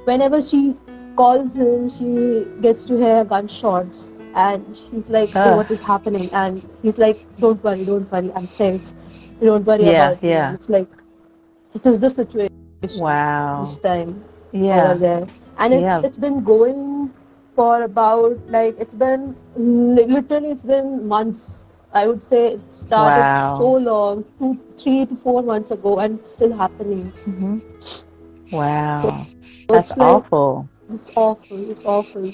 whenever 0.05 0.41
she 0.41 0.75
calls 1.15 1.55
him 1.57 1.89
she 1.89 2.45
gets 2.61 2.85
to 2.85 2.97
hear 2.97 3.23
gunshots 3.23 4.11
and 4.33 4.77
she's 4.77 5.09
like 5.09 5.31
oh, 5.35 5.51
what 5.51 5.71
is 5.71 5.81
happening 5.81 6.29
and 6.33 6.67
he's 6.81 6.97
like 6.99 7.25
don't 7.39 7.63
worry 7.63 7.83
don't 7.85 8.11
worry 8.11 8.31
i'm 8.35 8.47
safe 8.47 8.93
don't 9.41 9.65
worry 9.65 9.87
Yeah, 9.87 9.95
about 9.95 10.19
yeah. 10.21 10.57
it's 10.57 10.69
like 10.69 10.89
it 11.73 11.85
is 11.85 11.99
the 11.99 12.09
situation 12.09 12.73
Wow. 12.91 13.57
this 13.57 13.77
time 13.77 14.23
Yeah. 14.51 14.99
there 14.99 15.27
and 15.57 15.73
it's, 15.73 15.87
Yeah. 15.87 16.03
it's 16.03 16.17
been 16.17 16.43
going 16.43 17.11
for 17.57 17.83
about 17.83 18.39
like 18.55 18.77
it's 18.79 18.95
been 18.95 19.35
literally 19.57 20.51
it's 20.51 20.63
been 20.63 21.07
months 21.07 21.65
i 21.93 22.07
would 22.07 22.23
say 22.23 22.41
it 22.53 22.73
started 22.73 23.27
Wow. 23.29 23.57
so 23.57 23.71
long 23.89 24.23
two 24.39 24.51
three 24.77 25.05
to 25.05 25.15
four 25.15 25.41
months 25.43 25.71
ago 25.71 25.99
and 25.99 26.19
it's 26.19 26.31
still 26.31 26.55
happening 26.57 27.05
hmm 27.25 27.57
Wow. 28.51 29.29
So 29.69 29.77
That's 29.77 29.77
it's 29.77 29.97
like 29.97 30.23
awful. 30.23 30.69
it's 30.93 31.11
awful 31.15 31.69
it's 31.71 31.85
awful. 31.85 32.33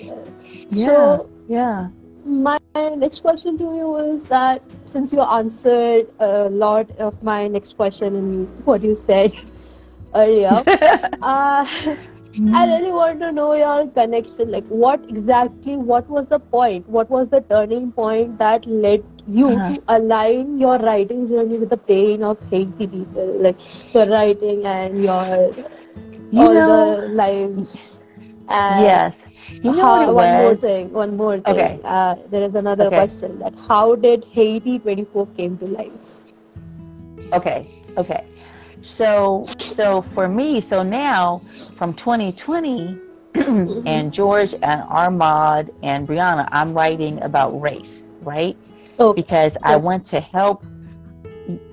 Yeah. 0.69 1.17
so 1.17 1.29
Yeah. 1.47 1.89
my 2.25 2.57
next 2.75 3.19
question 3.21 3.57
to 3.57 3.63
you 3.75 3.95
is 3.97 4.23
that 4.25 4.61
since 4.85 5.13
you 5.13 5.21
answered 5.21 6.07
a 6.19 6.49
lot 6.49 6.89
of 6.99 7.21
my 7.23 7.47
next 7.47 7.75
question 7.77 8.15
in 8.15 8.45
what 8.65 8.83
you 8.83 8.95
said 8.95 9.33
earlier 10.15 10.65
uh, 11.21 11.65
Mm-hmm. 11.65 12.12
I 12.53 12.65
really 12.65 12.91
want 12.91 13.19
to 13.21 13.31
know 13.31 13.53
your 13.53 13.87
connection. 13.87 14.51
Like, 14.51 14.65
what 14.67 15.03
exactly? 15.09 15.75
What 15.77 16.09
was 16.09 16.27
the 16.27 16.39
point? 16.39 16.87
What 16.89 17.09
was 17.09 17.29
the 17.29 17.41
turning 17.41 17.91
point 17.91 18.37
that 18.39 18.65
led 18.65 19.03
you 19.25 19.49
Uh-huh. 19.49 19.67
to 19.67 19.83
align 19.87 20.57
your 20.57 20.77
writing 20.79 21.27
journey 21.27 21.57
with 21.57 21.69
the 21.69 21.77
pain 21.77 22.23
of 22.23 22.37
Haiti 22.49 22.87
people? 22.87 23.27
Like 23.47 23.57
your 23.93 24.05
writing 24.07 24.65
and 24.65 25.03
your 25.03 25.53
You 26.31 26.47
all 26.47 26.53
know, 26.53 26.63
the 26.63 27.07
lives. 27.09 27.99
And 28.47 29.03
yes. 29.03 29.15
You 29.63 29.73
know 29.73 29.85
how, 29.85 30.11
one 30.11 30.33
more 30.35 30.55
thing. 30.55 30.91
One 30.93 31.15
more 31.17 31.39
thing. 31.39 31.69
Okay. 31.69 31.81
Uh, 31.83 32.15
there 32.29 32.41
is 32.43 32.55
another 32.55 32.85
Okay. 32.87 32.97
question. 32.97 33.39
That 33.39 33.53
how 33.67 33.95
did 33.95 34.25
Haiti 34.25 34.79
24 34.79 35.27
came 35.37 35.57
to 35.59 35.65
life? 35.65 36.21
Okay, 37.33 37.67
okay. 37.97 38.23
So, 38.83 39.51
so 39.59 40.01
for 40.13 40.27
me, 40.29 40.61
so 40.61 40.83
now 40.83 41.43
from 41.77 41.93
2020 41.95 42.99
and 43.85 44.13
George 44.13 44.53
and 44.61 44.83
Armand 44.89 45.71
and 45.83 46.07
Breonna, 46.07 46.47
I'm 46.51 46.73
writing 46.73 47.21
about 47.23 47.59
race, 47.59 48.03
right? 48.21 48.57
Oh, 48.99 49.13
Because 49.13 49.57
I 49.63 49.77
want 49.77 50.05
to 50.07 50.21
help. 50.21 50.65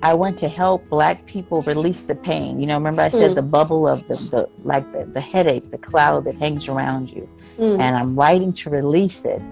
I 0.03 0.13
want 0.13 0.37
to 0.39 0.49
help 0.49 0.89
Black 0.89 1.25
people 1.25 1.63
release 1.63 2.03
the 2.03 2.15
pain. 2.15 2.59
You 2.59 2.67
know, 2.67 2.75
remember 2.75 3.01
I 3.03 3.09
said 3.09 3.31
Mm. 3.31 3.35
the 3.35 3.41
bubble 3.43 3.87
of 3.87 4.05
the, 4.07 4.17
the 4.31 4.49
like 4.63 4.91
the, 4.91 5.07
the 5.13 5.21
headache, 5.21 5.69
the 5.71 5.77
cloud 5.77 6.25
that 6.25 6.35
hangs 6.35 6.67
around 6.67 7.09
you 7.09 7.29
Mm. 7.59 7.79
and 7.79 7.95
I'm 7.97 8.15
writing 8.15 8.53
to 8.53 8.69
release 8.69 9.25
it 9.25 9.45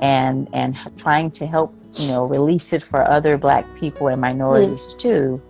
and 0.00 0.48
and 0.52 0.76
trying 0.96 1.30
to 1.32 1.46
help 1.46 1.74
you 1.96 2.06
know 2.06 2.24
release 2.24 2.72
it 2.72 2.82
for 2.82 3.08
other 3.08 3.38
black 3.38 3.72
people 3.74 4.08
and 4.08 4.20
minorities 4.20 4.94
too 4.94 5.42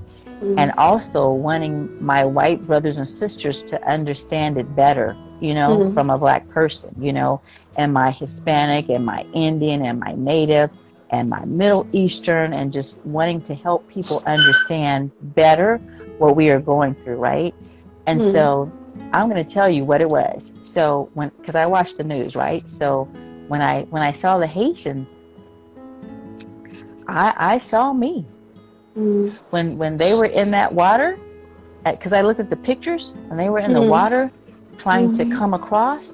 Mm. 0.44 0.56
and 0.56 0.72
also 0.78 1.32
wanting 1.32 1.90
my 1.98 2.24
white 2.24 2.66
brothers 2.66 2.98
and 2.98 3.08
sisters 3.08 3.62
to 3.64 3.78
understand 3.88 4.58
it 4.58 4.74
better 4.74 5.18
you 5.40 5.54
know 5.54 5.84
Mhm. 5.84 5.94
from 5.94 6.10
a 6.10 6.18
black 6.18 6.48
person 6.48 6.90
you 6.98 7.12
know 7.12 7.42
and 7.76 7.92
my 7.92 8.10
hispanic 8.10 8.88
and 8.88 9.04
my 9.04 9.24
indian 9.32 9.82
and 9.84 9.98
my 10.00 10.14
native 10.16 10.70
and 11.10 11.28
my 11.28 11.44
middle 11.44 11.88
eastern 11.92 12.52
and 12.52 12.72
just 12.72 13.00
wanting 13.04 13.40
to 13.42 13.54
help 13.54 13.86
people 13.88 14.22
understand 14.26 15.12
better 15.20 15.80
what 16.18 16.36
we 16.36 16.50
are 16.50 16.60
going 16.60 16.94
through 16.94 17.16
right 17.18 17.54
and 18.06 18.22
Mhm. 18.22 18.22
so 18.22 18.72
i'm 19.12 19.28
going 19.28 19.42
to 19.44 19.52
tell 19.52 19.68
you 19.68 19.84
what 19.84 20.00
it 20.00 20.08
was 20.08 20.52
so 20.62 21.10
when 21.14 21.30
because 21.40 21.54
i 21.56 21.66
watched 21.66 21.96
the 21.98 22.04
news 22.04 22.34
right 22.36 22.68
so 22.70 23.10
when 23.48 23.60
i 23.62 23.82
when 23.90 24.02
i 24.02 24.12
saw 24.12 24.38
the 24.38 24.46
haitians 24.46 25.08
i 27.08 27.34
i 27.54 27.58
saw 27.58 27.92
me 27.92 28.28
Mm. 28.96 29.36
when 29.50 29.76
when 29.78 29.96
they 29.96 30.14
were 30.14 30.26
in 30.26 30.50
that 30.50 30.72
water 30.72 31.18
because 31.84 32.12
i 32.12 32.22
looked 32.22 32.40
at 32.40 32.50
the 32.50 32.56
pictures 32.56 33.14
and 33.30 33.38
they 33.38 33.48
were 33.48 33.58
in 33.58 33.72
the 33.72 33.82
Mhm. 33.82 33.88
water 33.88 34.32
trying 34.78 35.10
to 35.10 35.24
Mhm. 35.24 35.30
come 35.30 35.54
across 35.54 36.12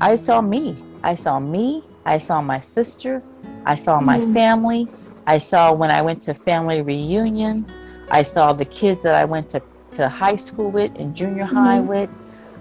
i 0.00 0.14
saw 0.16 0.40
me. 0.40 0.84
I 1.02 1.14
saw 1.14 1.38
me. 1.40 1.84
I 2.04 2.18
saw 2.18 2.40
my 2.42 2.60
sister. 2.60 3.24
I 3.64 3.74
saw 3.74 4.00
my 4.00 4.20
family. 4.20 4.90
I 5.26 5.38
saw 5.38 5.72
when 5.72 5.90
i 5.90 6.02
went 6.02 6.22
to 6.22 6.34
family 6.34 6.82
reunions. 6.82 7.76
I 8.10 8.22
saw 8.22 8.52
the 8.52 8.64
kids 8.66 9.02
that 9.02 9.14
i 9.14 9.24
went 9.24 9.48
to, 9.50 9.62
to 9.92 10.08
high 10.08 10.36
school 10.36 10.70
with 10.70 10.92
and 10.96 11.14
junior 11.14 11.44
high 11.44 11.80
with. 11.80 12.10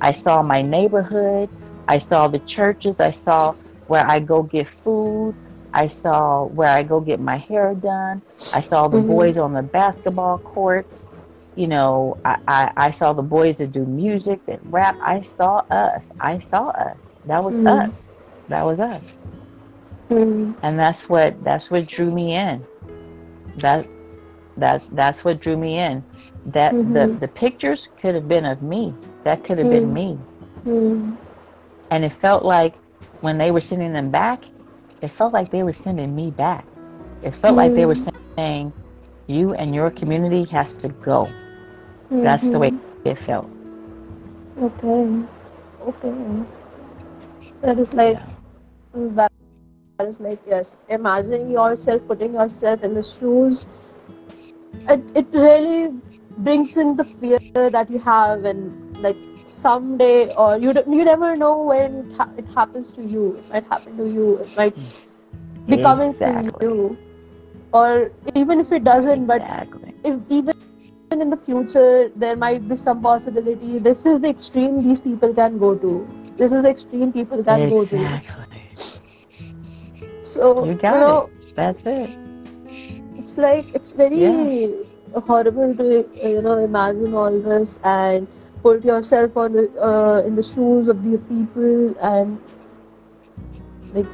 I 0.01 0.11
saw 0.11 0.41
my 0.43 0.61
neighborhood. 0.61 1.49
I 1.87 1.97
saw 1.99 2.27
the 2.27 2.39
churches. 2.39 2.99
I 2.99 3.11
saw 3.11 3.53
where 3.87 4.05
i 4.07 4.19
go 4.19 4.43
get 4.43 4.67
food 4.67 5.35
i 5.73 5.87
saw 5.87 6.45
where 6.45 6.69
i 6.69 6.83
go 6.83 6.99
get 6.99 7.19
my 7.19 7.37
hair 7.37 7.73
done 7.75 8.21
I 8.53 8.61
saw 8.61 8.87
the 8.87 8.99
Mhm. 8.99 9.01
boys 9.01 9.37
on 9.37 9.53
the 9.53 9.61
basketball 9.63 10.39
courts. 10.39 11.07
You 11.55 11.67
know, 11.67 12.19
I, 12.25 12.37
I, 12.47 12.71
I 12.77 12.91
saw 12.91 13.13
the 13.13 13.21
boys 13.23 13.57
that 13.57 13.71
do 13.71 13.85
music, 13.85 14.41
that 14.47 14.59
rap. 14.63 14.97
I 15.01 15.21
saw 15.21 15.63
us. 15.69 16.03
I 16.19 16.39
saw 16.39 16.69
us. 16.69 16.97
That 17.25 17.43
was 17.43 17.55
Mhm. 17.55 17.65
us. 17.65 18.09
That 18.47 18.63
was 18.65 18.79
us. 18.79 19.15
Mm. 20.09 20.55
And 20.63 20.79
that's 20.79 21.09
what 21.09 21.43
that's 21.43 21.69
what 21.71 21.87
drew 21.87 22.11
me 22.11 22.33
in. 22.35 22.67
That 23.55 23.87
that 24.57 24.83
that's 24.91 25.23
what 25.23 25.39
drew 25.41 25.57
me 25.57 25.77
in. 25.77 26.05
That 26.45 26.77
the 26.81 27.11
Mhm. 27.11 27.19
the 27.19 27.27
pictures 27.27 27.87
could 28.01 28.15
have 28.15 28.27
been 28.27 28.45
of 28.45 28.61
me. 28.61 28.97
That 29.23 29.43
could 29.43 29.59
have 29.59 29.69
been 29.69 29.91
Mm. 29.91 29.93
me. 29.93 30.25
Mm. 30.65 31.17
And 31.91 32.03
it 32.05 32.11
felt 32.13 32.43
like 32.45 32.79
when 33.19 33.37
they 33.37 33.51
were 33.51 33.61
sending 33.61 33.93
them 33.93 34.11
back, 34.11 34.43
it 35.01 35.09
felt 35.09 35.33
like 35.33 35.51
they 35.51 35.63
were 35.63 35.73
sending 35.73 36.15
me 36.15 36.31
back. 36.31 36.65
It 37.21 37.31
felt 37.33 37.55
like 37.55 37.73
they 37.75 37.85
were 37.85 37.95
Mm. 37.95 38.09
saying, 38.37 38.73
"You 39.27 39.53
and 39.53 39.73
your 39.75 39.89
community 39.91 40.43
has 40.51 40.73
to 40.75 40.89
go." 40.89 41.35
That's 42.21 42.49
the 42.49 42.59
way 42.59 42.69
Mhm. 42.69 42.79
it 43.05 43.17
felt. 43.17 43.49
Okay. 44.61 45.23
Okay. 45.87 46.13
That 47.61 47.79
is 47.79 47.93
like 47.93 48.19
Yeah. 48.19 48.27
that 48.93 49.31
that 49.97 50.07
is 50.07 50.19
like 50.19 50.39
yes. 50.47 50.77
Imagining 50.89 51.51
yourself, 51.51 52.01
putting 52.07 52.33
yourself 52.33 52.83
in 52.83 52.93
the 52.93 53.03
shoes. 53.03 53.67
It 54.89 55.11
it 55.15 55.27
really 55.33 55.93
brings 56.37 56.77
in 56.77 56.95
the 56.95 57.03
fear 57.05 57.69
that 57.69 57.89
you 57.89 57.99
have, 57.99 58.45
and 58.45 58.71
like 59.01 59.17
someday, 59.49 60.33
or 60.35 60.57
you 60.57 60.73
don't, 60.73 60.87
you 60.91 61.03
never 61.05 61.35
know 61.35 61.61
when 61.63 61.95
it, 62.11 62.17
ha- 62.17 62.29
it 62.37 62.47
happens 62.49 62.91
to 62.93 63.01
you. 63.03 63.35
It 63.37 63.49
might 63.49 63.65
happen 63.67 63.97
to 63.97 64.05
you. 64.07 64.37
It 64.37 64.55
might 64.55 64.75
hmm. 64.75 64.87
be 65.67 65.77
coming 65.77 66.13
Exactly. 66.13 66.53
to 66.59 66.59
you, 66.61 66.97
or 67.73 68.11
even 68.35 68.59
if 68.59 68.71
it 68.71 68.83
doesn't, 68.83 69.25
but 69.27 69.43
if 70.03 70.19
even 70.29 70.53
in 71.11 71.29
the 71.29 71.37
future 71.37 72.09
there 72.15 72.35
might 72.35 72.67
be 72.67 72.75
some 72.75 73.01
possibility 73.01 73.79
this 73.79 74.05
is 74.05 74.21
the 74.21 74.29
extreme 74.29 74.81
these 74.83 75.01
people 75.01 75.33
can 75.33 75.57
go 75.57 75.75
to 75.75 76.07
this 76.37 76.51
is 76.53 76.63
the 76.63 76.69
extreme 76.69 77.11
people 77.11 77.43
can 77.43 77.67
go 77.67 77.85
to 77.85 78.21
so 80.23 80.69
You 80.69 80.75
got 80.75 81.07
know 81.07 81.29
it. 81.29 81.29
That's 81.55 81.85
it. 81.85 82.11
it's 83.17 83.37
like 83.37 83.65
it's 83.73 83.93
very 83.93 84.73
horrible 85.27 85.75
to 85.75 85.87
you 86.29 86.41
know 86.41 86.57
imagine 86.57 87.13
all 87.13 87.39
this 87.47 87.79
and 87.83 88.27
put 88.63 88.83
yourself 88.85 89.37
on 89.37 89.53
the 89.53 89.65
uh, 89.89 90.21
in 90.25 90.35
the 90.35 90.43
shoes 90.43 90.87
of 90.87 91.03
the 91.03 91.17
people 91.29 91.95
and 92.13 92.39
like 93.93 94.07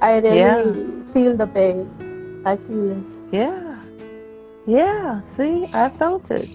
i 0.00 0.18
really 0.18 1.04
feel 1.12 1.36
the 1.36 1.46
pain 1.46 1.86
i 2.44 2.56
feel 2.56 2.92
it 2.92 3.04
Yeah. 3.32 3.82
Yeah. 4.66 5.22
See, 5.26 5.66
I 5.72 5.88
felt 5.90 6.30
it. 6.30 6.48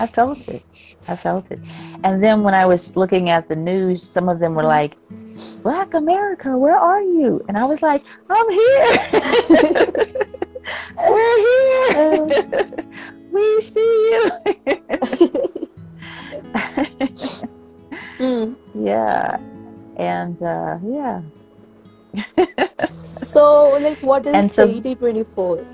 I 0.00 0.06
felt 0.06 0.48
it. 0.48 0.62
I 1.08 1.16
felt 1.16 1.50
it. 1.50 1.60
And 2.04 2.22
then 2.22 2.42
when 2.42 2.54
I 2.54 2.64
was 2.64 2.96
looking 2.96 3.30
at 3.30 3.48
the 3.48 3.56
news, 3.56 4.02
some 4.02 4.28
of 4.28 4.38
them 4.38 4.54
were 4.54 4.64
like, 4.64 4.94
Black 5.62 5.94
America, 5.94 6.56
where 6.56 6.76
are 6.78 7.02
you? 7.02 7.44
And 7.48 7.58
I 7.58 7.64
was 7.64 7.82
like, 7.82 8.04
I'm 8.30 8.50
here. 8.50 9.10
We're 10.98 11.38
here. 11.46 12.26
we 13.32 13.60
see 13.60 13.80
you. 14.12 15.60
Hmm. 18.18 18.54
yeah. 18.74 19.36
And 19.96 20.40
uh, 20.42 20.78
yeah. 20.84 21.22
So, 22.78 23.70
like, 23.80 24.00
what 24.02 24.26
is 24.26 24.32
And 24.32 24.50
so- 24.50 24.66
Haiti 24.66 24.94
24? 24.94 25.66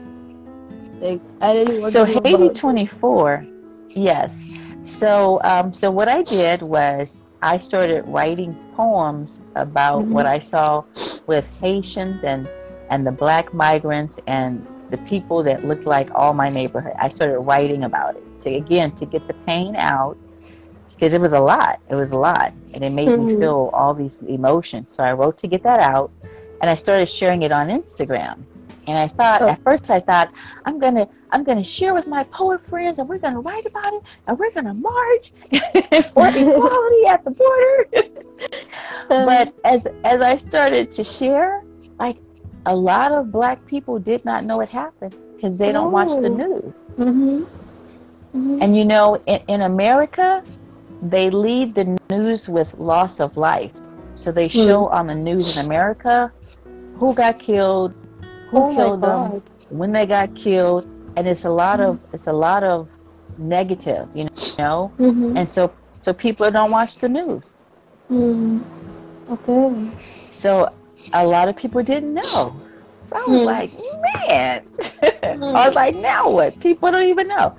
Like, 1.01 1.23
I 1.41 1.55
really 1.55 1.79
want 1.79 1.93
so 1.93 2.05
to 2.05 2.07
Haiti 2.07 2.33
about 2.35 2.55
this. 2.55 2.59
24, 2.59 3.49
yes. 3.91 4.45
So 4.83 5.41
um, 5.45 5.73
so 5.73 5.91
what 5.91 6.09
I 6.09 6.23
did 6.23 6.63
was 6.63 7.23
I 7.43 7.59
started 7.59 8.03
writing 8.07 8.57
poems 8.73 9.43
about 9.55 10.07
Mhm. 10.07 10.09
what 10.09 10.27
I 10.27 10.39
saw 10.39 10.85
with 11.27 11.49
Haitians 11.61 12.23
and 12.23 12.49
and 12.89 13.07
the 13.07 13.13
black 13.13 13.53
migrants 13.53 14.19
and 14.27 14.67
the 14.89 14.99
people 14.99 15.43
that 15.45 15.65
looked 15.65 15.87
like 15.87 16.11
all 16.15 16.33
my 16.35 16.49
neighborhood. 16.51 16.93
I 16.99 17.09
started 17.09 17.39
writing 17.41 17.85
about 17.85 18.17
it 18.17 18.25
to 18.41 18.55
again 18.55 18.93
to 18.97 19.07
get 19.07 19.27
the 19.27 19.35
pain 19.47 19.77
out 19.77 20.19
because 21.01 21.15
it 21.15 21.21
was 21.21 21.33
a 21.33 21.41
lot. 21.41 21.81
It 21.91 21.97
was 21.97 22.11
a 22.11 22.19
lot, 22.19 22.53
and 22.75 22.85
it 22.85 22.91
made 22.91 23.17
me 23.17 23.27
Mhm. 23.27 23.39
feel 23.39 23.71
all 23.73 23.95
these 23.95 24.21
emotions. 24.23 24.95
So 24.95 25.03
I 25.03 25.13
wrote 25.15 25.39
to 25.39 25.49
get 25.49 25.63
that 25.65 25.81
out, 25.81 26.13
and 26.61 26.71
I 26.71 26.75
started 26.77 27.07
sharing 27.09 27.43
it 27.43 27.53
on 27.53 27.69
Instagram. 27.69 28.45
And 28.87 28.99
I 28.99 29.09
thought 29.09 29.43
Oh. 29.43 29.49
at 29.49 29.63
first 29.63 29.91
I 29.91 30.01
thought 30.01 30.31
I'm 30.67 30.79
gonna 30.79 31.09
I'm 31.33 31.45
gonna 31.45 31.65
share 31.65 31.95
with 31.95 32.07
my 32.07 32.25
poet 32.25 32.61
friends, 32.69 32.99
and 32.99 33.09
we're 33.09 33.19
gonna 33.19 33.41
write 33.41 33.67
about 33.67 33.93
it, 33.95 34.03
and 34.27 34.39
we're 34.39 34.51
gonna 34.53 34.75
march 34.75 35.33
for 36.13 36.29
equality 36.35 37.07
at 37.09 37.25
the 37.25 37.31
border. 37.31 37.87
but 39.09 39.55
as 39.65 39.87
as 40.05 40.21
I 40.21 40.37
started 40.37 40.91
to 40.93 41.05
share, 41.05 41.63
like 41.99 42.19
a 42.67 42.75
lot 42.77 43.13
of 43.13 43.33
black 43.33 43.65
people 43.67 43.99
did 43.99 44.25
not 44.25 44.45
know 44.45 44.61
it 44.61 44.69
happened 44.69 45.15
because 45.37 45.57
they 45.57 45.73
don't 45.73 45.91
watch 45.91 46.19
the 46.19 46.29
Oh. 46.29 46.37
news. 46.43 46.75
hmm 46.97 47.45
And 48.61 48.77
you 48.77 48.85
know, 48.85 49.17
in, 49.27 49.41
in 49.49 49.63
America, 49.63 50.43
they 51.03 51.31
lead 51.31 51.75
the 51.75 51.97
news 52.11 52.49
with 52.49 52.75
loss 52.75 53.21
of 53.21 53.37
life. 53.37 53.73
So 54.15 54.33
they 54.33 54.49
Hmm. 54.53 54.59
show 54.59 54.89
on 54.89 55.07
the 55.07 55.15
news 55.15 55.49
in 55.49 55.59
America 55.59 56.33
who 56.95 57.15
got 57.15 57.39
killed, 57.39 57.95
who 58.47 58.65
oh 58.65 58.67
killed 58.67 59.03
them, 59.03 59.41
when 59.69 59.93
they 59.93 60.07
got 60.07 60.35
killed, 60.35 60.87
and 61.17 61.27
it's 61.29 61.45
a 61.45 61.51
lot 61.51 61.81
of 61.81 62.01
it's 62.13 62.27
a 62.27 62.33
lot 62.33 62.65
of 62.65 62.89
negative, 63.39 64.09
you 64.15 64.27
know. 64.59 64.93
Mhm. 64.99 65.35
And 65.35 65.49
so 65.49 65.75
so 66.03 66.13
people 66.13 66.51
don't 66.51 66.71
watch 66.71 66.99
the 66.99 67.09
news. 67.09 67.57
Hmm. 68.09 68.59
Okay. 69.31 69.73
So 70.31 70.69
a 71.13 71.25
lot 71.27 71.49
of 71.49 71.57
people 71.57 71.83
didn't 71.83 72.15
know. 72.15 72.61
So 73.05 73.17
I 73.17 73.27
was 73.33 73.45
Hmm. 73.45 73.45
like, 73.45 73.73
man. 74.29 74.65
I 75.55 75.67
was 75.67 75.75
like, 75.75 75.95
now 75.97 76.31
what? 76.31 76.59
People 76.61 76.91
don't 76.91 77.07
even 77.07 77.29
know. 77.29 77.57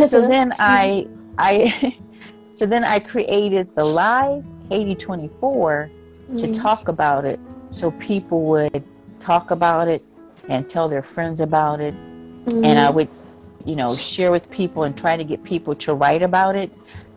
So 0.00 0.20
then 0.22 0.54
I 0.58 1.06
I 1.38 1.96
so 2.54 2.66
then 2.66 2.84
I 2.84 2.98
created 2.98 3.68
the 3.76 3.84
live 3.84 4.42
Haiti 4.68 4.94
24 4.94 5.90
to 6.36 6.46
Hmm. 6.46 6.52
talk 6.52 6.88
about 6.88 7.24
it 7.24 7.38
so 7.72 7.90
people 7.92 8.42
would 8.42 8.84
talk 9.20 9.50
about 9.50 9.88
it 9.88 10.02
and 10.48 10.68
tell 10.68 10.88
their 10.88 11.02
friends 11.02 11.40
about 11.40 11.80
it 11.80 11.94
Hmm. 12.48 12.64
and 12.64 12.78
I 12.78 12.90
would 12.90 13.08
you 13.66 13.76
know 13.76 13.94
share 13.94 14.30
with 14.30 14.48
people 14.50 14.84
and 14.84 14.96
try 14.96 15.16
to 15.16 15.24
get 15.24 15.42
people 15.44 15.74
to 15.76 15.94
write 15.94 16.22
about 16.22 16.56
it 16.56 16.70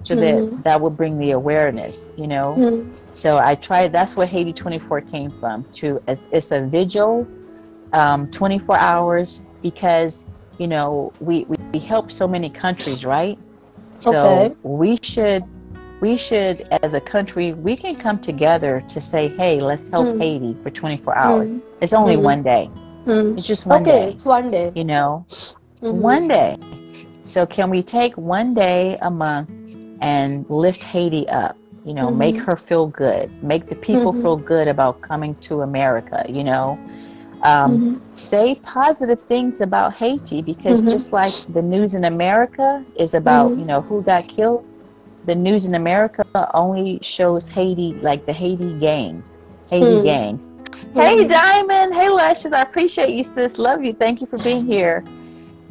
so 0.04 0.16
Mhm. 0.16 0.20
that 0.20 0.64
that 0.64 0.82
would 0.82 0.98
bring 0.98 1.18
the 1.18 1.32
awareness, 1.32 2.12
you 2.18 2.28
know. 2.28 2.56
Mm. 2.58 2.86
So 3.12 3.38
I 3.38 3.56
tried. 3.56 3.94
That's 3.94 4.18
where 4.18 4.28
Haiti 4.28 4.52
24 4.52 5.02
came 5.02 5.32
from. 5.32 5.64
To 5.76 6.02
it's, 6.08 6.28
it's 6.32 6.52
a 6.52 6.62
vigil, 6.68 7.26
um, 7.94 8.28
24 8.32 8.78
hours 8.78 9.42
because 9.62 10.26
you 10.58 10.68
know 10.68 11.14
we, 11.20 11.46
we 11.48 11.56
we 11.74 11.80
help 11.80 12.12
so 12.12 12.28
many 12.28 12.50
countries, 12.50 13.06
right? 13.06 13.38
So 14.12 14.52
Okay. 14.52 14.56
we 14.64 14.98
should 15.04 15.44
we 16.02 16.18
should 16.18 16.64
as 16.84 16.94
a 16.94 17.02
country 17.02 17.54
we 17.54 17.76
can 17.76 17.96
come 17.96 18.20
together 18.20 18.82
to 18.90 19.02
say, 19.02 19.30
hey, 19.30 19.62
let's 19.62 19.88
help 19.88 20.08
Mm. 20.08 20.18
Haiti 20.18 20.56
for 20.64 20.70
24 20.72 21.18
hours. 21.18 21.56
Mm. 21.56 21.62
It's 21.82 21.94
only 21.94 22.18
Mhm. 22.18 22.24
one 22.24 22.44
day. 22.44 22.70
Mm. 23.06 23.38
It's 23.38 23.46
just 23.48 23.66
one 23.66 23.84
Okay, 23.84 23.92
day. 23.92 24.04
Okay, 24.06 24.12
it's 24.12 24.26
one 24.26 24.52
day. 24.52 24.72
You 24.76 24.84
know, 24.86 25.26
Mhm. 25.82 25.94
one 26.02 26.28
day. 26.28 26.58
So 27.24 27.46
can 27.46 27.70
we 27.70 27.84
take 27.84 28.16
one 28.18 28.54
day 28.54 28.98
a 29.02 29.10
month 29.10 29.50
and 30.02 30.46
lift 30.50 30.84
Haiti 30.84 31.28
up? 31.30 31.58
You 31.84 31.94
know, 31.94 32.12
make 32.12 32.38
Mhm. 32.38 32.46
her 32.46 32.56
feel 32.58 32.88
good, 32.88 33.32
make 33.42 33.68
the 33.68 33.76
people 33.76 34.14
Mhm. 34.14 34.22
feel 34.22 34.38
good 34.38 34.68
about 34.68 35.02
coming 35.02 35.36
to 35.48 35.62
America. 35.62 36.26
You 36.28 36.44
know, 36.44 36.80
um, 37.44 37.84
Mhm. 37.84 38.02
say 38.16 38.56
positive 38.64 39.22
things 39.30 39.62
about 39.62 39.94
Haiti 39.94 40.42
because 40.42 40.84
Mhm. 40.84 40.86
just 40.86 41.14
like 41.14 41.36
the 41.48 41.62
news 41.62 41.94
in 41.94 42.06
America 42.06 42.86
is 42.98 43.14
about 43.14 43.54
Mhm. 43.54 43.58
you 43.58 43.66
know 43.66 43.82
who 43.82 44.04
got 44.04 44.28
killed, 44.28 44.66
the 45.24 45.36
news 45.36 45.66
in 45.66 45.76
America 45.76 46.24
only 46.54 47.00
shows 47.02 47.48
Haiti 47.50 47.98
like 48.02 48.26
the 48.26 48.34
Haiti 48.34 48.80
gangs, 48.80 49.34
Haiti 49.70 50.00
Hmm. 50.00 50.02
gangs. 50.02 50.50
Hey. 50.94 51.26
Diamond, 51.26 51.94
hey 51.96 52.10
Luscious, 52.10 52.54
I 52.54 52.62
appreciate 52.62 53.12
you, 53.12 53.24
sis. 53.24 53.58
Love 53.58 53.84
you. 53.84 53.94
Thank 53.94 54.22
you 54.22 54.28
for 54.28 54.40
being 54.40 54.66
here. 54.66 55.06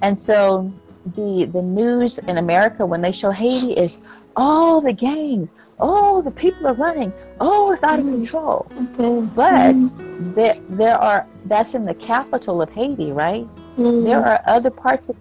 And 0.02 0.20
so 0.20 0.72
the 1.04 1.48
the 1.52 1.62
news 1.62 2.18
in 2.28 2.38
America 2.38 2.86
when 2.86 3.00
they 3.02 3.12
show 3.12 3.30
Haiti 3.30 3.72
is 3.72 3.98
oh 4.36 4.80
the 4.80 4.92
gangs, 4.92 5.50
oh 5.78 6.22
the 6.22 6.30
people 6.30 6.66
are 6.66 6.74
running, 6.74 7.12
oh 7.40 7.70
it's 7.72 7.82
out 7.82 7.98
of 7.98 8.04
Mhm. 8.04 8.12
control. 8.14 8.66
Okay. 8.70 9.20
But 9.34 9.74
Mhm. 9.74 10.34
there 10.34 10.56
there 10.70 10.98
are 10.98 11.26
that's 11.46 11.74
in 11.74 11.84
the 11.84 11.94
capital 11.94 12.62
of 12.62 12.70
Haiti, 12.70 13.12
right? 13.12 13.46
Mhm. 13.76 14.04
There 14.04 14.24
are 14.24 14.40
other 14.46 14.70
parts 14.70 15.08
of 15.08 15.16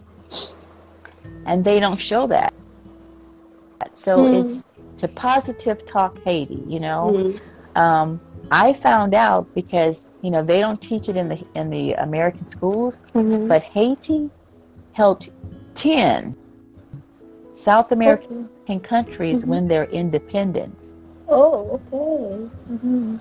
and 1.45 1.63
they 1.63 1.79
don't 1.79 1.99
show 1.99 2.27
that. 2.27 2.53
So 3.93 4.27
Hmm. 4.27 4.35
it's 4.35 4.69
to 4.97 5.07
positive 5.07 5.85
talk 5.85 6.17
Haiti, 6.23 6.63
you 6.67 6.79
know. 6.79 7.11
Mhm. 7.13 7.39
Um, 7.75 8.21
I 8.51 8.73
found 8.73 9.13
out 9.15 9.47
because 9.55 10.07
you 10.21 10.29
know 10.29 10.43
they 10.43 10.59
don't 10.59 10.81
teach 10.81 11.09
it 11.09 11.15
in 11.17 11.29
the 11.29 11.43
in 11.55 11.69
the 11.69 11.93
American 11.93 12.47
schools, 12.47 13.01
Mhm. 13.13 13.47
but 13.47 13.63
Haiti 13.63 14.29
helped 14.93 15.29
ten 15.73 16.35
South 17.61 17.91
American 17.91 18.79
countries 18.81 19.43
Mhm. 19.43 19.47
win 19.47 19.65
their 19.65 19.85
independence. 19.85 20.93
Oh, 21.29 21.79
okay. 21.93 22.49
Mhm. 22.71 23.19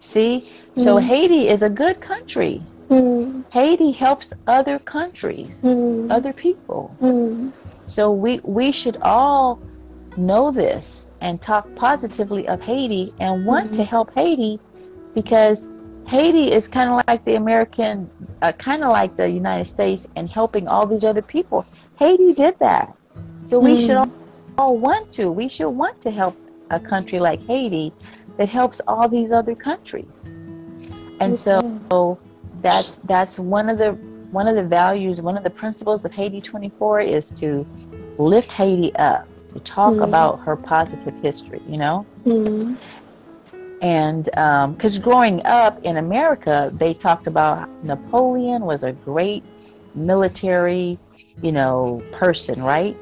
See, 0.00 0.44
so 0.76 0.96
Mhm. 0.96 1.02
Haiti 1.02 1.48
is 1.48 1.62
a 1.62 1.70
good 1.70 2.00
country. 2.00 2.62
Mhm. 2.90 3.44
Haiti 3.50 3.92
helps 3.92 4.32
other 4.46 4.78
countries, 4.78 5.60
Mhm. 5.62 6.10
other 6.10 6.32
people. 6.32 6.90
Mhm. 7.00 7.52
So 7.86 8.12
we 8.12 8.40
we 8.44 8.72
should 8.72 8.98
all 9.02 9.58
know 10.16 10.50
this 10.50 11.10
and 11.20 11.40
talk 11.40 11.64
positively 11.76 12.46
of 12.46 12.60
Haiti 12.60 13.14
and 13.20 13.46
want 13.46 13.72
to 13.74 13.84
help 13.84 14.08
Haiti 14.14 14.60
because 15.14 15.68
Haiti 16.06 16.50
is 16.50 16.66
kind 16.68 16.90
of 16.90 17.00
like 17.06 17.24
the 17.24 17.36
American, 17.36 18.10
uh, 18.42 18.52
kind 18.52 18.82
of 18.82 18.90
like 18.90 19.16
the 19.16 19.28
United 19.28 19.66
States, 19.66 20.08
and 20.16 20.28
helping 20.28 20.66
all 20.66 20.84
these 20.86 21.04
other 21.04 21.22
people. 21.22 21.64
Haiti 21.96 22.32
did 22.32 22.58
that, 22.58 22.96
so 23.42 23.58
we 23.58 23.72
Mm. 23.76 23.80
should 23.86 23.96
all, 23.96 24.12
all 24.58 24.76
want 24.78 25.10
to. 25.10 25.30
We 25.30 25.48
should 25.48 25.70
want 25.70 26.00
to 26.02 26.10
help 26.10 26.36
a 26.70 26.78
country 26.78 27.18
like 27.18 27.42
Haiti 27.42 27.92
that 28.36 28.48
helps 28.48 28.80
all 28.86 29.08
these 29.08 29.30
other 29.32 29.54
countries. 29.54 30.06
And 31.20 31.36
so 31.36 31.58
Okay. 31.58 31.68
so 31.90 32.18
that's 32.62 32.96
that's 32.98 33.38
one 33.38 33.68
of 33.68 33.78
the 33.78 33.92
one 34.30 34.46
of 34.46 34.54
the 34.54 34.62
values, 34.62 35.20
one 35.20 35.36
of 35.36 35.42
the 35.42 35.50
principles 35.50 36.04
of 36.04 36.12
Haiti 36.12 36.40
24 36.40 37.00
is 37.00 37.30
to 37.32 37.66
lift 38.18 38.52
Haiti 38.52 38.94
up, 38.94 39.26
to 39.52 39.60
talk 39.60 39.94
Mm. 39.94 40.04
about 40.04 40.40
her 40.40 40.56
positive 40.56 41.14
history, 41.20 41.60
you 41.68 41.78
know. 41.78 42.06
Mhm. 42.24 42.76
And 43.82 44.24
because 44.72 44.98
growing 44.98 45.44
up 45.46 45.80
in 45.82 45.96
America, 45.96 46.70
they 46.76 46.94
talked 46.94 47.26
about 47.26 47.68
Napoleon 47.82 48.64
was 48.64 48.84
a 48.84 48.92
great 48.92 49.44
military, 49.94 50.98
you 51.42 51.50
know, 51.50 52.02
person, 52.12 52.62
right? 52.62 52.96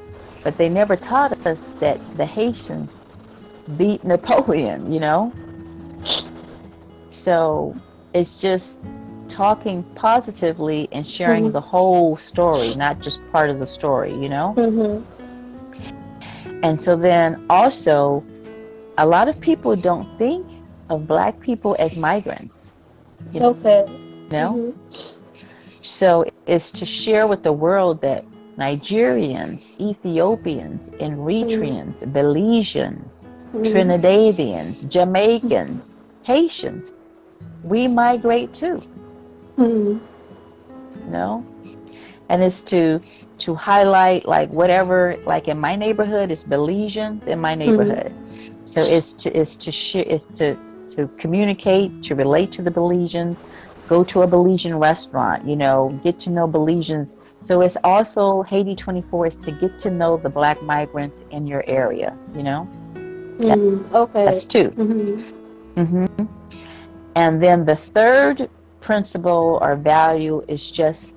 But 0.49 0.57
they 0.57 0.67
never 0.67 0.95
taught 0.95 1.45
us 1.45 1.59
that 1.79 1.99
the 2.17 2.25
Haitians 2.25 3.03
beat 3.77 4.03
Napoleon, 4.03 4.91
you 4.91 4.99
know. 4.99 5.31
So 7.11 7.75
it's 8.15 8.41
just 8.41 8.91
talking 9.27 9.83
positively 9.93 10.89
and 10.91 11.05
sharing 11.05 11.51
Mhm. 11.51 11.53
the 11.53 11.61
whole 11.61 12.17
story, 12.17 12.73
not 12.73 12.99
just 12.99 13.21
part 13.31 13.51
of 13.51 13.59
the 13.59 13.67
story, 13.67 14.11
you 14.11 14.27
know. 14.27 14.55
Mhm. 14.57 15.03
And 16.63 16.81
so 16.81 16.95
then 16.95 17.45
also, 17.47 18.23
a 18.97 19.05
lot 19.05 19.27
of 19.27 19.39
people 19.39 19.75
don't 19.75 20.07
think 20.17 20.47
of 20.89 21.05
black 21.05 21.39
people 21.41 21.75
as 21.77 21.95
migrants, 21.95 22.71
you 23.33 23.39
Okay. 23.39 23.85
know? 24.31 24.57
Mhm. 24.57 24.73
So 25.83 26.25
it's 26.47 26.71
to 26.71 26.87
share 26.87 27.27
with 27.27 27.43
the 27.43 27.53
world 27.53 28.01
that 28.01 28.25
Nigerians, 28.59 29.71
Ethiopians, 29.79 30.89
Eritreans, 30.99 31.95
Belizeans, 32.11 33.05
Mhm. 33.53 33.63
Trinidadians, 33.63 34.87
Jamaicans, 34.89 35.93
Haitians, 36.23 36.91
we 37.63 37.87
migrate 37.87 38.53
too, 38.53 38.81
Mhm. 39.57 39.99
you 41.05 41.11
know? 41.11 41.43
And 42.29 42.43
it's 42.43 42.61
to 42.63 42.99
to 43.39 43.55
highlight 43.55 44.27
like 44.27 44.49
whatever 44.51 45.15
like 45.25 45.47
in 45.47 45.57
my 45.57 45.75
neighborhood 45.75 46.29
is 46.31 46.43
Belizeans 46.43 47.27
in 47.27 47.39
my 47.39 47.55
neighborhood. 47.55 48.11
So 48.65 48.81
it's 48.81 49.13
to 49.23 49.29
it's 49.39 49.55
to 49.57 49.71
share 49.71 50.05
it's 50.07 50.39
to 50.39 50.57
to 50.95 51.07
communicate, 51.17 52.03
to 52.03 52.15
relate 52.15 52.51
to 52.53 52.61
the 52.61 52.71
Belizeans, 52.71 53.37
go 53.87 54.03
to 54.03 54.21
a 54.23 54.27
Belizean 54.27 54.79
restaurant, 54.79 55.47
you 55.47 55.55
know, 55.55 55.97
get 56.03 56.19
to 56.19 56.29
know 56.29 56.47
Belizeans. 56.47 57.13
So 57.43 57.61
it's 57.61 57.77
also 57.83 58.43
Haiti 58.43 58.75
24 58.75 59.27
is 59.27 59.35
to 59.37 59.51
get 59.51 59.79
to 59.79 59.89
know 59.89 60.17
the 60.17 60.29
black 60.29 60.61
migrants 60.61 61.23
in 61.31 61.47
your 61.47 61.63
area, 61.67 62.15
you 62.35 62.43
know? 62.43 62.67
Mhm. 63.39 63.93
Okay. 63.93 64.25
That's 64.25 64.45
2 64.45 64.71
Mhm. 64.71 65.23
hmm 65.77 66.05
And 67.15 67.41
then 67.41 67.65
the 67.65 67.75
third 67.75 68.49
principle 68.81 69.59
or 69.61 69.75
value 69.75 70.41
is 70.47 70.69
just 70.69 71.13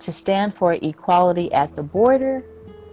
to 0.00 0.12
stand 0.12 0.54
for 0.54 0.72
equality 0.74 1.52
at 1.52 1.74
the 1.76 1.82
border, 1.82 2.42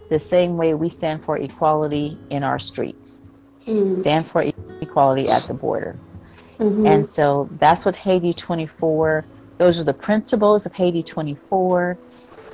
the 0.09 0.19
same 0.19 0.57
way 0.57 0.73
we 0.73 0.89
stand 0.89 1.23
for 1.23 1.37
equality 1.37 2.17
in 2.29 2.43
our 2.43 2.59
streets. 2.59 3.21
Mhm. 3.67 4.01
Stand 4.01 4.27
for 4.27 4.43
e- 4.43 4.53
equality 4.81 5.29
at 5.29 5.43
the 5.43 5.53
border. 5.53 5.95
Mhm. 6.59 6.85
And 6.85 7.09
so 7.09 7.47
that's 7.59 7.85
what 7.85 7.95
Haiti 7.95 8.33
24, 8.33 9.25
those 9.57 9.79
are 9.79 9.83
the 9.83 9.93
principles 9.93 10.65
of 10.65 10.73
Haiti 10.73 11.03
24. 11.03 11.97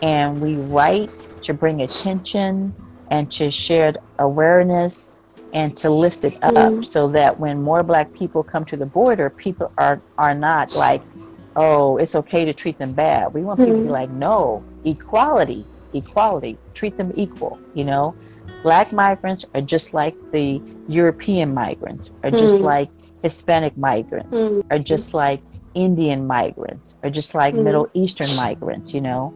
And 0.01 0.39
we 0.41 0.57
write 0.57 1.27
to 1.43 1.53
bring 1.53 1.81
attention 1.81 2.73
and 3.09 3.31
to 3.31 3.51
share 3.51 3.93
awareness 4.19 5.19
and 5.53 5.75
to 5.77 5.89
lift 5.89 6.23
it 6.23 6.37
up 6.43 6.53
Mm. 6.53 6.85
so 6.85 7.09
that 7.09 7.39
when 7.39 7.61
more 7.63 7.83
black 7.83 8.13
people 8.13 8.43
come 8.43 8.65
to 8.65 8.77
the 8.77 8.85
border, 8.85 9.29
people 9.29 9.71
are, 9.77 10.03
are 10.17 10.35
not 10.35 10.75
like, 10.75 11.03
oh, 11.55 11.97
it's 11.97 12.15
okay 12.15 12.45
to 12.45 12.53
treat 12.53 12.77
them 12.77 12.93
bad. 12.93 13.33
We 13.33 13.43
want 13.43 13.59
people 13.59 13.75
to 13.77 13.81
be 13.81 13.89
Mm. 13.89 13.91
like, 13.91 14.09
no, 14.11 14.65
equality, 14.83 15.67
equality, 15.93 16.59
treat 16.73 16.97
them 16.97 17.11
equal, 17.15 17.61
you 17.73 17.85
know? 17.85 18.15
Black 18.63 18.91
migrants 18.91 19.45
are 19.55 19.61
just 19.61 19.93
like 19.93 20.17
the 20.31 20.61
European 20.87 21.53
migrants, 21.53 22.11
are 22.23 22.31
just 22.31 22.61
Mm. 22.61 22.65
like 22.65 22.89
Hispanic 23.23 23.75
migrants, 23.77 24.51
Mm. 24.51 24.61
are 24.69 24.79
just 24.79 25.13
like 25.13 25.43
Indian 25.73 26.27
migrants, 26.27 26.95
are 27.03 27.09
just 27.09 27.33
like 27.33 27.55
Mm. 27.55 27.63
Middle 27.63 27.87
Eastern 27.93 28.35
migrants, 28.35 28.93
you 28.93 29.01
know? 29.01 29.33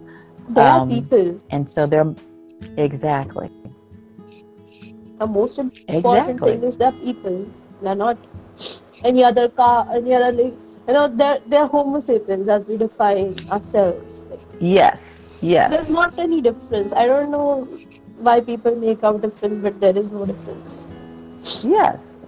They 0.53 0.67
are 0.67 0.81
um, 0.81 0.89
people. 0.89 1.41
And 1.51 1.69
so 1.69 1.87
they're 1.87 2.13
exactly, 2.77 3.49
The 5.19 5.27
most 5.27 5.59
important 5.59 6.43
exactly. 6.43 6.43
thing 6.43 6.63
is 6.63 6.77
they're 6.77 6.91
people. 6.91 7.51
They're 7.81 7.95
not 7.95 8.17
any 9.03 9.23
other 9.23 9.49
car, 9.49 9.87
any 9.91 10.13
other. 10.13 10.31
like, 10.31 10.57
You 10.87 10.93
know, 10.93 11.07
they're 11.07 11.39
they're 11.45 11.67
Homo 11.67 11.99
sapiens 11.99 12.49
as 12.49 12.67
we 12.67 12.77
define 12.77 13.39
ourselves. 13.49 14.25
Like, 14.29 14.41
Yes, 14.59 15.23
yes, 15.41 15.71
there's 15.71 15.89
not 15.89 16.13
any 16.17 16.41
difference. 16.41 16.93
I 16.93 17.07
don't 17.07 17.31
know 17.31 17.67
why 18.15 18.41
people 18.41 18.75
make 18.75 19.03
out 19.03 19.21
difference, 19.21 19.57
but 19.57 19.79
there 19.79 19.97
is 19.97 20.11
no 20.11 20.25
difference. 20.25 20.87
yes, 21.61 22.19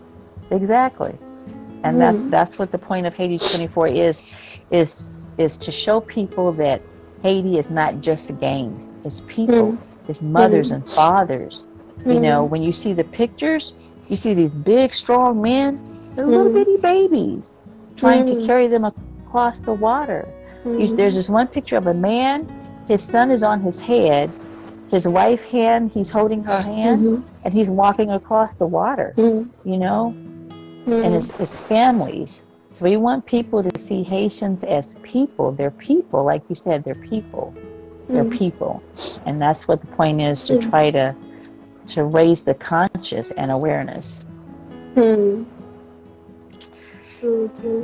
exactly. 0.51 1.19
And 1.84 1.99
that's 2.01 2.24
Mm. 2.24 2.30
that's 2.30 2.57
what 2.59 2.71
the 2.71 2.80
point 2.80 3.05
of 3.07 3.13
Haiti 3.13 3.39
24 3.39 3.88
is, 3.88 4.24
is 4.71 5.07
is 5.38 5.57
to 5.59 5.71
show 5.71 6.01
people 6.01 6.53
that 6.53 6.86
Haiti 7.24 7.57
is 7.57 7.69
not 7.69 8.01
just 8.01 8.28
the 8.28 8.34
gangs. 8.34 8.88
It's 9.05 9.21
people. 9.28 9.71
Mm. 9.74 9.78
It's 10.09 10.21
mothers 10.21 10.69
Mm. 10.69 10.76
and 10.76 10.89
fathers. 10.89 11.67
You 12.05 12.19
know, 12.19 12.43
when 12.43 12.61
you 12.61 12.74
see 12.74 12.91
the 12.91 13.05
pictures, 13.05 13.74
you 14.09 14.17
see 14.17 14.34
these 14.34 14.51
big, 14.53 14.93
strong 14.93 15.41
men. 15.41 15.80
They're 16.15 16.28
little 16.28 16.51
bitty 16.51 16.78
babies 16.78 17.63
trying 17.95 18.26
to 18.26 18.36
Mm. 18.36 18.45
carry 18.45 18.67
them 18.67 18.84
across 18.86 19.61
the 19.61 19.74
water. 19.74 20.28
You, 20.65 20.95
there's 20.95 21.15
this 21.15 21.30
one 21.30 21.47
picture 21.47 21.78
of 21.78 21.88
a 21.88 21.93
man. 21.93 22.47
His 22.88 23.01
son 23.01 23.32
is 23.32 23.41
on 23.43 23.61
his 23.61 23.80
head. 23.80 24.32
His 24.89 25.07
wife's 25.07 25.43
hand, 25.43 25.91
he's 25.93 26.09
holding 26.11 26.43
her 26.43 26.61
hand, 26.61 27.03
Mhm. 27.05 27.24
and 27.45 27.53
he's 27.53 27.69
walking 27.69 28.11
across 28.11 28.53
the 28.55 28.67
water. 28.67 29.13
You 29.63 29.78
know, 29.78 30.13
and 30.86 31.15
it's, 31.15 31.32
it's 31.39 31.57
families. 31.59 32.41
So 32.74 32.86
we 32.86 32.97
want 32.97 33.26
people 33.28 33.61
to 33.61 33.80
see 33.80 34.01
Haitians 34.01 34.63
as 34.63 34.95
people. 35.03 35.51
They're 35.51 35.69
people, 35.69 36.24
like 36.24 36.41
you 36.49 36.55
said, 36.55 36.84
they're 36.84 36.95
people. 36.95 37.53
They're 38.07 38.24
Mhm. 38.26 38.32
people, 38.32 38.82
and 39.28 39.39
that's 39.39 39.67
what 39.67 39.80
the 39.80 39.88
point 39.88 40.19
is 40.21 40.43
to 40.47 40.55
Mm. 40.55 40.69
try 40.71 40.91
to 40.91 41.15
to 41.86 42.05
raise 42.05 42.43
the 42.43 42.53
conscious 42.55 43.30
and 43.32 43.51
awareness. 43.51 44.26
True. 44.95 45.45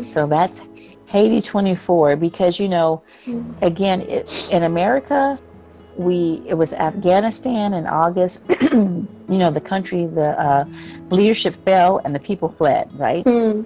So 0.04 0.26
that's 0.26 0.62
Haiti 1.06 1.42
24 1.42 2.16
because 2.16 2.60
you 2.60 2.70
know, 2.70 3.04
Mm. 3.28 3.62
again, 3.62 4.02
it, 4.02 4.50
in 4.52 4.64
America, 4.64 5.38
we 5.98 6.42
it 6.48 6.56
was 6.56 6.74
Afghanistan 6.74 7.74
in 7.74 7.86
August. 7.86 8.40
you 8.72 9.08
know, 9.28 9.52
the 9.52 9.62
country, 9.62 10.08
the 10.08 10.40
uh, 10.42 10.66
leadership 11.12 11.56
fell 11.66 12.02
and 12.04 12.16
the 12.16 12.20
people 12.20 12.50
fled, 12.58 12.90
right? 12.98 13.24
Hmm. 13.24 13.62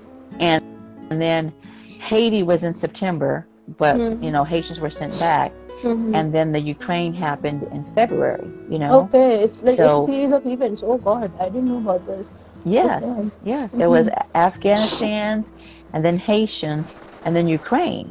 And 1.10 1.22
then 1.22 1.54
Haiti 2.00 2.44
was 2.44 2.64
in 2.64 2.74
September, 2.74 3.48
but 3.78 3.96
Mm. 3.96 4.24
you 4.24 4.32
know, 4.32 4.44
Haitians 4.44 4.80
were 4.80 4.90
sent 4.90 5.18
back, 5.20 5.52
Mhm. 5.84 6.16
and 6.16 6.34
then 6.34 6.52
the 6.52 6.60
Ukraine 6.60 7.14
happened 7.14 7.62
in 7.72 7.84
February. 7.96 8.48
You 8.70 8.80
know, 8.80 9.02
Okay, 9.04 9.44
it's 9.44 9.62
like 9.64 9.76
So- 9.76 10.02
a 10.04 10.06
series 10.06 10.32
of 10.32 10.46
events. 10.46 10.84
Oh 10.86 10.98
God, 10.98 11.32
I 11.40 11.46
didn't 11.50 11.70
know 11.70 11.78
about 11.78 12.06
this. 12.06 12.30
yes, 12.66 13.04
Okay. 13.04 13.30
yes, 13.44 13.74
it 13.74 13.88
was 13.88 14.10
Afghanistan's, 14.36 15.52
and 15.94 16.04
then 16.06 16.18
Haitians, 16.18 16.96
and 17.26 17.36
then 17.36 17.48
Ukraine, 17.48 18.10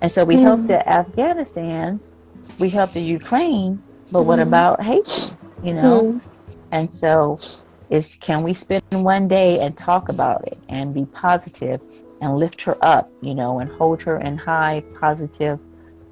and 0.00 0.10
so 0.10 0.24
we 0.24 0.36
helped 0.40 0.66
the 0.68 0.80
Afghanistan's, 0.98 2.14
we 2.58 2.68
helped 2.68 2.94
the 2.94 3.00
Ukraine's, 3.18 3.88
but 4.10 4.22
what 4.24 4.38
Mhm. 4.38 4.48
about 4.48 4.82
Haiti? 4.82 5.36
You 5.62 5.74
know, 5.74 5.98
Hmm. 6.00 6.18
and 6.72 6.92
so 6.92 7.38
is 7.90 8.16
can 8.16 8.42
we 8.42 8.54
spend 8.54 8.82
one 8.90 9.28
day 9.28 9.60
and 9.60 9.76
talk 9.76 10.08
about 10.08 10.40
it 10.48 10.58
and 10.68 10.94
be 10.94 11.04
positive 11.04 11.80
and 12.22 12.38
lift 12.38 12.62
her 12.62 12.76
up, 12.82 13.10
you 13.22 13.34
know, 13.34 13.60
and 13.60 13.70
hold 13.70 14.02
her 14.02 14.18
in 14.20 14.36
high 14.38 14.82
positive 15.00 15.58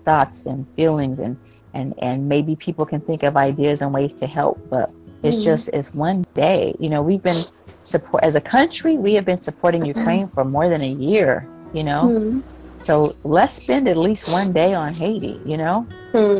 thoughts 0.04 0.46
and 0.46 0.66
feelings 0.76 1.18
and 1.18 1.36
and 1.74 1.94
and 2.02 2.28
maybe 2.28 2.56
people 2.56 2.84
can 2.84 3.00
think 3.00 3.22
of 3.22 3.36
ideas 3.36 3.80
and 3.82 3.94
ways 3.94 4.14
to 4.14 4.26
help, 4.26 4.58
but 4.70 4.90
it's 5.22 5.38
Mhm. 5.38 5.44
just 5.50 5.68
it's 5.68 5.94
one 5.94 6.24
day. 6.34 6.74
You 6.80 6.90
know, 6.90 7.02
we've 7.02 7.22
been 7.22 7.44
support 7.84 8.22
as 8.24 8.34
a 8.34 8.40
country, 8.40 8.98
we 8.98 9.14
have 9.14 9.24
been 9.24 9.38
supporting 9.38 9.84
Ukraine 9.86 10.28
for 10.34 10.44
more 10.44 10.68
than 10.68 10.82
a 10.82 10.92
year, 11.10 11.46
you 11.72 11.84
know. 11.84 12.02
Hmm. 12.08 12.40
So 12.76 13.14
let's 13.24 13.54
spend 13.54 13.88
at 13.88 13.96
least 13.96 14.28
one 14.32 14.52
day 14.52 14.74
on 14.74 14.94
Haiti, 14.94 15.40
you 15.46 15.56
know? 15.56 15.86
Hmm. 16.12 16.38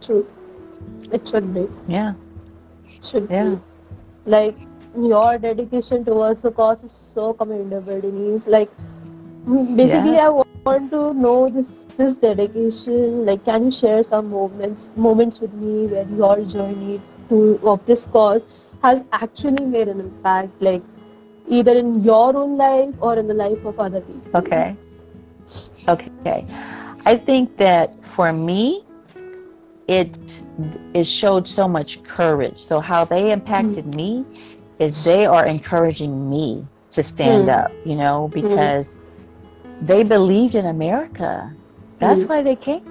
True. 0.00 0.26
It 1.12 1.28
should 1.28 1.52
be. 1.54 1.68
Yeah. 1.88 2.14
Should 3.02 3.28
Yeah. 3.30 3.50
be. 3.50 3.58
Like 4.26 4.56
your 4.96 5.38
dedication 5.38 6.04
towards 6.04 6.42
the 6.42 6.52
cause 6.52 6.84
is 6.84 6.92
so 7.14 7.32
commendable, 7.34 8.00
Denise. 8.00 8.46
Like 8.48 8.70
basically, 9.76 10.18
I 10.18 10.28
want 10.28 10.90
to 10.90 11.12
know 11.14 11.48
this 11.50 11.84
this 11.96 12.18
dedication. 12.18 13.24
Like, 13.26 13.44
can 13.44 13.66
you 13.66 13.70
share 13.70 14.02
some 14.02 14.30
moments 14.30 14.88
moments 14.96 15.40
with 15.40 15.52
me 15.54 15.86
where 15.86 16.06
your 16.22 16.36
journey 16.44 17.00
to 17.28 17.40
of 17.74 17.84
this 17.86 18.06
cause 18.06 18.46
has 18.82 19.02
actually 19.12 19.64
made 19.64 19.88
an 19.88 20.00
impact, 20.00 20.60
like 20.60 20.82
either 21.48 21.72
in 21.84 22.02
your 22.04 22.36
own 22.36 22.56
life 22.56 22.94
or 23.00 23.16
in 23.18 23.26
the 23.26 23.34
life 23.34 23.64
of 23.64 23.78
other 23.78 24.00
people? 24.00 24.32
Okay. 24.34 24.76
Okay. 25.88 26.46
I 27.04 27.16
think 27.16 27.56
that 27.58 27.94
for 28.06 28.32
me, 28.32 28.84
it 29.86 30.44
it 30.94 31.04
showed 31.04 31.48
so 31.48 31.68
much 31.68 32.02
courage. 32.02 32.58
So 32.58 32.80
how 32.80 33.04
they 33.04 33.32
impacted 33.32 33.86
me 33.86 34.24
is 34.78 35.02
they 35.02 35.26
are 35.26 35.44
encouraging 35.46 36.28
me 36.28 36.68
to 36.90 37.02
stand 37.02 37.48
Mm. 37.48 37.48
up, 37.48 37.72
you 37.84 37.96
know, 37.96 38.28
because 38.32 38.98
they 39.80 40.02
believed 40.04 40.54
in 40.54 40.66
America. 40.66 41.56
That's 42.00 42.24
Mm. 42.24 42.28
why 42.28 42.42
they 42.42 42.56
came. 42.56 42.82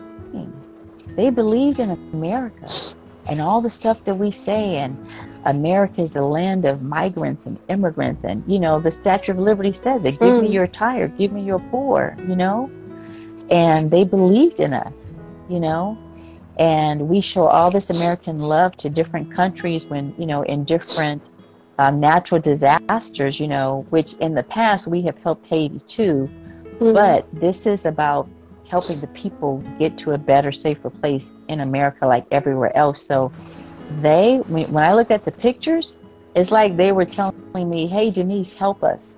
They 1.15 1.29
believed 1.29 1.79
in 1.79 1.97
America 2.13 2.79
and 3.27 3.41
all 3.41 3.61
the 3.61 3.69
stuff 3.69 3.99
that 4.05 4.17
we 4.17 4.31
say 4.31 4.77
and 4.77 4.99
America 5.45 6.01
is 6.01 6.15
a 6.15 6.21
land 6.21 6.65
of 6.65 6.81
migrants 6.81 7.45
and 7.45 7.59
immigrants 7.69 8.23
and 8.23 8.43
you 8.47 8.59
know 8.59 8.79
the 8.79 8.91
Statue 8.91 9.34
of 9.34 9.39
Liberty 9.39 9.73
says 9.73 10.03
it 10.05 10.19
give 10.19 10.38
me 10.38 10.49
Mm. 10.49 10.53
your 10.53 10.67
tired, 10.67 11.15
give 11.17 11.31
me 11.31 11.43
your 11.43 11.59
poor, 11.59 12.17
you 12.23 12.36
know? 12.36 12.71
And 13.49 13.91
they 13.91 14.03
believed 14.03 14.59
in 14.59 14.73
us, 14.73 15.11
you 15.47 15.59
know? 15.59 15.99
And 16.57 17.07
we 17.09 17.21
show 17.21 17.47
all 17.47 17.71
this 17.71 17.89
American 17.89 18.39
love 18.39 18.75
to 18.77 18.89
different 18.89 19.29
countries 19.31 19.89
when, 19.89 20.13
you 20.17 20.25
know, 20.27 20.43
in 20.43 20.65
different 20.65 21.29
um, 21.79 21.99
natural 21.99 22.41
disasters, 22.41 23.39
you 23.39 23.47
know, 23.47 23.86
which 23.89 24.13
in 24.19 24.34
the 24.36 24.43
past 24.43 24.88
we 24.88 25.03
have 25.03 25.17
helped 25.17 25.47
Haiti 25.47 25.81
too, 25.88 26.31
Hmm. 26.84 26.93
but 26.93 27.27
this 27.31 27.65
is 27.65 27.86
about 27.86 28.29
helping 28.67 28.99
the 28.99 29.07
people 29.07 29.63
get 29.79 29.97
to 29.99 30.11
a 30.11 30.17
better, 30.17 30.51
safer 30.51 30.89
place 30.89 31.31
in 31.47 31.59
America 31.61 32.05
like 32.07 32.25
everywhere 32.31 32.75
else. 32.75 33.05
So 33.05 33.34
they, 34.01 34.38
when 34.47 34.84
I 34.84 34.93
look 34.93 35.11
at 35.11 35.25
the 35.25 35.31
pictures, 35.31 35.97
it's 36.36 36.51
like 36.51 36.77
they 36.77 36.91
were 36.91 37.05
telling 37.05 37.34
me, 37.69 37.88
hey, 37.88 38.11
Denise, 38.11 38.53
help 38.53 38.84
us. 38.84 39.15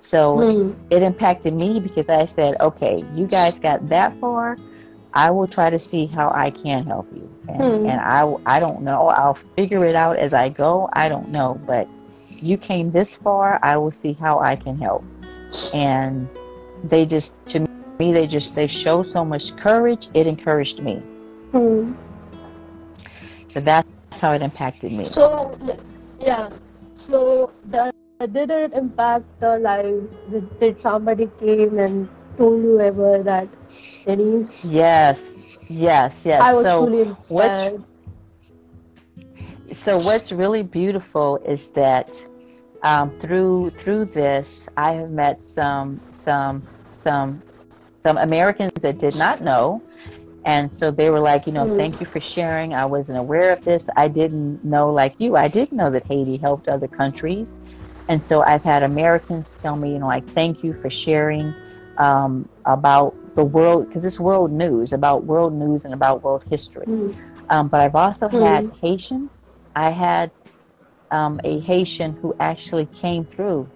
So 0.00 0.46
Hmm. 0.46 0.72
it 0.90 1.02
impacted 1.02 1.54
me 1.54 1.80
because 1.80 2.08
I 2.08 2.24
said, 2.26 2.56
okay, 2.60 3.04
you 3.14 3.26
guys 3.26 3.58
got 3.58 3.88
that 3.88 4.18
far. 4.20 4.56
I 5.12 5.30
will 5.30 5.46
try 5.46 5.70
to 5.70 5.78
see 5.78 6.06
how 6.06 6.30
I 6.34 6.50
can 6.50 6.84
help 6.84 7.08
you. 7.12 7.30
And, 7.48 7.78
Hmm. 7.78 7.84
and 7.84 8.00
I, 8.00 8.32
I 8.46 8.60
don't 8.60 8.82
know. 8.82 9.08
I'll 9.08 9.38
figure 9.56 9.84
it 9.84 9.94
out 9.94 10.18
as 10.18 10.32
I 10.32 10.48
go. 10.48 10.88
I 10.92 11.08
don't 11.08 11.28
know. 11.30 11.60
But 11.66 11.88
you 12.40 12.56
came 12.58 12.90
this 12.92 13.16
far. 13.16 13.58
I 13.62 13.76
will 13.76 13.92
see 13.92 14.12
how 14.14 14.40
I 14.40 14.56
can 14.56 14.78
help. 14.78 15.06
And 15.72 16.30
they 16.84 17.06
just, 17.06 17.44
to 17.46 17.60
me, 17.98 18.12
they 18.12 18.26
just, 18.26 18.54
they 18.54 18.66
show 18.66 19.02
so 19.02 19.24
much 19.24 19.56
courage. 19.56 20.08
It 20.14 20.26
encouraged 20.26 20.80
me. 20.80 20.96
Hmm. 21.52 21.92
So 23.50 23.60
that's 23.60 23.88
how 24.20 24.32
it 24.32 24.42
impacted 24.42 24.92
me. 24.92 25.06
So 25.10 25.58
yeah, 26.20 26.50
so 26.94 27.52
the, 27.70 27.92
did 28.20 28.50
it 28.50 28.72
impact 28.72 29.24
the 29.40 29.58
lives? 29.58 30.14
Did, 30.30 30.60
did 30.60 30.80
somebody 30.80 31.28
came 31.40 31.78
and 31.78 32.08
told 32.36 32.62
you 32.62 32.80
ever 32.80 33.22
that 33.22 33.48
Denise? 34.04 34.64
Yes. 34.64 35.56
Yes. 35.68 36.24
Yes. 36.24 36.40
I 36.40 36.54
was 36.54 36.64
so 36.64 36.86
truly 36.86 37.04
what 37.28 37.50
inspired. 37.50 37.84
so 39.72 39.98
what's 39.98 40.32
really 40.32 40.62
beautiful 40.62 41.36
is 41.38 41.68
that 41.68 42.20
um, 42.82 43.10
through 43.20 43.70
through 43.70 44.06
this, 44.06 44.68
I 44.76 44.92
have 44.92 45.10
met 45.10 45.42
some 45.42 46.00
some 46.12 46.68
some 47.02 47.42
some 48.02 48.18
Americans 48.18 48.72
that 48.80 48.98
did 48.98 49.14
not 49.16 49.42
know, 49.42 49.82
and 50.44 50.74
so 50.74 50.90
they 50.90 51.10
were 51.10 51.20
like, 51.20 51.46
you 51.46 51.52
know, 51.52 51.66
Mm. 51.66 51.76
thank 51.76 52.00
you 52.00 52.06
for 52.06 52.20
sharing. 52.20 52.74
I 52.74 52.86
wasn't 52.86 53.18
aware 53.18 53.52
of 53.52 53.62
this. 53.64 53.88
I 53.96 54.08
didn't 54.08 54.64
know, 54.64 54.90
like 54.92 55.14
you, 55.18 55.36
I 55.36 55.48
didn't 55.48 55.76
know 55.76 55.90
that 55.90 56.06
Haiti 56.06 56.36
helped 56.38 56.68
other 56.68 56.88
countries, 56.88 57.56
and 58.08 58.24
so 58.24 58.42
I've 58.42 58.62
had 58.64 58.82
Americans 58.82 59.54
tell 59.54 59.76
me, 59.76 59.92
you 59.92 59.98
know, 59.98 60.06
like 60.06 60.26
thank 60.32 60.62
you 60.62 60.74
for 60.74 60.90
sharing 60.90 61.54
um, 61.98 62.48
about 62.64 63.16
the 63.34 63.44
world 63.44 63.88
because 63.88 64.04
it's 64.04 64.18
world 64.20 64.52
news 64.52 64.92
about 64.92 65.24
world 65.24 65.52
news 65.54 65.84
and 65.84 65.94
about 65.94 66.22
world 66.24 66.42
history. 66.48 66.86
Hmm. 66.86 67.10
Um, 67.50 67.68
but 67.68 67.80
I've 67.80 67.96
also 67.96 68.28
Mm. 68.30 68.40
had 68.40 68.66
Haitians. 68.80 69.44
I 69.74 69.90
had 69.90 70.32
um, 71.10 71.40
a 71.44 71.60
Haitian 71.60 72.16
who 72.20 72.34
actually 72.40 72.86
came 72.86 73.24
through 73.24 73.68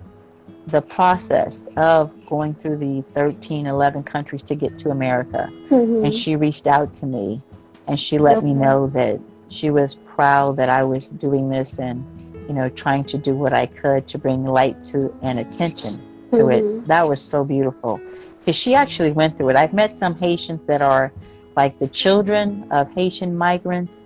the 0.68 0.80
process 0.80 1.68
of 1.76 2.10
going 2.26 2.54
through 2.54 2.78
the 2.78 3.02
13, 3.12 3.66
11 3.66 4.02
countries 4.02 4.42
to 4.44 4.54
get 4.54 4.78
to 4.78 4.90
America. 4.90 5.50
Mhm. 5.70 6.04
And 6.04 6.14
she 6.14 6.36
reached 6.36 6.66
out 6.66 6.94
to 6.94 7.06
me 7.06 7.42
and 7.86 8.00
she 8.00 8.18
let 8.18 8.42
me 8.42 8.54
know 8.54 8.86
that 8.88 9.20
she 9.48 9.70
was 9.70 9.96
proud 10.16 10.56
that 10.56 10.70
I 10.70 10.84
was 10.84 11.10
doing 11.10 11.48
this 11.50 11.78
and, 11.78 12.04
you 12.48 12.54
know, 12.54 12.68
trying 12.70 13.04
to 13.04 13.18
do 13.18 13.36
what 13.36 13.52
I 13.52 13.66
could 13.66 14.08
to 14.08 14.18
bring 14.18 14.44
light 14.44 14.82
to 14.84 15.14
and 15.22 15.38
attention 15.38 16.00
to 16.32 16.44
Mhm. 16.44 16.52
it. 16.52 16.86
That 16.88 17.06
was 17.08 17.20
so 17.20 17.44
beautiful. 17.44 18.00
Because 18.40 18.56
she 18.56 18.74
actually 18.74 19.12
went 19.12 19.36
through 19.36 19.50
it. 19.50 19.56
I've 19.56 19.72
met 19.72 19.98
some 19.98 20.14
Haitians 20.14 20.60
that 20.66 20.82
are 20.82 21.12
like 21.56 21.78
the 21.78 21.88
children 21.88 22.66
of 22.70 22.90
Haitian 22.92 23.36
migrants 23.36 24.02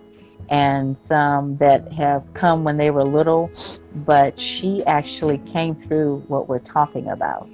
and 0.49 0.97
some 1.01 1.57
that 1.59 1.93
have 1.93 2.23
come 2.35 2.65
when 2.65 2.77
they 2.77 2.91
were 2.91 3.05
little, 3.05 3.51
but 3.95 4.39
she 4.41 4.85
actually 4.87 5.39
came 5.53 5.75
through 5.77 6.25
what 6.29 6.49
we're 6.49 6.59
talking 6.61 7.09
about. 7.09 7.49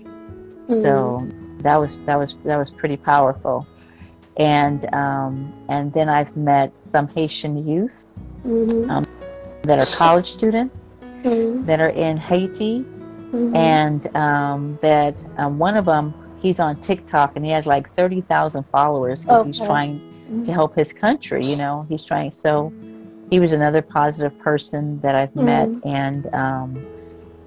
So 0.68 1.28
that 1.60 1.76
was 1.76 2.00
that 2.00 2.16
was 2.16 2.36
that 2.44 2.56
was 2.56 2.70
pretty 2.70 2.96
powerful. 2.96 3.66
And 4.36 4.92
um, 4.94 5.52
and 5.68 5.92
then 5.92 6.08
I've 6.08 6.34
met 6.36 6.72
some 6.92 7.08
Haitian 7.08 7.66
youth 7.66 8.04
Mhm. 8.44 8.90
Um, 8.90 9.04
that 9.62 9.78
are 9.78 9.96
college 9.96 10.30
students 10.30 10.92
Mm-hmm. 11.24 11.66
that 11.66 11.80
are 11.80 11.88
in 11.88 12.16
Haiti, 12.18 12.84
Mm-hmm. 13.32 13.56
and 13.56 14.16
um, 14.16 14.78
that 14.82 15.24
um, 15.38 15.58
one 15.58 15.76
of 15.76 15.86
them 15.86 16.14
he's 16.40 16.60
on 16.60 16.76
TikTok 16.76 17.32
and 17.36 17.44
he 17.44 17.50
has 17.52 17.66
like 17.66 17.92
thirty 17.94 18.20
thousand 18.20 18.64
followers 18.70 19.22
because 19.22 19.44
he's 19.44 19.58
trying 19.58 20.00
to 20.44 20.52
help 20.52 20.74
his 20.74 20.92
country. 20.92 21.44
You 21.44 21.56
know, 21.56 21.86
he's 21.88 22.04
trying. 22.04 22.32
So 22.32 22.72
he 23.30 23.40
was 23.40 23.52
another 23.52 23.82
positive 23.82 24.36
person 24.38 25.00
that 25.00 25.14
I've 25.14 25.34
met, 25.34 25.70
Mhm. 25.70 25.80
and 25.84 26.34
um, 26.34 26.86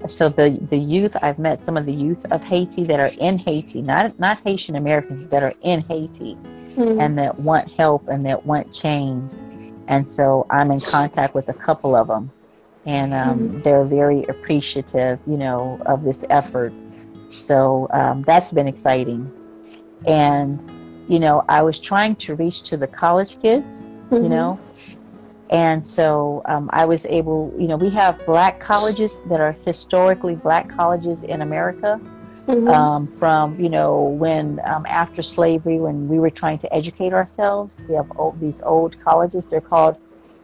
so 0.06 0.28
the 0.28 0.58
the 0.70 0.78
youth 0.78 1.16
I've 1.22 1.38
met 1.38 1.64
some 1.64 1.76
of 1.76 1.86
the 1.86 1.92
youth 1.92 2.24
of 2.30 2.42
Haiti 2.42 2.84
that 2.84 3.00
are 3.00 3.12
in 3.18 3.38
Haiti, 3.38 3.82
not 3.82 4.18
not 4.18 4.38
Haitian 4.44 4.76
Americans 4.76 5.28
that 5.30 5.42
are 5.42 5.54
in 5.62 5.80
Haiti 5.82 6.36
Mm-hmm. 6.76 7.00
and 7.00 7.18
that 7.18 7.40
want 7.40 7.68
help 7.76 8.08
and 8.08 8.24
that 8.26 8.46
want 8.46 8.72
change. 8.72 9.32
And 9.88 10.10
so 10.10 10.46
I'm 10.50 10.70
in 10.70 10.80
contact 10.80 11.34
with 11.34 11.48
a 11.48 11.52
couple 11.54 11.96
of 11.96 12.06
them, 12.06 12.30
and 12.86 13.12
um, 13.12 13.38
Mhm. 13.40 13.62
they're 13.62 13.84
very 13.84 14.24
appreciative, 14.28 15.18
you 15.26 15.36
know, 15.36 15.78
of 15.86 16.04
this 16.04 16.24
effort. 16.30 16.72
So 17.30 17.88
um, 17.92 18.22
that's 18.22 18.52
been 18.52 18.68
exciting. 18.68 19.32
And 20.06 20.60
you 21.08 21.20
know, 21.20 21.44
I 21.48 21.62
was 21.62 21.80
trying 21.80 22.16
to 22.16 22.36
reach 22.36 22.64
to 22.70 22.76
the 22.76 22.88
college 22.88 23.40
kids, 23.40 23.82
Mm-hmm. 24.10 24.24
you 24.24 24.28
know, 24.30 24.60
and 25.50 25.86
so 25.86 26.42
um, 26.46 26.70
I 26.72 26.84
was 26.86 27.06
able, 27.06 27.54
you 27.58 27.68
know, 27.68 27.76
we 27.76 27.90
have 27.90 28.24
black 28.26 28.60
colleges 28.60 29.20
that 29.26 29.40
are 29.40 29.56
historically 29.64 30.36
black 30.36 30.68
colleges 30.74 31.22
in 31.22 31.42
America 31.42 32.00
Mm-hmm. 32.48 32.86
um, 32.86 33.08
from 33.08 33.58
you 33.60 33.68
know 33.70 34.02
when 34.18 34.60
um, 34.64 34.84
after 34.88 35.22
slavery 35.22 35.80
when 35.80 36.08
we 36.08 36.18
were 36.18 36.30
trying 36.30 36.58
to 36.58 36.72
educate 36.74 37.12
ourselves 37.12 37.82
we 37.88 37.94
have 37.94 38.06
old, 38.16 38.40
these 38.40 38.60
old 38.64 38.96
colleges 39.00 39.46
they're 39.46 39.60
called 39.60 39.96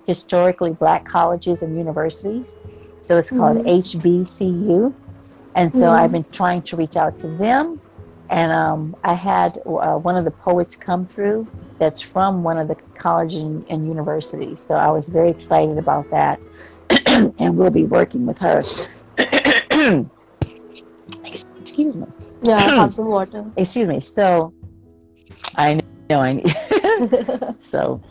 historically 0.06 0.72
black 0.72 1.04
colleges 1.06 1.62
and 1.62 1.76
universities 1.76 2.56
so 3.02 3.18
it's 3.18 3.30
called 3.30 3.58
Mhm. 3.58 3.66
hbcu 3.66 4.94
and 5.54 5.74
so 5.74 5.90
Mhm. 5.90 5.94
i've 5.94 6.12
been 6.12 6.26
trying 6.32 6.62
to 6.62 6.76
reach 6.76 6.96
out 6.96 7.16
to 7.18 7.28
them 7.36 7.80
and 8.30 8.52
um, 8.52 8.94
i 9.04 9.14
had 9.14 9.58
uh, 9.66 9.94
one 9.96 10.16
of 10.16 10.24
the 10.24 10.30
poets 10.30 10.76
come 10.76 11.06
through 11.06 11.48
that's 11.78 12.00
from 12.00 12.42
one 12.42 12.58
of 12.58 12.68
the 12.68 12.76
colleges 12.96 13.42
and, 13.42 13.64
and 13.68 13.86
universities 13.86 14.60
so 14.60 14.74
i 14.74 14.90
was 14.90 15.08
very 15.08 15.30
excited 15.30 15.78
about 15.78 16.08
that 16.10 16.40
and 17.38 17.56
we'll 17.56 17.70
be 17.70 17.84
working 17.84 18.26
with 18.26 18.38
her 18.38 18.60
excuse 21.60 21.96
me 21.96 22.06
yeah, 22.42 22.66
I 22.66 22.68
have 22.80 22.92
some 22.92 23.06
water. 23.06 23.44
excuse 23.56 23.88
me. 23.88 24.00
So 24.00 24.52
I 25.56 25.80
know 26.10 26.20
I 26.20 26.32
need 26.34 26.54
so 27.60 28.02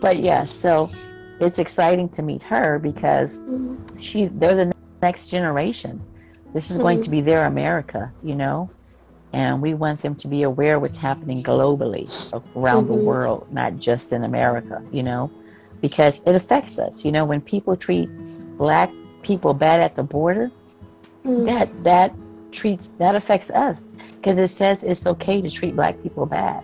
but 0.00 0.18
yeah, 0.18 0.44
so 0.44 0.90
it's 1.40 1.58
exciting 1.58 2.08
to 2.10 2.22
meet 2.22 2.42
her 2.42 2.78
because 2.78 3.40
Mhm. 3.40 3.78
she 4.00 4.26
they're 4.26 4.54
the 4.54 4.72
next 5.04 5.24
generation. 5.36 5.94
This 6.54 6.70
is 6.70 6.78
going 6.78 6.98
Mhm. 6.98 7.04
to 7.04 7.10
be 7.10 7.20
their 7.20 7.44
America, 7.46 8.02
you 8.22 8.34
know? 8.42 8.58
And 9.32 9.60
we 9.66 9.74
want 9.74 9.98
them 10.04 10.14
to 10.22 10.28
be 10.28 10.42
aware 10.44 10.74
of 10.76 10.82
what's 10.82 10.98
happening 11.08 11.42
globally 11.42 12.06
around 12.56 12.84
the 12.86 12.94
Mhm. 12.94 13.04
world, 13.10 13.40
not 13.60 13.70
just 13.88 14.06
in 14.16 14.24
America, 14.24 14.76
you 14.96 15.02
know? 15.02 15.30
Because 15.86 16.22
it 16.28 16.34
affects 16.34 16.78
us. 16.78 17.04
You 17.04 17.12
know, 17.12 17.24
when 17.24 17.40
people 17.40 17.74
treat 17.76 18.08
black 18.64 18.90
people 19.22 19.52
bad 19.66 19.78
at 19.86 19.94
the 19.96 20.06
border, 20.16 20.50
Mhm. 21.24 21.44
that 21.48 21.68
that 21.84 22.08
treats 22.52 22.86
that 23.02 23.14
affects 23.20 23.50
us 23.50 23.84
because 24.16 24.38
it 24.38 24.48
says 24.48 24.84
it's 24.84 25.06
okay 25.06 25.42
to 25.42 25.50
treat 25.50 25.74
black 25.74 26.00
people 26.04 26.24
bad 26.24 26.62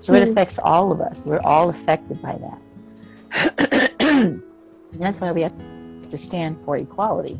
so 0.00 0.14
it 0.14 0.22
Mhm. 0.22 0.30
affects 0.30 0.58
all 0.70 0.92
of 0.94 1.00
us 1.00 1.24
we're 1.26 1.40
all 1.52 1.68
affected 1.68 2.18
by 2.22 2.38
that 2.46 2.60
and 4.00 4.42
that's 5.04 5.20
why 5.20 5.32
we 5.32 5.42
have 5.42 5.52
to 6.08 6.18
stand 6.18 6.56
for 6.64 6.76
equality 6.76 7.36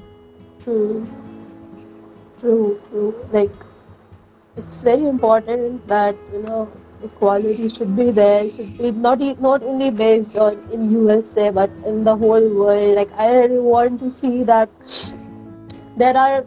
True. 0.62 1.06
True, 2.40 2.80
true. 2.90 3.14
Like, 3.32 3.50
it's 4.56 4.82
very 4.82 5.06
important 5.06 5.86
that, 5.88 6.16
you 6.32 6.42
know, 6.42 6.70
equality 7.02 7.68
should 7.68 7.96
be 7.96 8.10
there. 8.10 8.44
It 8.44 8.54
should 8.54 8.78
be 8.78 8.90
not, 8.92 9.20
not 9.40 9.62
only 9.62 9.90
based 9.90 10.36
on 10.36 10.58
in 10.72 10.90
USA, 10.92 11.50
but 11.50 11.70
in 11.86 12.04
the 12.04 12.16
whole 12.16 12.48
world. 12.54 12.96
Like, 12.96 13.12
I 13.18 13.30
really 13.32 13.58
want 13.58 14.00
to 14.00 14.10
see 14.10 14.44
that 14.44 14.70
there 15.96 16.16
are 16.16 16.44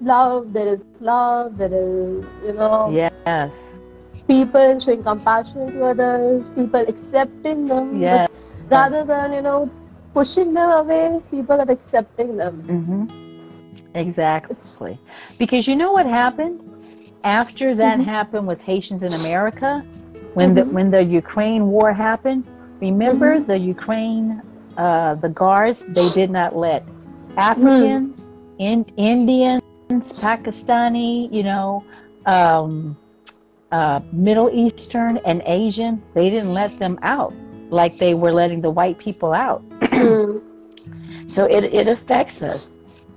love, 0.00 0.52
there 0.52 0.66
is 0.68 0.84
love, 1.00 1.56
there 1.58 1.72
is, 1.72 2.24
you 2.46 2.52
know, 2.52 2.90
yes 2.92 3.52
people 4.26 4.78
showing 4.78 5.02
compassion 5.02 5.72
to 5.72 5.84
others, 5.84 6.50
people 6.50 6.84
accepting 6.88 7.66
them. 7.68 8.00
yes 8.00 8.28
rather 8.70 9.04
than, 9.04 9.32
you 9.32 9.42
know, 9.42 9.70
pushing 10.14 10.54
them 10.54 10.70
away, 10.70 11.20
people 11.30 11.60
are 11.60 11.70
accepting 11.70 12.36
them. 12.36 12.62
hmm 12.62 13.23
exactly 13.94 15.00
because 15.38 15.66
you 15.66 15.76
know 15.76 15.92
what 15.92 16.06
happened 16.06 16.60
after 17.24 17.74
that 17.74 17.98
Mhm. 17.98 18.00
happened 18.00 18.46
with 18.46 18.60
haitians 18.60 19.02
in 19.02 19.14
america 19.14 19.84
when 20.34 20.54
the 20.54 20.62
Mhm. 20.62 20.70
when 20.70 20.90
the 20.90 21.02
ukraine 21.04 21.66
war 21.66 21.92
happened 21.92 22.44
remember 22.80 23.40
Mhm. 23.40 23.46
the 23.46 23.58
ukraine 23.58 24.42
uh, 24.76 25.14
the 25.16 25.28
guards 25.28 25.84
they 25.88 26.08
did 26.08 26.30
not 26.30 26.56
let 26.56 26.88
africans 27.36 28.30
in 28.58 28.84
indians 28.96 29.60
pakistani 30.20 31.28
you 31.32 31.42
know 31.44 31.84
um, 32.26 32.98
uh, 33.72 34.00
middle 34.12 34.50
eastern 34.52 35.18
and 35.24 35.42
asian 35.46 36.02
they 36.14 36.30
didn't 36.30 36.52
let 36.52 36.78
them 36.78 36.98
out 37.02 37.36
like 37.70 37.98
they 37.98 38.14
were 38.14 38.32
letting 38.32 38.60
the 38.60 38.70
white 38.70 38.98
people 38.98 39.32
out 39.32 39.64
Mm. 39.96 40.40
so 41.26 41.44
it, 41.46 41.64
it 41.64 41.88
affects 41.88 42.42
us. 42.42 42.73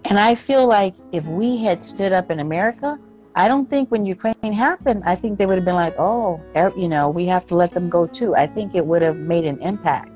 And 0.09 0.17
I 0.17 0.35
feel 0.35 0.65
like 0.65 0.93
if 1.11 1.25
we 1.25 1.57
had 1.57 1.83
stood 1.83 2.13
up 2.13 2.31
in 2.31 2.39
America, 2.39 2.97
I 3.35 3.49
don't 3.49 3.69
think 3.69 3.91
when 3.91 4.05
Ukraine 4.05 4.53
happened, 4.53 5.03
I 5.05 5.15
think 5.15 5.37
they 5.37 5.45
would 5.45 5.57
have 5.57 5.65
been 5.65 5.75
like, 5.75 5.95
oh, 5.99 6.41
you 6.77 6.87
know, 6.87 7.09
we 7.09 7.25
have 7.25 7.45
to 7.47 7.55
let 7.55 7.73
them 7.73 7.89
go 7.89 8.07
too. 8.07 8.33
I 8.33 8.47
think 8.47 8.73
it 8.73 8.85
would 8.85 9.01
have 9.01 9.17
made 9.17 9.45
an 9.45 9.61
impact. 9.61 10.09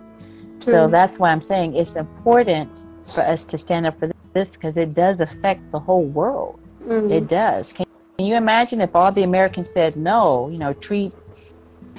So 0.59 0.87
that's 0.87 1.19
why 1.19 1.29
I'm 1.31 1.41
saying 1.41 1.75
it's 1.75 1.95
important 1.95 2.83
for 3.13 3.21
us 3.21 3.43
to 3.45 3.57
stand 3.57 3.85
up 3.85 3.99
for 3.99 4.11
this 4.33 4.53
because 4.53 4.77
it 4.77 4.93
does 4.93 5.19
affect 5.19 5.71
the 5.71 5.79
whole 5.79 6.05
world. 6.05 6.59
Mm. 6.87 7.11
It 7.11 7.27
does. 7.27 7.73
Can, 7.73 7.85
can 8.17 8.27
you 8.27 8.35
imagine 8.35 8.79
if 8.79 8.95
all 8.95 9.11
the 9.11 9.23
Americans 9.23 9.69
said 9.69 9.97
no, 9.97 10.49
you 10.49 10.57
know, 10.57 10.73
treat, 10.73 11.11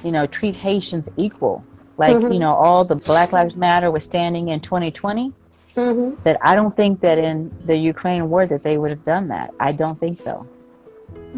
you 0.03 0.11
know, 0.11 0.25
treat 0.25 0.55
Haitians 0.55 1.09
equal? 1.17 1.63
Like, 1.97 2.17
Mhm. 2.17 2.33
you 2.33 2.39
know, 2.39 2.55
all 2.55 2.83
the 2.85 2.95
Black 2.95 3.31
Lives 3.31 3.55
Matter 3.55 3.91
was 3.91 4.03
standing 4.03 4.47
in 4.47 4.61
2020 4.61 5.31
Mhm. 5.75 6.17
that 6.23 6.37
I 6.41 6.55
don't 6.55 6.75
think 6.75 7.01
that 7.01 7.17
in 7.17 7.51
the 7.65 7.75
Ukraine 7.75 8.29
war 8.29 8.45
that 8.47 8.63
they 8.63 8.77
would 8.77 8.91
have 8.91 9.03
done 9.03 9.27
that. 9.29 9.53
I 9.59 9.71
don't 9.71 9.99
think 9.99 10.17
so. 10.17 10.47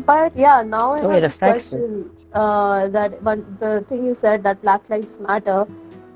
But 0.05 0.35
yeah, 0.37 0.61
now 0.63 0.91
I 0.93 1.01
So 1.01 1.11
it 1.11 1.23
this 1.23 1.37
affects 1.37 1.73
it. 1.73 1.83
question. 1.83 2.09
Uh, 2.33 2.87
that 2.89 3.21
one, 3.23 3.57
the 3.59 3.83
thing 3.87 4.05
you 4.05 4.15
said 4.15 4.43
that 4.43 4.61
Black 4.61 4.89
Lives 4.89 5.19
Matter. 5.19 5.65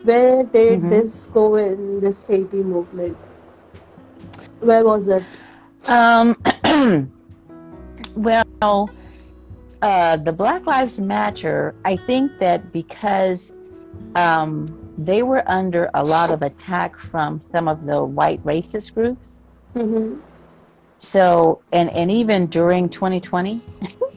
Where 0.03 0.43
did 0.43 0.87
Mhm. 0.87 0.89
this 0.89 1.27
go 1.27 1.55
in 1.55 1.99
this 1.99 2.25
Haiti 2.27 2.63
movement? 2.63 3.17
Where 4.61 4.83
was 4.83 5.07
it? 5.07 5.23
Um, 5.87 6.37
well, 8.15 8.93
uh, 9.81 10.17
the 10.17 10.31
Black 10.33 10.65
Lives 10.67 10.99
Matter, 10.99 11.75
I 11.85 11.97
think 11.97 12.39
that 12.39 12.71
because 12.71 13.53
um, 14.15 14.78
they 15.05 15.23
were 15.23 15.43
under 15.49 15.89
a 15.93 16.03
lot 16.03 16.29
of 16.29 16.41
attack 16.41 16.97
from 16.99 17.41
some 17.53 17.67
of 17.67 17.85
the 17.85 18.03
white 18.03 18.43
racist 18.45 18.93
groups. 18.93 19.37
Mm-hmm. 19.75 20.19
So, 20.97 21.61
and, 21.71 21.89
and 21.91 22.11
even 22.11 22.47
during 22.47 22.89
2020. 22.89 23.61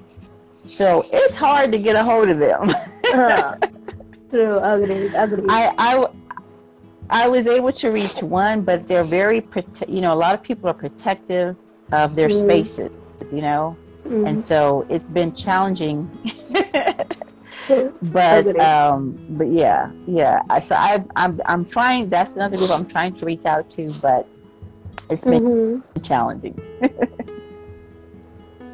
so 0.67 1.07
it's 1.13 1.35
hard 1.35 1.71
to 1.73 1.79
get 1.79 1.95
a 1.95 2.03
hold 2.03 2.29
of 2.29 2.39
them. 2.39 2.69
Uh, 3.15 3.57
true. 4.31 4.59
Agreed. 4.59 5.13
Agreed. 5.15 5.47
I, 5.49 5.73
I, 5.79 6.07
I 7.11 7.29
was 7.29 7.47
able 7.47 7.73
to 7.73 7.91
reach 7.91 8.21
one, 8.23 8.63
but 8.63 8.87
they're 8.87 9.05
very, 9.05 9.41
prote- 9.41 9.89
you 9.89 10.01
know, 10.01 10.13
a 10.13 10.21
lot 10.27 10.35
of 10.35 10.43
people 10.43 10.69
are 10.69 10.75
protective 10.75 11.57
of 11.93 12.17
their 12.17 12.29
Mm. 12.29 12.43
spaces, 12.45 12.91
you 13.31 13.43
know, 13.43 13.77
Mhm. 14.09 14.27
and 14.29 14.43
so 14.43 14.85
it's 14.89 15.09
been 15.09 15.33
challenging. 15.35 16.11
But, 18.03 18.59
um, 18.61 19.19
but 19.29 19.49
yeah, 19.51 19.91
yeah. 20.07 20.41
So 20.61 20.75
I, 20.75 21.05
I'm, 21.17 21.41
I'm 21.47 21.65
trying. 21.65 22.09
That's 22.09 22.37
another 22.37 22.57
group 22.57 22.71
I'm 22.71 22.87
trying 22.87 23.15
to 23.17 23.27
reach 23.27 23.45
out 23.47 23.71
to, 23.71 23.93
but 24.03 24.29
it's 25.11 25.25
been 25.25 25.41
Mhm. 25.41 25.83
challenging. 26.03 26.61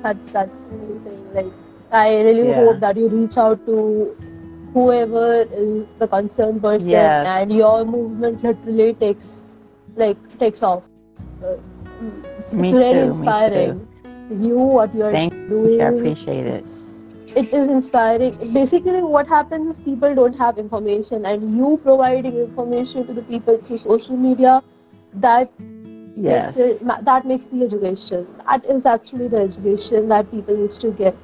That's 0.03 0.31
that's 0.31 0.69
amazing. 0.69 1.35
Like 1.35 1.53
I 1.93 2.21
really 2.21 2.49
Yeah. 2.49 2.57
hope 2.65 2.81
that 2.81 2.97
you 2.97 3.09
reach 3.09 3.37
out 3.37 3.65
to 3.67 4.17
whoever 4.73 5.43
is 5.43 5.87
the 5.99 6.07
concerned 6.09 6.63
person 6.63 6.91
Yes. 6.91 7.27
and 7.27 7.53
your 7.53 7.85
movement 7.85 8.43
literally 8.43 8.95
takes 8.95 9.59
like 9.97 10.17
takes 10.39 10.63
off. 10.63 10.85
Uh, 11.43 11.57
It's, 12.39 12.55
it's 12.55 12.73
really 12.73 12.91
too, 12.91 13.07
inspiring. 13.07 13.87
You 14.31 14.57
what 14.59 14.95
you 14.95 15.03
are 15.05 15.13
Thank 15.13 15.33
doing. 15.49 15.81
I 15.81 15.85
appreciate 15.89 16.47
it. 16.47 16.67
It's, 17.37 17.53
inspiring 17.53 18.53
basically 18.53 19.03
what 19.03 19.29
happens 19.29 19.67
is 19.67 19.79
people 19.79 20.15
don't 20.15 20.37
have 20.39 20.59
information 20.59 21.25
and 21.27 21.55
you 21.57 21.79
providing 21.83 22.37
information 22.37 23.07
to 23.07 23.13
the 23.13 23.23
people 23.23 23.59
through 23.59 23.79
social 23.79 24.17
media 24.17 24.63
that 25.15 25.51
Yes. 26.17 26.57
makes 26.57 26.57
it, 26.57 27.05
that 27.05 27.27
makes 27.27 27.47
the 27.47 27.63
education 27.65 28.27
that 28.47 28.65
is 28.65 28.87
actually 28.87 29.29
the 29.29 29.39
education 29.39 30.09
that 30.09 30.31
people 30.31 30.57
needs 30.57 30.77
to 30.79 30.91
get 30.93 31.17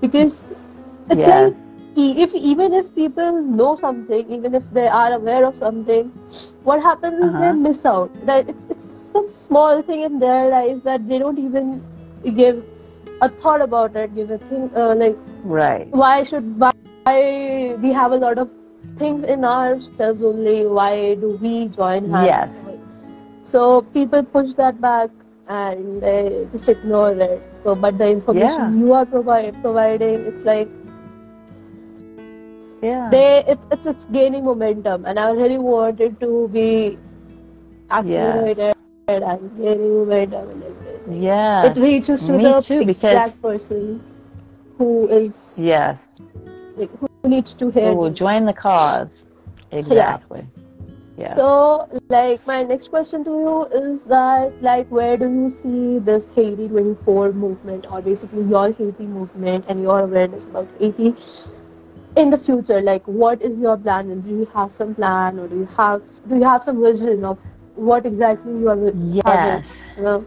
because 0.00 0.44
it's 1.10 1.26
Yeah. 1.26 1.28
like 1.28 1.54
if 1.96 2.34
even 2.34 2.72
if 2.72 2.94
people 2.94 3.40
know 3.42 3.74
something 3.76 4.30
even 4.30 4.54
if 4.54 4.62
they 4.72 4.88
are 4.88 5.12
aware 5.12 5.44
of 5.46 5.56
something 5.56 6.10
what 6.64 6.80
happens 6.82 7.14
is 7.26 7.36
they 7.38 7.50
Uh-huh. 7.50 7.52
miss 7.52 7.84
out 7.86 8.10
that 8.26 8.48
it's 8.48 8.66
it's 8.66 8.86
such 8.94 9.28
small 9.28 9.82
thing 9.82 10.00
in 10.02 10.18
their 10.18 10.48
lives 10.50 10.82
that 10.82 11.06
they 11.08 11.18
don't 11.18 11.38
even 11.38 11.82
give 12.36 12.62
a 13.26 13.28
thought 13.42 13.62
about 13.66 13.96
it 13.96 14.14
give 14.14 14.30
a 14.30 14.38
thing 14.50 14.70
uh, 14.76 14.94
like 15.02 15.18
Right. 15.58 15.88
why 16.02 16.22
should 16.24 16.48
why 16.64 16.74
we 17.84 17.92
have 17.92 18.12
a 18.12 18.16
lot 18.24 18.38
of 18.38 18.50
things 19.02 19.24
in 19.34 19.44
ourselves 19.44 20.22
only 20.30 20.66
why 20.66 21.14
do 21.26 21.30
we 21.42 21.68
join 21.80 22.10
hands 22.10 22.26
Yes. 22.30 22.58
so 23.54 23.82
people 23.96 24.22
push 24.36 24.54
that 24.62 24.80
back 24.80 25.10
and 25.48 26.02
they 26.02 26.46
just 26.52 26.68
ignore 26.68 27.12
it 27.28 27.42
so 27.64 27.74
but 27.86 27.98
the 27.98 28.08
information 28.16 28.78
you 28.80 28.92
are 29.00 29.04
provi- 29.06 29.52
providing 29.62 30.20
it's 30.32 30.44
like 30.52 30.68
Yeah. 32.82 33.08
they 33.10 33.44
it's, 33.46 33.66
it's 33.70 33.86
it's 33.86 34.06
gaining 34.18 34.44
momentum 34.44 35.04
and 35.06 35.18
i 35.24 35.30
really 35.30 35.58
wanted 35.58 36.18
to 36.20 36.48
be 36.52 36.98
accelerated 37.90 38.74
gaining 39.08 39.98
momentum 39.98 40.48
and 40.50 40.62
everything 40.62 41.22
yeah. 41.22 41.66
it 41.70 41.76
reaches 41.76 42.24
to 42.24 42.32
Me 42.32 42.44
the 42.44 42.60
too, 42.60 42.84
because- 42.84 43.02
exact 43.04 43.42
person 43.42 44.00
who 44.78 45.08
is 45.08 45.56
Yes. 45.58 46.20
like, 46.76 46.90
who 46.98 47.06
needs 47.28 47.54
to 47.56 47.70
hear 47.70 47.92
Who 47.94 48.10
join 48.10 48.46
the 48.46 48.52
cause. 48.52 49.24
Exactly. 49.70 50.46
Yeah. 51.18 51.34
So, 51.34 51.88
like, 52.08 52.46
my 52.46 52.62
next 52.62 52.88
question 52.88 53.22
to 53.24 53.30
you 53.30 53.64
is 53.82 54.04
that, 54.04 54.52
like, 54.62 54.88
where 54.88 55.16
do 55.16 55.28
you 55.30 55.50
see 55.50 55.98
this 55.98 56.28
Haiti 56.30 56.68
24 56.68 57.32
movement, 57.32 57.86
or 57.92 58.00
basically 58.00 58.42
your 58.44 58.72
Haiti 58.72 59.06
movement 59.06 59.66
and 59.68 59.82
your 59.82 60.00
awareness 60.00 60.46
about 60.46 60.68
Haiti 60.78 61.14
in 62.16 62.30
the 62.30 62.38
future? 62.38 62.80
Like, 62.80 63.06
what 63.06 63.42
is 63.42 63.60
your 63.60 63.76
plan? 63.76 64.10
And 64.10 64.24
do 64.24 64.30
you 64.30 64.46
have 64.54 64.72
some 64.72 64.94
plan, 64.94 65.38
or 65.38 65.48
do 65.48 65.56
you 65.58 65.66
have 65.76 66.02
do 66.28 66.36
you 66.36 66.44
have 66.44 66.62
some 66.62 66.80
vision 66.82 67.24
of 67.24 67.38
what 67.82 68.06
exactly 68.06 68.52
you 68.52 68.68
are? 68.68 68.92
yes. 68.94 69.78
You 69.96 70.02
know? 70.02 70.26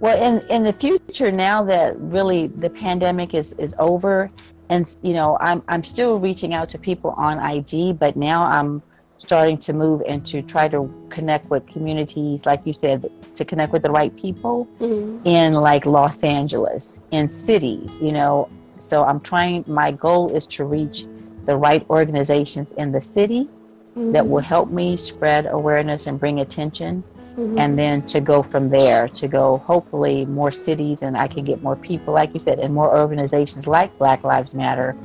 Well, 0.00 0.16
in 0.20 0.40
in 0.48 0.62
the 0.64 0.72
future, 0.72 1.30
now 1.30 1.62
that 1.64 1.98
really 2.00 2.46
the 2.46 2.70
pandemic 2.70 3.34
is 3.34 3.52
is 3.58 3.74
over, 3.78 4.30
and 4.70 4.96
you 5.02 5.12
know, 5.12 5.36
I'm 5.40 5.62
I'm 5.68 5.84
still 5.84 6.18
reaching 6.18 6.54
out 6.54 6.70
to 6.70 6.78
people 6.78 7.10
on 7.18 7.38
IG, 7.38 7.98
but 7.98 8.16
now 8.16 8.44
I'm 8.44 8.82
starting 9.18 9.58
to 9.58 9.74
move 9.74 10.02
and 10.08 10.24
to 10.24 10.40
try 10.40 10.66
to 10.68 10.90
connect 11.10 11.50
with 11.50 11.66
communities, 11.66 12.46
like 12.46 12.62
you 12.64 12.72
said, 12.72 13.10
to 13.34 13.44
connect 13.44 13.70
with 13.74 13.82
the 13.82 13.90
right 13.90 14.16
people 14.16 14.66
Mhm. 14.80 15.20
in 15.26 15.52
like 15.52 15.84
Los 15.84 16.24
Angeles, 16.24 16.98
in 17.10 17.28
cities, 17.28 17.94
you 18.00 18.12
know. 18.12 18.48
So 18.78 19.04
I'm 19.04 19.20
trying. 19.20 19.64
My 19.66 19.92
goal 19.92 20.34
is 20.34 20.46
to 20.56 20.64
reach 20.64 21.04
the 21.44 21.56
right 21.56 21.84
organizations 21.90 22.72
in 22.72 22.92
the 22.92 23.02
city 23.02 23.50
that 24.12 24.26
will 24.26 24.40
help 24.42 24.70
me 24.70 24.96
spread 24.96 25.46
awareness 25.46 26.06
and 26.06 26.18
bring 26.18 26.40
attention 26.40 27.04
Mhm. 27.36 27.58
and 27.60 27.78
then 27.78 28.02
to 28.06 28.20
go 28.20 28.42
from 28.42 28.68
there 28.70 29.06
to 29.08 29.28
go 29.28 29.58
hopefully 29.58 30.24
more 30.26 30.50
cities 30.50 31.02
and 31.02 31.16
i 31.16 31.26
can 31.28 31.44
get 31.44 31.62
more 31.62 31.76
people 31.76 32.12
like 32.12 32.30
you 32.34 32.40
said 32.40 32.58
and 32.58 32.74
more 32.74 32.90
organizations 32.98 33.66
like 33.66 33.90
black 33.98 34.24
lives 34.24 34.52
matter. 34.54 34.96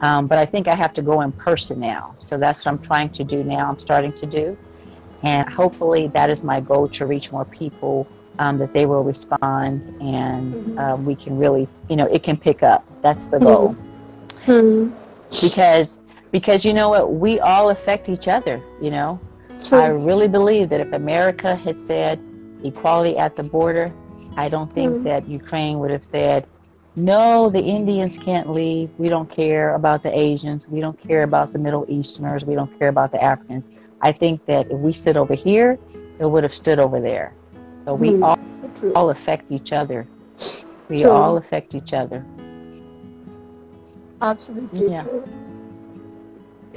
Um, 0.00 0.26
but 0.26 0.38
i 0.38 0.44
think 0.44 0.68
i 0.68 0.74
have 0.74 0.92
to 0.94 1.02
go 1.02 1.20
in 1.22 1.32
person 1.32 1.80
now. 1.80 2.14
So 2.18 2.36
that's 2.36 2.58
what 2.64 2.72
i'm 2.72 2.78
trying 2.90 3.10
to 3.10 3.24
do 3.24 3.42
now 3.44 3.68
i'm 3.70 3.78
starting 3.78 4.12
to 4.22 4.26
do. 4.26 4.56
And 5.22 5.48
hopefully 5.48 6.08
that 6.08 6.28
is 6.28 6.44
my 6.44 6.60
goal 6.60 6.86
to 6.88 7.06
reach 7.06 7.32
more 7.32 7.46
people 7.46 8.06
um, 8.38 8.58
that 8.58 8.72
they 8.74 8.84
will 8.84 9.04
respond 9.04 9.80
and 10.02 10.54
Mhm. 10.54 10.78
um, 10.82 11.04
we 11.06 11.14
can 11.14 11.38
really 11.38 11.66
you 11.88 11.96
know 11.96 12.06
it 12.16 12.22
can 12.22 12.36
pick 12.36 12.62
up. 12.62 12.82
That's 13.02 13.26
the 13.26 13.38
goal. 13.38 13.74
Hmm. 14.44 14.90
because 15.40 16.00
because 16.34 16.66
you 16.66 16.74
know 16.74 16.90
what 16.90 17.14
we 17.14 17.40
all 17.40 17.70
affect 17.70 18.10
each 18.10 18.28
other 18.28 18.66
you 18.82 18.90
know 18.90 19.22
True. 19.60 19.80
I 19.80 19.88
really 19.88 20.28
believe 20.28 20.70
that 20.70 20.80
if 20.80 20.92
America 20.92 21.56
had 21.56 21.78
said 21.78 22.20
equality 22.64 23.16
at 23.18 23.36
the 23.36 23.44
border, 23.44 23.96
I 24.36 24.48
don't 24.50 24.72
think 24.72 24.98
Mm. 24.98 25.04
that 25.04 25.28
Ukraine 25.28 25.78
would 25.80 25.90
have 25.92 26.04
said, 26.04 26.48
no, 26.96 27.50
the 27.50 27.60
Indians 27.62 28.18
can't 28.18 28.50
leave. 28.50 28.90
We 28.98 29.08
don't 29.08 29.30
care 29.30 29.74
about 29.74 30.02
the 30.02 30.16
Asians. 30.16 30.68
We 30.68 30.80
don't 30.80 30.98
care 30.98 31.24
about 31.24 31.52
the 31.52 31.58
Middle 31.58 31.86
Easterners. 31.88 32.44
We 32.44 32.54
don't 32.56 32.72
care 32.78 32.88
about 32.88 33.12
the 33.12 33.22
Africans. 33.22 33.68
I 34.02 34.12
think 34.12 34.44
that 34.46 34.66
if 34.70 34.78
we 34.78 34.92
stood 34.92 35.16
over 35.16 35.34
here, 35.34 35.78
it 36.18 36.26
would 36.26 36.44
have 36.44 36.54
stood 36.54 36.78
over 36.80 37.00
there. 37.00 37.36
So 37.84 37.94
we 37.94 38.16
Mm. 38.16 38.22
all, 38.22 38.36
True. 38.74 38.92
all 38.94 39.10
affect 39.10 39.50
each 39.50 39.72
other. 39.72 40.10
We 40.90 41.04
True. 41.04 41.10
all 41.10 41.36
affect 41.36 41.74
each 41.74 41.92
other. 41.92 42.28
Absolutely 44.22 44.90
Yeah. 44.90 45.02
true. 45.02 45.24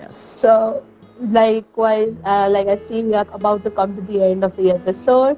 So, 0.09 0.83
likewise, 1.19 2.19
uh, 2.25 2.47
like 2.49 2.67
I 2.67 2.75
see, 2.75 3.03
we 3.03 3.13
are 3.13 3.27
about 3.33 3.63
to 3.63 3.71
come 3.71 3.95
to 3.95 4.01
the 4.01 4.23
end 4.23 4.43
of 4.43 4.55
the 4.55 4.71
episode, 4.71 5.37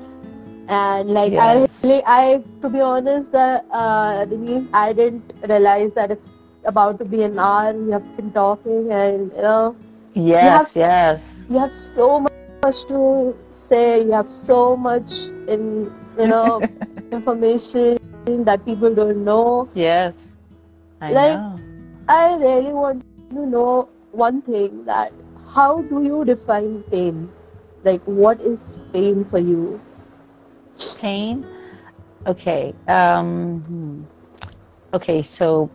and 0.68 1.10
like. 1.12 1.34
I 1.34 1.66
really, 1.84 2.04
I 2.06 2.44
to 2.62 2.70
be 2.70 2.82
honest, 2.82 3.32
that 3.34 3.66
uh, 3.72 4.26
Denise, 4.26 4.68
I 4.74 4.94
didn't 4.94 5.34
realize 5.48 5.92
that 5.96 6.12
it's 6.12 6.30
about 6.66 7.00
to 7.00 7.06
be 7.06 7.24
an 7.24 7.40
hour. 7.40 7.74
We 7.74 7.92
have 7.92 8.06
been 8.18 8.32
talking, 8.32 8.92
and 8.92 9.32
you 9.36 9.42
know, 9.42 9.76
Yes, 10.14 10.74
have- 10.76 10.82
yes. 10.82 11.24
you 11.50 11.58
have 11.60 11.74
so 11.74 12.20
much 12.20 12.84
to 12.88 13.36
say. 13.50 14.04
You 14.04 14.12
have 14.12 14.30
so 14.30 14.76
much 14.76 15.12
in 15.48 15.92
you 16.18 16.28
know 16.28 16.62
information 17.12 17.98
that 18.46 18.66
people 18.66 18.94
don't 18.94 19.24
know. 19.24 19.68
Yes. 19.74 20.36
I 21.02 21.12
Like- 21.14 21.40
know. 21.40 21.56
I 22.10 22.36
really 22.36 22.74
want 22.74 23.04
to 23.32 23.46
know 23.46 23.88
one 24.20 24.42
thing 24.42 24.86
that 24.86 25.14
how 25.56 25.82
do 25.84 26.04
you 26.04 26.24
define 26.26 26.84
pain? 26.92 27.32
Like 27.84 28.02
what 28.04 28.42
is 28.42 28.80
pain 28.94 29.26
for 29.26 29.40
you? 29.40 29.82
pain 31.00 31.44
okay 32.28 32.74
um 32.88 33.62
hmm. 33.64 34.04
okay 34.94 35.22
so 35.22 35.70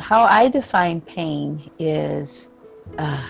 how 0.00 0.24
i 0.24 0.48
define 0.48 1.00
pain 1.00 1.70
is 1.78 2.50
uh, 2.98 3.24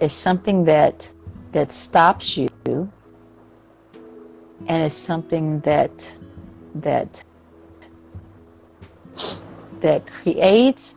is 0.00 0.12
something 0.12 0.64
that 0.64 1.10
that 1.52 1.72
stops 1.72 2.36
you 2.36 2.48
and 4.68 4.84
it's 4.84 4.96
something 4.96 5.60
that 5.60 6.14
that 6.74 7.22
that 9.80 10.06
creates 10.06 10.94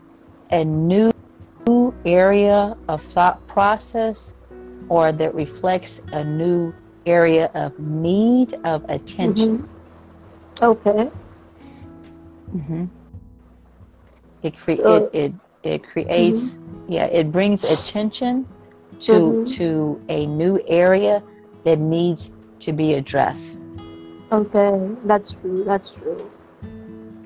a 0.51 0.65
new 0.65 1.11
area 2.05 2.75
of 2.87 3.01
thought 3.01 3.45
process 3.47 4.33
or 4.89 5.11
that 5.11 5.33
reflects 5.33 6.01
a 6.11 6.23
new 6.23 6.73
area 7.05 7.49
of 7.55 7.77
need 7.79 8.53
of 8.65 8.83
attention. 8.89 9.67
Mhm. 10.59 10.63
Okay. 10.63 11.09
hmm 12.51 12.85
It, 14.43 14.57
cre- 14.57 14.73
So- 14.75 14.95
it 14.95 15.09
it 15.13 15.33
it 15.63 15.83
creates 15.83 16.57
yeah 16.87 17.05
it 17.05 17.31
brings 17.31 17.63
attention 17.63 18.45
to 19.01 19.11
Mhm. 19.11 19.55
to 19.57 20.01
a 20.09 20.25
new 20.25 20.59
area 20.67 21.23
that 21.63 21.79
needs 21.79 22.31
to 22.59 22.73
be 22.73 22.93
addressed 22.93 23.59
Okay. 24.31 24.79
That's 25.05 25.33
true. 25.33 25.63
That's 25.65 25.93
true. 25.93 26.17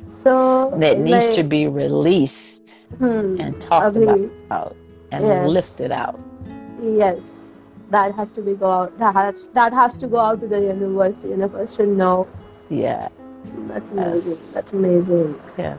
So 0.07 0.73
that 0.80 0.99
needs 0.99 1.36
to 1.36 1.43
be 1.43 1.67
released 1.67 2.73
hmm, 2.97 3.37
and 3.39 3.59
talked 3.61 3.95
agree. 3.95 4.29
about 4.49 4.75
and 5.11 5.27
Yes. 5.27 5.47
lifted 5.53 5.91
out. 5.91 6.19
Yes. 6.81 7.51
That 7.89 8.13
has 8.15 8.31
to 8.33 8.41
be 8.41 8.53
go 8.53 8.69
out. 8.69 8.97
That 8.97 9.13
has 9.15 9.47
that 9.53 9.73
has 9.73 9.95
to 9.97 10.07
go 10.07 10.17
out 10.19 10.41
to 10.41 10.47
the 10.47 10.59
universe. 10.59 11.19
The 11.21 11.29
universe 11.29 11.75
should 11.75 11.89
know. 11.89 12.27
Yeah, 12.69 13.09
That's 13.67 13.91
amazing. 13.91 14.37
That's 14.53 14.73
amazing. 14.73 15.39
yeah, 15.57 15.77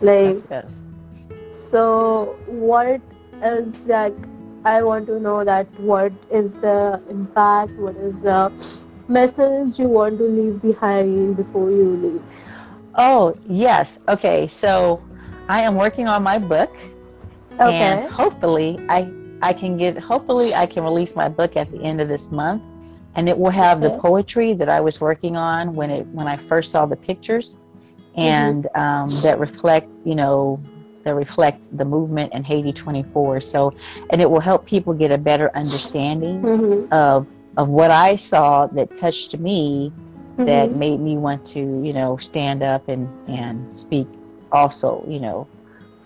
Like 0.00 0.36
yes, 0.36 0.42
yes. 0.50 0.66
So, 1.52 2.36
what 2.46 3.00
is 3.42 3.86
like? 3.88 4.14
I 4.64 4.82
want 4.82 5.06
to 5.06 5.18
know 5.20 5.44
that 5.44 5.66
what 5.80 6.12
is 6.30 6.56
the 6.56 7.00
impact? 7.08 7.72
What 7.72 7.96
is 7.96 8.20
the 8.20 8.52
message 9.08 9.78
you 9.78 9.88
want 9.88 10.18
to 10.18 10.24
leave 10.24 10.60
behind 10.62 11.36
before 11.36 11.70
you 11.70 11.96
leave? 11.96 12.22
Oh 12.94 13.34
yes, 13.46 13.98
okay. 14.08 14.46
So 14.46 15.02
I 15.48 15.62
am 15.62 15.74
working 15.76 16.06
on 16.08 16.22
my 16.22 16.38
book. 16.38 16.76
Okay. 17.60 17.72
and 17.72 18.02
hopefully 18.04 18.82
I 18.88 19.12
I 19.42 19.52
can 19.52 19.76
get 19.76 19.98
hopefully 19.98 20.54
I 20.54 20.66
can 20.66 20.84
release 20.84 21.14
my 21.16 21.28
book 21.28 21.56
at 21.56 21.70
the 21.70 21.82
end 21.82 22.00
of 22.00 22.08
this 22.08 22.30
month 22.30 22.62
and 23.14 23.28
it 23.28 23.38
will 23.38 23.50
have 23.50 23.82
the 23.82 23.90
poetry 23.90 24.52
that 24.54 24.68
I 24.68 24.80
was 24.80 25.00
working 25.00 25.36
on 25.36 25.74
when 25.74 25.90
it 25.90 26.06
when 26.12 26.26
I 26.28 26.36
first 26.36 26.70
saw 26.70 26.86
the 26.86 26.96
pictures 26.96 27.58
and 28.16 28.66
um, 28.74 29.20
that 29.22 29.38
reflect, 29.38 29.88
you 30.04 30.14
know, 30.14 30.62
that 31.04 31.14
reflect 31.14 31.66
the 31.76 31.84
movement 31.84 32.32
in 32.34 32.44
Haiti 32.44 32.72
24. 32.72 33.40
So, 33.40 33.72
and 34.10 34.20
it 34.20 34.30
will 34.30 34.40
help 34.40 34.66
people 34.66 34.94
get 34.94 35.10
a 35.12 35.18
better 35.18 35.50
understanding 35.56 36.48
Mm-hmm. 36.48 36.86
of 36.90 37.28
of 37.56 37.68
what 37.68 37.90
I 37.90 38.16
saw 38.16 38.66
that 38.68 38.94
touched 38.94 39.38
me, 39.38 39.92
that 40.44 40.72
Mhm. 40.72 40.72
made 40.72 41.00
me 41.00 41.16
want 41.18 41.44
to, 41.46 41.60
you 41.82 41.92
know, 41.92 42.16
stand 42.16 42.62
up 42.62 42.88
and 42.88 43.12
and 43.26 43.72
speak. 43.74 44.08
Also, 44.52 45.04
you 45.08 45.20
know, 45.20 45.46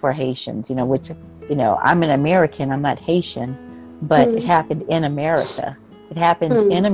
for 0.01 0.13
Haitians, 0.13 0.71
you 0.71 0.77
know, 0.77 0.87
which, 0.87 1.11
you 1.49 1.57
know, 1.57 1.79
I'm 1.83 2.03
an 2.03 2.11
American, 2.11 2.71
I'm 2.73 2.83
not 2.83 2.99
Haitian, 2.99 3.57
but 4.03 4.29
it 4.29 4.37
Mm. 4.37 4.45
happened 4.45 4.83
in 4.89 5.05
America. 5.05 5.77
It 6.11 6.17
happened 6.17 6.55
Mm. 6.55 6.71
in 6.73 6.85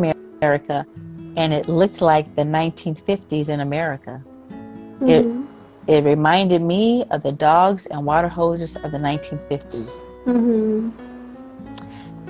America, 0.43 0.85
and 1.37 1.53
it 1.53 1.69
looked 1.69 2.01
like 2.03 2.35
the 2.35 2.45
1950s 2.45 3.49
in 3.49 3.61
America. 3.61 4.21
It- 5.07 5.25
Mhm. 5.27 5.45
It 5.87 6.03
reminded 6.05 6.63
me 6.63 7.05
of 7.13 7.23
the 7.23 7.31
dogs 7.31 7.87
and 7.87 8.05
water 8.05 8.27
hoses 8.27 8.75
of 8.75 8.91
the 8.91 8.99
1950s. 8.99 10.03
Mhm. 10.25 10.91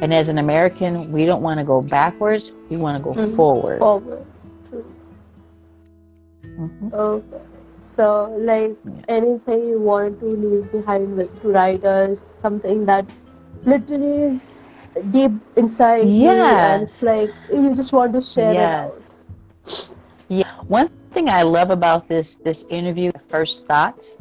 And 0.02 0.12
as 0.12 0.28
an 0.28 0.36
American, 0.36 1.10
we 1.10 1.24
don't 1.24 1.40
want 1.40 1.58
to 1.58 1.64
go 1.64 1.80
backwards, 1.80 2.52
we 2.68 2.76
want 2.76 2.98
to 2.98 3.02
go 3.02 3.14
Mhm. 3.14 3.34
forward. 3.34 3.78
Forward. 3.78 4.26
True. 4.68 4.84
Mhm. 6.44 7.22
So, 7.80 8.30
like 8.38 8.76
Yeah. 8.84 9.02
anything 9.08 9.66
you 9.66 9.80
want 9.80 10.20
to 10.20 10.26
leave 10.26 10.70
behind 10.72 11.16
with 11.16 11.40
to 11.42 11.48
writers, 11.48 12.34
something 12.38 12.86
that 12.86 13.06
literally 13.64 14.22
is 14.24 14.70
deep 15.10 15.32
inside 15.56 16.08
you, 16.18 16.56
and 16.56 16.82
it's 16.82 17.02
like 17.02 17.30
you 17.52 17.74
just 17.74 17.92
want 17.92 18.12
to 18.14 18.20
share 18.20 18.58
Yes. 18.58 18.90
it 18.90 19.04
One 20.68 20.88
thing 21.12 21.28
I 21.28 21.42
love 21.42 21.70
about 21.70 22.08
this 22.08 22.36
this 22.38 22.64
interview, 22.70 23.10
first 23.28 23.66
thoughts 23.66 24.16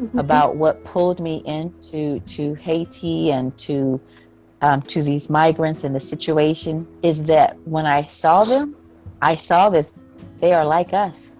out. 0.00 0.16
about 0.16 0.56
what 0.56 0.84
pulled 0.84 1.20
me 1.20 1.42
into 1.46 2.20
to 2.20 2.54
Haiti 2.54 3.30
and 3.32 3.56
to 3.58 4.00
um, 4.60 4.82
to 4.82 5.02
these 5.02 5.28
migrants 5.30 5.84
and 5.84 5.94
the 5.94 6.00
situation 6.00 6.86
is 7.02 7.24
that 7.24 7.56
when 7.64 7.86
I 7.86 8.02
saw 8.04 8.44
them, 8.44 8.76
I 9.20 9.36
saw 9.36 9.70
this. 9.70 9.92
They 10.38 10.52
are 10.52 10.64
like 10.64 10.92
us. 10.92 11.38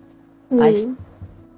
I 0.58 0.72
Mhm. 0.72 0.96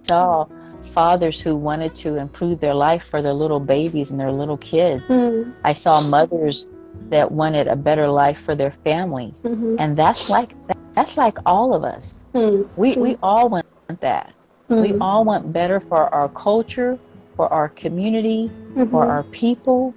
Saw 0.07 0.47
fathers 0.93 1.41
who 1.41 1.57
wanted 1.57 1.95
to 1.95 2.17
improve 2.17 2.61
their 2.61 2.75
life 2.75 3.05
for 3.05 3.23
their 3.23 3.33
little 3.33 3.61
babies 3.61 4.11
and 4.11 4.21
their 4.21 4.33
little 4.33 4.59
kids. 4.59 5.03
Mhm. 5.09 5.53
I 5.65 5.73
saw 5.73 6.01
mothers 6.01 6.67
that 7.11 7.31
wanted 7.31 7.67
a 7.69 7.77
better 7.77 8.09
life 8.09 8.39
for 8.39 8.55
their 8.55 8.73
families, 8.85 9.43
Mhm. 9.45 9.77
and 9.79 9.97
that's 9.97 10.29
like 10.29 10.55
that's 10.95 11.17
like 11.17 11.39
all 11.47 11.73
of 11.75 11.85
us. 11.85 12.25
Mhm. 12.35 12.69
We 12.77 12.95
we 12.97 13.17
all 13.23 13.49
want 13.49 13.67
that. 14.01 14.35
We 14.69 14.93
Mhm. 14.93 14.99
all 15.01 15.25
want 15.25 15.53
better 15.53 15.81
for 15.81 16.13
our 16.15 16.29
culture, 16.29 16.99
for 17.37 17.53
our 17.53 17.69
community, 17.69 18.51
for 18.91 19.05
Mhm. 19.05 19.11
our 19.11 19.23
people, 19.25 19.95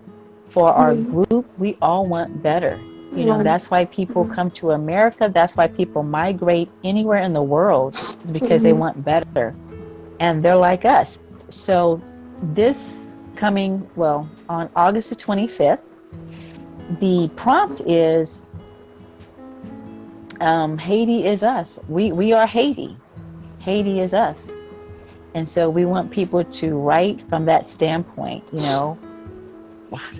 for 0.47 0.69
our 0.71 0.93
Mhm. 0.93 1.09
group. 1.11 1.45
We 1.57 1.77
all 1.81 2.05
want 2.05 2.41
better. 2.41 2.77
You 3.15 3.25
know, 3.25 3.43
that's 3.43 3.69
why 3.71 3.85
people 3.85 4.25
come 4.25 4.49
to 4.51 4.71
America. 4.71 5.29
That's 5.33 5.55
why 5.55 5.67
people 5.67 6.03
migrate 6.03 6.69
anywhere 6.83 7.19
in 7.19 7.33
the 7.33 7.43
world, 7.43 7.95
is 8.23 8.31
because 8.31 8.61
they 8.63 8.73
Mhm. 8.73 8.77
want 8.83 9.05
better. 9.05 9.55
And 10.19 10.43
they're 10.43 10.55
like 10.55 10.85
us. 10.85 11.19
So, 11.49 12.01
this 12.41 13.05
coming, 13.35 13.89
well, 13.95 14.29
on 14.49 14.69
August 14.75 15.09
the 15.09 15.15
25th, 15.15 15.79
the 16.99 17.29
prompt 17.35 17.81
is 17.81 18.43
um, 20.41 20.77
Haiti 20.77 21.25
is 21.25 21.43
us. 21.43 21.79
We, 21.87 22.11
we 22.11 22.33
are 22.33 22.47
Haiti. 22.47 22.97
Haiti 23.59 23.99
is 23.99 24.13
us. 24.13 24.37
And 25.33 25.49
so 25.49 25.69
we 25.69 25.85
want 25.85 26.11
people 26.11 26.43
to 26.43 26.77
write 26.77 27.21
from 27.29 27.45
that 27.45 27.69
standpoint, 27.69 28.47
you 28.53 28.59
know. 28.59 28.97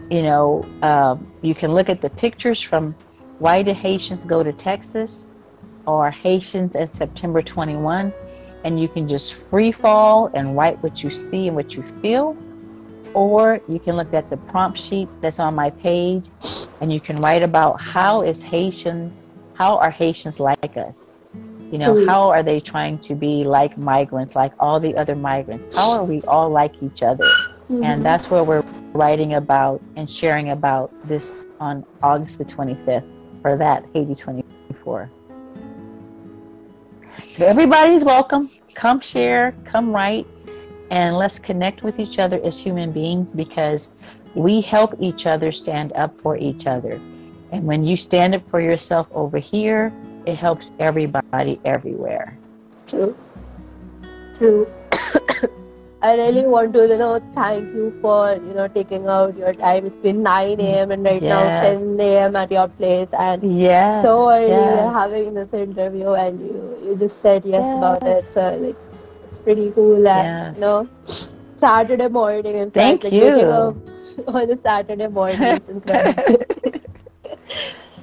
You 0.09 0.23
know, 0.23 0.65
um, 0.81 1.31
you 1.41 1.55
can 1.55 1.73
look 1.73 1.89
at 1.89 2.01
the 2.01 2.09
pictures 2.09 2.61
from 2.61 2.95
Why 3.39 3.63
Did 3.63 3.75
Haitians 3.75 4.23
Go 4.23 4.43
to 4.43 4.53
Texas 4.53 5.27
or 5.85 6.11
Haitians 6.11 6.75
in 6.75 6.87
September 6.87 7.41
21, 7.41 8.13
and 8.66 8.82
you 8.82 8.89
can 8.89 9.07
just 9.07 9.34
free 9.34 9.72
fall 9.72 10.32
and 10.34 10.57
write 10.57 10.82
what 10.84 11.03
you 11.03 11.09
see 11.11 11.47
and 11.47 11.55
what 11.55 11.74
you 11.76 11.84
feel. 12.01 12.36
Or 13.13 13.61
you 13.70 13.80
can 13.80 13.95
look 13.95 14.13
at 14.13 14.30
the 14.30 14.38
prompt 14.38 14.78
sheet 14.78 15.07
that's 15.22 15.39
on 15.39 15.55
my 15.55 15.70
page 15.70 16.30
and 16.82 16.91
you 16.91 16.99
can 16.99 17.16
write 17.18 17.43
about 17.43 17.80
how 17.80 18.24
is 18.24 18.41
Haitians, 18.41 19.28
how 19.53 19.78
are 19.78 19.91
Haitians 19.91 20.39
like 20.39 20.76
us? 20.76 21.07
You 21.72 21.78
know, 21.78 22.05
how 22.07 22.30
are 22.30 22.43
they 22.43 22.59
trying 22.59 22.97
to 22.99 23.16
be 23.16 23.43
like 23.43 23.78
migrants, 23.78 24.36
like 24.36 24.51
all 24.59 24.80
the 24.80 24.95
other 24.97 25.16
migrants? 25.16 25.76
How 25.78 25.91
are 25.91 26.03
we 26.03 26.22
all 26.24 26.49
like 26.49 26.74
each 26.82 27.03
other? 27.03 27.26
Mhm. 27.70 27.84
And 27.84 28.05
that's 28.05 28.24
where 28.26 28.43
we're 28.43 28.63
writing 28.93 29.36
about 29.36 29.82
and 29.95 30.09
sharing 30.09 30.49
about 30.49 30.91
this 31.07 31.32
on 31.59 31.86
August 32.01 32.39
the 32.39 32.45
25th 32.45 33.05
for 33.41 33.57
that 33.57 33.86
Haiti 33.93 34.16
24. 34.16 35.09
Everybody's 37.38 38.03
welcome. 38.03 38.49
Come 38.74 38.99
share, 38.99 39.55
come 39.66 39.91
write, 39.91 40.28
and 40.89 41.16
let's 41.18 41.39
connect 41.39 41.84
with 41.84 41.99
each 41.99 42.20
other 42.20 42.39
as 42.43 42.59
human 42.59 42.91
beings 42.91 43.34
because 43.34 43.89
we 44.36 44.61
help 44.61 44.95
each 44.99 45.26
other 45.26 45.51
stand 45.51 45.93
up 45.93 46.18
for 46.20 46.38
each 46.38 46.68
other. 46.68 46.99
And 47.51 47.66
when 47.66 47.86
you 47.86 47.95
stand 47.95 48.36
up 48.36 48.49
for 48.49 48.59
yourself 48.59 49.07
over 49.13 49.38
here, 49.38 49.93
it 50.26 50.36
helps 50.36 50.72
everybody 50.80 51.59
everywhere. 51.63 52.38
True. 52.86 53.16
True. 54.38 54.68
I 56.05 56.15
really 56.15 56.45
want 56.47 56.73
to, 56.73 56.87
you 56.87 56.97
know, 56.97 57.19
thank 57.35 57.73
you 57.73 57.91
for, 58.01 58.33
you 58.35 58.53
know, 58.53 58.67
taking 58.67 59.07
out 59.07 59.35
your 59.37 59.53
time. 59.53 59.85
It's 59.85 59.97
been 59.97 60.21
9 60.23 60.59
a.m. 60.81 60.91
and 60.91 61.03
right 61.03 61.25
now 61.27 61.49
10 61.61 62.17
a.m. 62.17 62.35
at 62.35 62.51
your 62.51 62.67
place. 62.69 63.09
And 63.13 63.43
Yes. 63.59 64.01
so 64.01 64.29
early 64.29 64.47
yes. 64.47 64.77
we're 64.77 64.91
having 64.91 65.33
this 65.33 65.53
interview 65.53 66.11
and 66.13 66.39
you, 66.39 66.79
you 66.83 66.95
just 66.95 67.21
said 67.21 67.45
yes, 67.45 67.73
about 67.73 68.05
it. 68.05 68.31
So 68.31 68.55
like, 68.57 68.77
it's, 68.85 69.07
it's 69.23 69.39
pretty 69.39 69.71
cool. 69.71 70.07
And, 70.07 70.33
Yes. 70.33 70.55
you 70.55 70.61
know, 70.61 70.89
Saturday 71.55 72.07
morning. 72.07 72.55
In 72.55 72.71
Thank 72.71 73.03
like, 73.03 73.13
you. 73.13 73.75
on 74.27 74.49
a 74.51 74.57
Saturday 74.57 75.07
morning. 75.07 75.53
It's 75.53 75.69
incredible. 75.69 76.37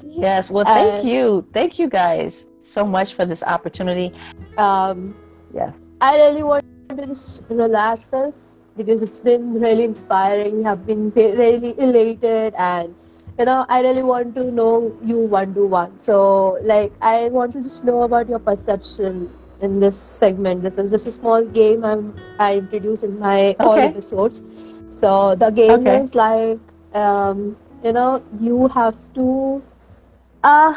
Yes, 0.03 0.51
well, 0.51 0.65
thank 0.65 1.01
And- 1.01 1.09
you. 1.09 1.47
Thank 1.53 1.79
you 1.79 1.89
guys 1.89 2.47
so 2.63 2.85
much 2.85 3.15
for 3.15 3.25
this 3.27 3.43
opportunity. 3.43 4.13
um, 4.59 5.15
Yes. 5.55 5.79
I 6.01 6.17
really 6.17 6.43
want 6.43 6.63
to 6.99 7.07
just 7.07 7.43
relax 7.49 8.13
us 8.13 8.57
because 8.77 9.03
it's 9.03 9.21
been 9.21 9.61
really 9.61 9.85
inspiring. 9.85 10.59
We 10.59 10.63
have 10.65 10.87
been 10.87 11.11
really 11.11 11.75
elated, 11.79 12.55
and 12.57 12.95
you 13.39 13.45
know, 13.45 13.65
I 13.69 13.81
really 13.83 14.03
want 14.03 14.35
to 14.37 14.51
know 14.51 14.93
you 15.05 15.19
one 15.19 15.55
to 15.55 15.67
one. 15.67 15.99
So, 15.99 16.59
like, 16.63 16.93
I 17.01 17.29
want 17.29 17.53
to 17.55 17.63
just 17.63 17.85
know 17.85 18.03
about 18.03 18.29
your 18.29 18.39
perception 18.39 19.31
in 19.61 19.81
this 19.81 19.99
segment. 19.99 20.63
This 20.63 20.79
is 20.79 20.91
just 20.91 21.07
a 21.07 21.13
small 21.13 21.45
game 21.45 21.85
I'm, 21.85 22.15
I 22.39 22.57
introduce 22.57 23.03
in 23.03 23.19
my 23.19 23.57
all 23.61 23.83
episodes. 23.83 24.43
So 24.91 25.35
the 25.35 25.51
game 25.51 25.87
Okay. 25.87 25.91
is 25.91 26.15
like, 26.15 26.59
um, 26.95 27.57
you 27.83 27.93
know, 27.93 28.23
you 28.41 28.69
have 28.69 28.97
to, 29.15 29.63
uh, 30.43 30.75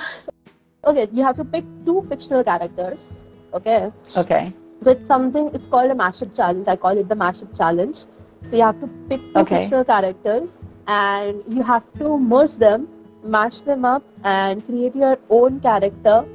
okay, 0.85 1.07
you 1.11 1.23
have 1.23 1.35
to 1.37 1.43
pick 1.45 1.63
two 1.85 2.01
fictional 2.03 2.43
characters. 2.43 3.23
Okay. 3.53 3.91
Okay. 4.15 4.53
So 4.81 4.91
it's 4.91 5.07
something, 5.07 5.49
it's 5.53 5.67
called 5.67 5.91
a 5.91 5.95
mashup 5.95 6.35
challenge. 6.35 6.67
I 6.67 6.75
call 6.75 6.97
it 6.97 7.07
the 7.09 7.15
mashup 7.15 7.55
challenge. 7.57 8.05
So 8.43 8.55
you 8.55 8.63
have 8.63 8.79
to 8.81 8.87
pick 9.09 9.21
two 9.33 9.41
Okay. 9.41 9.55
fictional 9.57 9.83
characters 9.83 10.65
and 10.87 11.43
you 11.47 11.63
have 11.63 11.83
to 11.99 12.17
merge 12.17 12.57
them, 12.57 12.87
mash 13.23 13.61
them 13.61 13.85
up, 13.85 14.03
and 14.23 14.65
create 14.65 14.95
your 14.95 15.17
own 15.29 15.59
character 15.59 16.25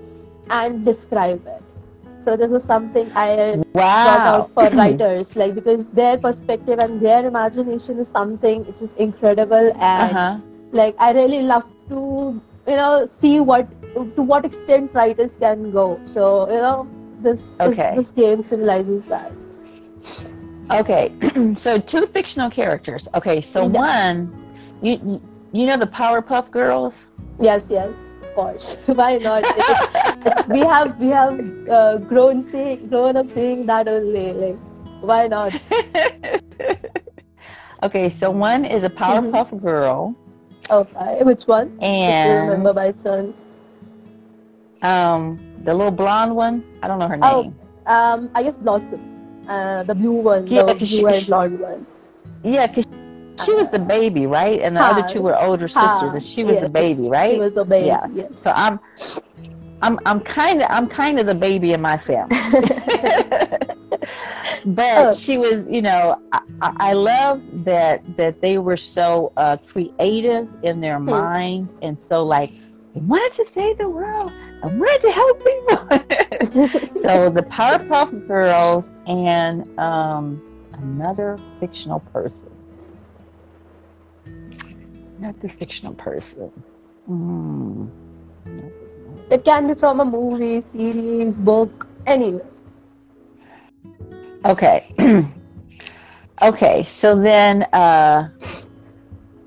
and 0.51 0.85
describe 0.85 1.47
it. 1.47 1.63
So 2.21 2.37
this 2.37 2.51
is 2.51 2.65
something 2.65 3.11
I 3.15 3.63
brought 4.03 4.27
out 4.27 4.51
for 4.51 4.69
writers, 4.71 5.37
like 5.37 5.55
because 5.55 5.91
their 5.91 6.19
perspective 6.19 6.79
and 6.79 7.01
their 7.01 7.25
imagination 7.27 7.99
is 7.99 8.09
something 8.09 8.65
which 8.67 8.83
is 8.83 8.95
incredible 8.95 9.73
and 9.81 10.17
Uh-huh. 10.17 10.37
like 10.73 10.95
I 10.99 11.13
really 11.13 11.43
love 11.43 11.65
to 11.89 12.41
you 12.67 12.77
know 12.77 13.05
see 13.07 13.41
what 13.41 13.69
to 14.17 14.23
what 14.23 14.45
extent 14.45 14.93
writers 14.95 15.37
can 15.37 15.71
go. 15.71 16.01
So 16.05 16.49
you 16.51 16.61
know 16.67 16.89
this 17.23 17.57
Okay. 17.61 17.95
this, 17.97 18.09
this 18.09 18.11
game 18.13 18.43
symbolizes 18.43 19.03
that. 19.05 19.33
Okay. 20.71 21.13
so 21.57 21.79
two 21.79 22.07
fictional 22.07 22.51
characters. 22.51 23.09
Okay, 23.15 23.41
so 23.41 23.63
Yes. 23.67 23.73
one, 23.73 24.33
you 24.83 24.93
you- 25.05 25.23
know 25.67 25.77
the 25.77 25.87
Powerpuff 25.87 26.51
Girls? 26.51 26.97
Yes, 27.41 27.71
yes, 27.71 27.91
of 28.23 28.35
course. 28.35 28.77
Why 28.87 29.19
not? 29.19 29.45
It's- 29.45 30.27
it's- 30.27 30.49
we 30.49 30.61
have 30.61 31.01
we 31.01 31.09
have 31.09 31.41
uh, 31.69 31.99
grown 31.99 32.43
see 32.43 32.77
grown 32.77 33.17
up 33.17 33.27
seeing 33.27 33.67
that 33.67 33.89
only. 33.89 34.33
Like 34.33 34.59
why 35.01 35.27
not? 35.29 35.53
okay, 37.83 38.09
so 38.11 38.31
one 38.31 38.65
is 38.65 38.85
a 38.85 38.91
Powerpuff 38.91 39.61
Girl, 39.61 40.15
Okay, 40.71 41.23
which 41.25 41.45
one? 41.45 41.71
You 41.81 42.41
remember 42.41 42.71
and 42.71 42.75
by 42.75 42.93
chance. 42.93 43.47
Um, 44.83 45.39
the 45.65 45.75
little 45.75 45.91
blonde 45.93 46.35
one. 46.35 46.65
I 46.83 46.89
don't 46.89 46.99
know 46.99 47.09
her 47.09 47.17
name. 47.17 47.25
Oh. 47.25 47.43
name. 47.43 47.55
Um, 47.87 48.31
I 48.35 48.43
guess 48.43 48.57
Blossom. 48.57 49.01
Uh, 49.49 49.83
the 49.85 49.95
blue 49.95 50.13
one, 50.13 50.47
Yeah, 50.47 50.63
the 50.63 50.75
'cause 50.75 50.91
blue 50.91 51.11
she- 51.13 51.17
and 51.19 51.27
blonde 51.27 51.61
one. 51.61 51.87
Yeah, 52.45 52.67
because 52.67 52.85
she 53.45 53.55
was 53.55 53.69
the 53.71 53.79
baby, 53.79 54.27
right? 54.27 54.61
And 54.61 54.77
the 54.77 54.83
other 54.83 55.03
Huh. 55.03 55.09
two 55.09 55.23
were 55.23 55.41
older 55.41 55.67
sisters, 55.69 55.91
Ah, 56.03 56.11
and 56.13 56.23
she 56.23 56.45
was 56.45 56.59
the 56.59 56.69
baby, 56.69 57.09
right? 57.09 57.33
She 57.33 57.39
was 57.39 57.55
the 57.55 57.65
baby. 57.65 57.87
Yeah. 57.89 58.07
Yes. 58.15 58.39
So 58.41 58.53
I'm, 58.55 58.79
I'm, 59.83 59.99
I'm 60.07 60.21
kind 60.21 60.63
of, 60.63 60.69
I'm 60.71 60.87
kind 60.87 61.19
of 61.19 61.27
the 61.27 61.35
baby 61.35 61.73
in 61.73 61.81
my 61.81 61.97
family. 61.97 62.37
but 64.67 65.07
Oh. 65.07 65.13
she 65.15 65.39
was, 65.39 65.67
you 65.69 65.83
know, 65.83 66.21
I, 66.33 66.41
I 66.61 66.93
love 66.93 67.41
that 67.65 68.03
that 68.17 68.41
they 68.41 68.59
were 68.59 68.77
so 68.77 69.33
uh, 69.37 69.57
creative 69.67 70.49
in 70.63 70.81
their 70.81 71.01
mind, 71.01 71.69
and 71.83 72.01
so 72.01 72.23
like 72.25 72.53
wanted 72.95 73.33
to 73.35 73.45
save 73.47 73.79
the 73.79 73.89
world. 73.89 74.33
I 74.63 74.67
wanted 74.67 75.01
to 75.03 75.11
help 75.11 75.39
people. 75.39 77.01
so 77.01 77.31
the 77.31 77.43
Powerpuff 77.43 78.27
Girls 78.29 78.85
and 79.07 79.79
um, 79.79 80.43
another 80.75 81.39
fictional 81.61 82.01
person. 82.13 82.51
Another 85.19 85.49
fictional 85.49 85.95
person. 85.95 86.51
Hmm. 87.07 87.87
it 89.31 89.45
can 89.45 89.67
be 89.67 89.75
from 89.75 90.01
a 90.01 90.05
movie, 90.05 90.61
series, 90.61 91.39
book, 91.39 91.89
anywhere. 92.07 92.47
Okay. 94.45 94.95
okay. 96.43 96.85
So 96.85 97.19
then, 97.19 97.63
uh, 97.73 98.29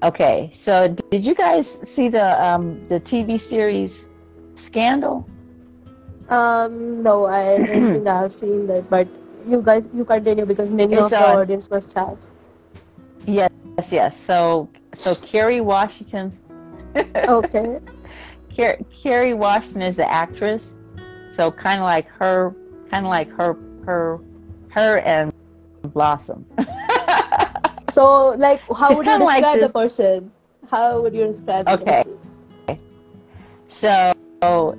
okay. 0.02 0.50
So 0.54 0.96
did 1.12 1.24
you 1.24 1.36
guys 1.36 1.70
see 1.70 2.10
the 2.10 2.44
um, 2.44 2.88
the 2.90 3.00
TV 3.00 3.40
series 3.40 4.08
Scandal? 4.64 5.28
Um, 6.30 7.04
no, 7.04 7.26
I 7.26 7.58
don't 7.58 7.94
think 7.94 8.08
I've 8.08 8.32
seen 8.32 8.66
that, 8.68 8.90
but 8.90 9.08
you 9.46 9.62
guys, 9.62 9.88
you 9.94 10.06
continue 10.06 10.46
because 10.46 10.72
many 10.72 10.94
It's 10.94 11.04
of 11.04 11.12
the 11.12 11.18
audience 11.18 11.70
must 11.70 11.94
have. 11.94 12.18
Yes. 13.28 13.50
Yes. 13.78 13.92
yes. 13.92 14.20
So 14.20 14.70
so 14.94 15.16
Kerry 15.16 15.60
Washington. 15.60 16.38
Okay. 16.96 17.80
Kerry 19.04 19.34
Washington 19.34 19.82
is 19.82 19.98
the 19.98 20.10
actress. 20.10 20.74
So 21.30 21.52
kind 21.52 21.82
of 21.82 21.86
like 21.86 22.08
her, 22.10 22.56
kind 22.90 23.06
of 23.06 23.10
like 23.10 23.30
her, 23.32 23.58
her, 23.86 24.20
her 24.70 25.00
and 25.00 25.32
Blossom. 25.94 26.46
So, 27.94 28.30
like, 28.30 28.60
how 28.76 28.88
She's 28.88 28.98
would 28.98 29.06
you 29.06 29.12
kinda 29.12 29.26
like 29.26 29.44
describe 29.44 29.60
the 29.60 29.70
person? 29.70 30.32
How 30.68 31.02
would 31.02 31.14
you 31.14 31.28
describe 31.28 31.68
the 31.68 31.74
Okay. 31.74 32.04
person? 32.04 32.18
So, 34.44 34.76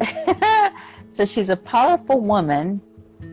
so 1.10 1.24
she's 1.24 1.48
a 1.48 1.56
powerful 1.56 2.20
woman, 2.20 2.82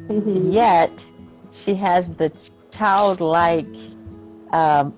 Mhm. 0.09 0.53
yet 0.53 1.05
she 1.51 1.73
has 1.75 2.09
the 2.15 2.31
childlike 2.71 3.75
um, 4.53 4.93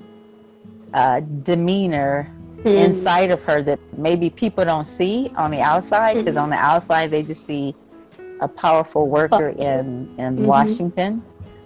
uh, 0.94 1.22
demeanor 1.42 2.30
Hmm. 2.62 2.68
inside 2.78 3.32
of 3.32 3.42
her 3.44 3.64
that 3.64 3.80
maybe 3.98 4.30
people 4.30 4.64
don't 4.64 4.86
see 4.86 5.32
on 5.36 5.50
the 5.52 5.62
outside 5.62 6.18
because 6.20 6.36
Mhm. 6.36 6.44
on 6.44 6.50
the 6.52 6.56
outside 6.56 7.10
they 7.10 7.24
just 7.24 7.46
see 7.46 7.76
a 8.40 8.48
powerful 8.48 9.08
worker 9.10 9.50
in 9.50 10.08
in 10.20 10.38
Mhm. 10.38 10.46
Washington, 10.46 11.24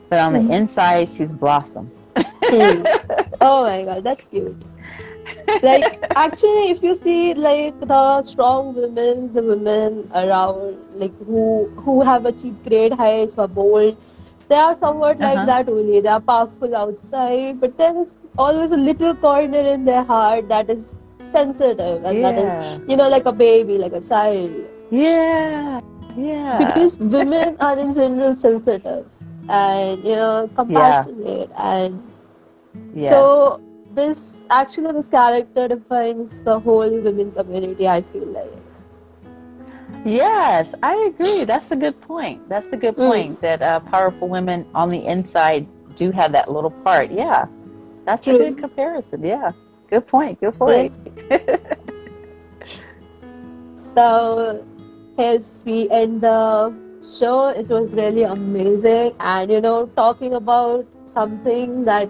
but 0.09 0.19
on 0.19 0.33
the 0.33 0.43
inside 0.53 1.09
she's 1.09 1.33
blossom. 1.33 1.91
Hmm. 2.49 2.83
oh 3.41 3.63
my 3.63 3.83
god, 3.83 4.03
that's 4.05 4.27
cute. 4.29 4.55
Like 5.61 5.87
actually, 6.15 6.69
if 6.71 6.83
you 6.83 6.93
see 6.95 7.33
like 7.33 7.79
the 7.79 8.21
strong 8.23 8.73
women, 8.75 9.33
the 9.33 9.43
women 9.43 10.09
around, 10.13 10.77
like 10.93 11.17
who 11.25 11.69
who 11.85 12.01
have 12.01 12.25
achieved 12.25 12.63
great 12.67 12.93
heights, 12.93 13.33
who 13.33 13.41
are 13.41 13.47
bold, 13.47 13.97
they 14.49 14.55
are 14.55 14.75
somewhat 14.75 15.19
like 15.19 15.43
Uh-huh. 15.43 15.45
that 15.45 15.67
only. 15.69 15.99
They 16.01 16.09
are 16.09 16.21
powerful 16.21 16.75
outside, 16.75 17.59
but 17.59 17.77
there 17.77 17.95
is 18.01 18.15
always 18.37 18.71
a 18.71 18.77
little 18.77 19.15
corner 19.15 19.65
in 19.75 19.85
their 19.85 20.03
heart 20.03 20.47
that 20.49 20.69
is 20.69 20.95
sensitive, 21.23 22.03
and 22.05 22.23
that 22.23 22.37
is 22.37 22.55
you 22.87 22.95
know 22.97 23.09
like 23.09 23.25
a 23.25 23.33
baby, 23.33 23.77
like 23.77 23.93
a 23.93 24.01
child. 24.01 24.51
Yeah, 24.91 25.79
yeah. 26.15 26.57
Because 26.57 26.97
women 26.99 27.57
are 27.59 27.77
in 27.77 27.93
general 27.93 28.35
sensitive 28.35 29.05
and 29.49 30.03
you 30.03 30.15
know 30.15 30.49
compassionate 30.55 31.51
and 31.55 32.01
yeah. 32.93 33.27
So 33.29 33.59
this 33.97 34.45
actually 34.49 34.93
this 34.93 35.09
character 35.09 35.67
defines 35.67 36.41
the 36.43 36.59
whole 36.59 36.89
women 37.09 37.31
community. 37.31 37.87
I 37.87 38.01
feel 38.03 38.27
like. 38.39 38.53
Yes, 40.05 40.73
I 40.83 40.95
agree. 41.13 41.43
That's 41.45 41.71
a 41.71 41.75
good 41.75 41.99
point. 42.01 42.47
That's 42.49 42.71
a 42.73 42.77
good 42.77 42.97
Mm. 42.97 43.05
point 43.05 43.41
that 43.41 43.61
uh, 43.61 43.79
powerful 43.81 44.29
women 44.29 44.65
on 44.73 44.89
the 44.89 45.05
inside 45.05 45.67
do 45.95 46.11
have 46.11 46.31
that 46.33 46.51
little 46.51 46.71
part. 46.71 47.11
Yeah, 47.11 47.47
that's 48.05 48.27
a 48.27 48.33
good 48.33 48.57
comparison. 48.57 49.23
Yeah, 49.23 49.51
good 49.89 50.07
point. 50.07 50.39
Good 50.39 50.57
point. 50.57 50.93
So 53.95 54.65
as 55.17 55.63
we 55.65 55.89
end 55.89 56.21
the 56.21 56.73
show, 57.03 57.49
it 57.49 57.67
was 57.69 57.93
really 57.95 58.23
amazing, 58.23 59.15
and 59.19 59.51
you 59.51 59.61
know, 59.61 59.87
talking 59.95 60.33
about 60.33 60.85
something 61.05 61.85
that 61.85 62.09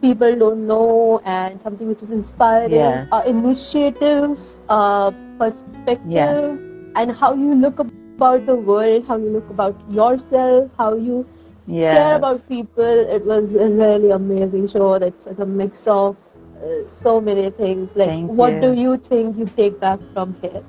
people 0.00 0.34
don't 0.36 0.66
know 0.66 1.20
and 1.24 1.60
something 1.60 1.88
which 1.88 2.02
is 2.02 2.10
inspiring, 2.10 3.02
Yeah. 3.02 3.06
uh, 3.10 3.22
initiative, 3.26 4.38
uh, 4.68 5.10
perspective, 5.38 6.58
Yes. 6.58 6.96
and 6.96 7.12
how 7.12 7.34
you 7.34 7.54
look 7.54 7.78
about 7.80 8.46
the 8.46 8.54
world, 8.56 9.06
how 9.06 9.16
you 9.16 9.30
look 9.30 9.50
about 9.50 9.76
yourself, 9.90 10.70
how 10.78 10.94
you 10.94 11.26
Yeah. 11.66 11.90
care 11.90 12.14
about 12.14 12.46
people. 12.48 12.98
It 13.16 13.24
was 13.26 13.54
a 13.54 13.68
really 13.68 14.10
amazing 14.10 14.68
show. 14.68 14.98
That's 14.98 15.26
was 15.26 15.38
a 15.38 15.46
mix 15.46 15.86
of 15.86 16.16
uh, 16.62 16.86
so 16.86 17.20
many 17.20 17.50
things. 17.50 17.96
Like, 17.96 18.10
Thank 18.10 18.32
what 18.42 18.60
you. 18.60 18.60
do 18.60 18.72
you 18.72 18.96
think 18.98 19.36
you 19.38 19.46
take 19.56 19.80
back 19.80 20.00
from 20.12 20.36
here? 20.42 20.62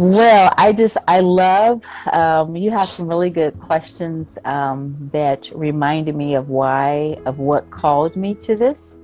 Well, 0.00 0.52
I 0.56 0.72
just 0.72 0.96
I 1.08 1.20
love 1.20 1.82
um, 2.12 2.56
you 2.56 2.70
have 2.70 2.90
some 2.90 3.08
really 3.08 3.30
good 3.30 3.58
questions 3.58 4.38
um, 4.44 4.96
that 5.12 5.50
reminded 5.54 6.16
me 6.16 6.34
of 6.36 6.48
why 6.48 7.18
of 7.26 7.38
what 7.38 7.70
called 7.70 8.16
me 8.16 8.36
to 8.42 8.56
this. 8.56 8.96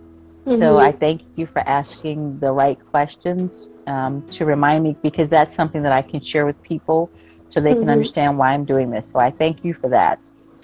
So 0.48 0.78
Mhm. 0.78 0.78
I 0.78 0.92
thank 0.92 1.22
you 1.24 1.34
for 1.36 1.50
asking 1.52 2.26
the 2.28 2.52
right 2.52 2.66
questions 2.74 3.68
um, 3.86 4.24
to 4.32 4.46
remind 4.46 4.84
me 4.84 4.96
because 5.02 5.28
that's 5.30 5.54
something 5.56 5.82
that 5.82 5.92
I 5.92 6.02
can 6.02 6.20
share 6.20 6.46
with 6.46 6.60
people 6.62 7.12
so 7.50 7.60
they 7.60 7.74
can 7.74 7.88
Mhm. 7.88 7.90
understand 7.90 8.38
why 8.38 8.52
I'm 8.52 8.64
doing 8.64 8.90
this. 8.90 9.10
So 9.10 9.20
I 9.20 9.30
thank 9.32 9.64
you 9.64 9.74
for 9.74 9.90
that. 9.90 10.20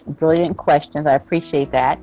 Brilliant 0.07 0.57
questions. 0.57 1.07
I 1.07 1.15
appreciate 1.15 1.73
that. 1.73 2.01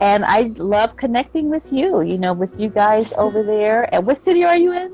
And 0.00 0.24
I 0.24 0.52
love 0.58 0.96
connecting 0.96 1.50
with 1.50 1.70
you, 1.70 2.00
you 2.02 2.18
know, 2.18 2.32
with 2.34 2.58
you 2.58 2.70
guys 2.70 3.12
over 3.18 3.42
there. 3.44 3.92
And 3.94 4.06
what 4.06 4.18
city 4.18 4.44
are 4.44 4.56
you 4.58 4.72
in? 4.72 4.90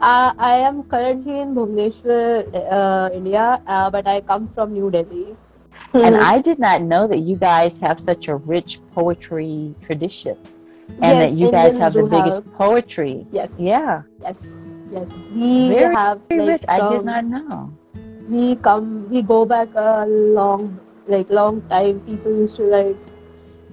Uh, 0.00 0.32
I 0.38 0.56
am 0.60 0.82
currently 0.84 1.40
in 1.40 1.54
Bhubaneswar, 1.54 2.44
uh, 2.54 3.08
India, 3.14 3.60
uh, 3.66 3.90
but 3.90 4.06
I 4.06 4.20
come 4.20 4.46
from 4.48 4.72
New 4.74 4.90
Delhi. 4.90 5.36
And 5.94 6.16
Mhm. 6.16 6.22
I 6.22 6.38
did 6.38 6.58
not 6.58 6.82
know 6.82 7.06
that 7.06 7.20
you 7.20 7.36
guys 7.36 7.78
have 7.78 8.00
such 8.00 8.28
a 8.28 8.36
rich 8.36 8.80
poetry 8.92 9.74
tradition. 9.80 10.36
And 11.00 11.18
Yes, 11.18 11.32
that 11.32 11.38
you 11.38 11.50
guys 11.50 11.76
have 11.78 11.94
the 11.94 12.02
biggest 12.04 12.42
have- 12.44 12.52
poetry. 12.58 13.26
yes, 13.32 13.58
Yeah. 13.58 14.02
yes, 14.22 14.68
yes. 14.92 15.08
We 15.34 15.68
Very, 15.68 15.94
have 15.94 16.20
Very 16.28 16.40
like 16.42 16.48
rich. 16.60 16.64
I 16.68 16.78
did 16.88 17.04
not 17.04 17.24
know. 17.24 17.72
we 18.28 18.56
come 18.56 19.06
we 19.10 19.22
go 19.22 19.44
back 19.46 19.68
a 19.74 20.04
long 20.06 20.78
like 21.06 21.30
long 21.30 21.62
time 21.70 22.00
people 22.06 22.32
used 22.32 22.56
to 22.56 22.64
write 22.70 22.96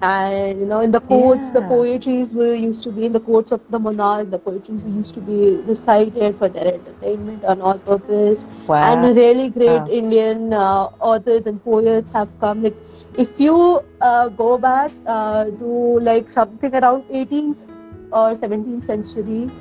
and 0.04 0.60
you 0.60 0.66
know 0.66 0.80
in 0.82 0.92
the 0.92 1.00
courts 1.02 1.50
the 1.52 1.62
Yeah. 1.62 1.72
poetries 1.72 2.32
were 2.34 2.54
used 2.54 2.84
to 2.84 2.92
be 2.92 3.06
in 3.06 3.14
the 3.14 3.20
courts 3.30 3.52
of 3.52 3.62
the 3.76 3.80
monarch 3.80 4.30
the 4.32 4.40
poetries 4.40 4.84
used 4.86 5.14
to 5.16 5.22
be 5.22 5.40
recited 5.72 6.36
for 6.38 6.50
their 6.50 6.74
entertainment 6.74 7.44
on 7.46 7.62
all 7.62 7.78
purpose 7.90 8.46
Wow. 8.68 8.90
and 8.90 9.16
really 9.22 9.50
great 9.50 9.88
Wow. 9.88 10.00
indian 10.02 10.54
uh, 10.54 10.86
authors 11.12 11.48
and 11.48 11.64
poets 11.64 12.12
have 12.12 12.30
come 12.40 12.64
like 12.64 12.78
if 13.18 13.40
you 13.40 13.56
uh, 14.02 14.28
go 14.30 14.58
back 14.58 14.92
uh, 15.06 15.46
to 15.64 16.00
like 16.12 16.30
something 16.30 16.76
around 16.82 17.04
18th 17.10 17.66
or 18.12 18.36
17th 18.36 18.84
century 18.84 19.52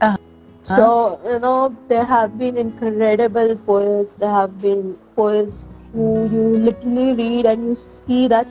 Uh-huh. 0.00 0.16
so 0.62 1.18
you 1.24 1.38
know 1.40 1.74
there 1.88 2.04
have 2.04 2.36
been 2.38 2.56
incredible 2.56 3.56
poets 3.66 4.16
there 4.16 4.30
have 4.32 4.60
been 4.60 4.96
poets 5.16 5.66
who 5.92 6.06
you 6.34 6.44
literally 6.68 7.12
read 7.14 7.46
and 7.46 7.64
you 7.68 7.74
see 7.74 8.26
that 8.28 8.46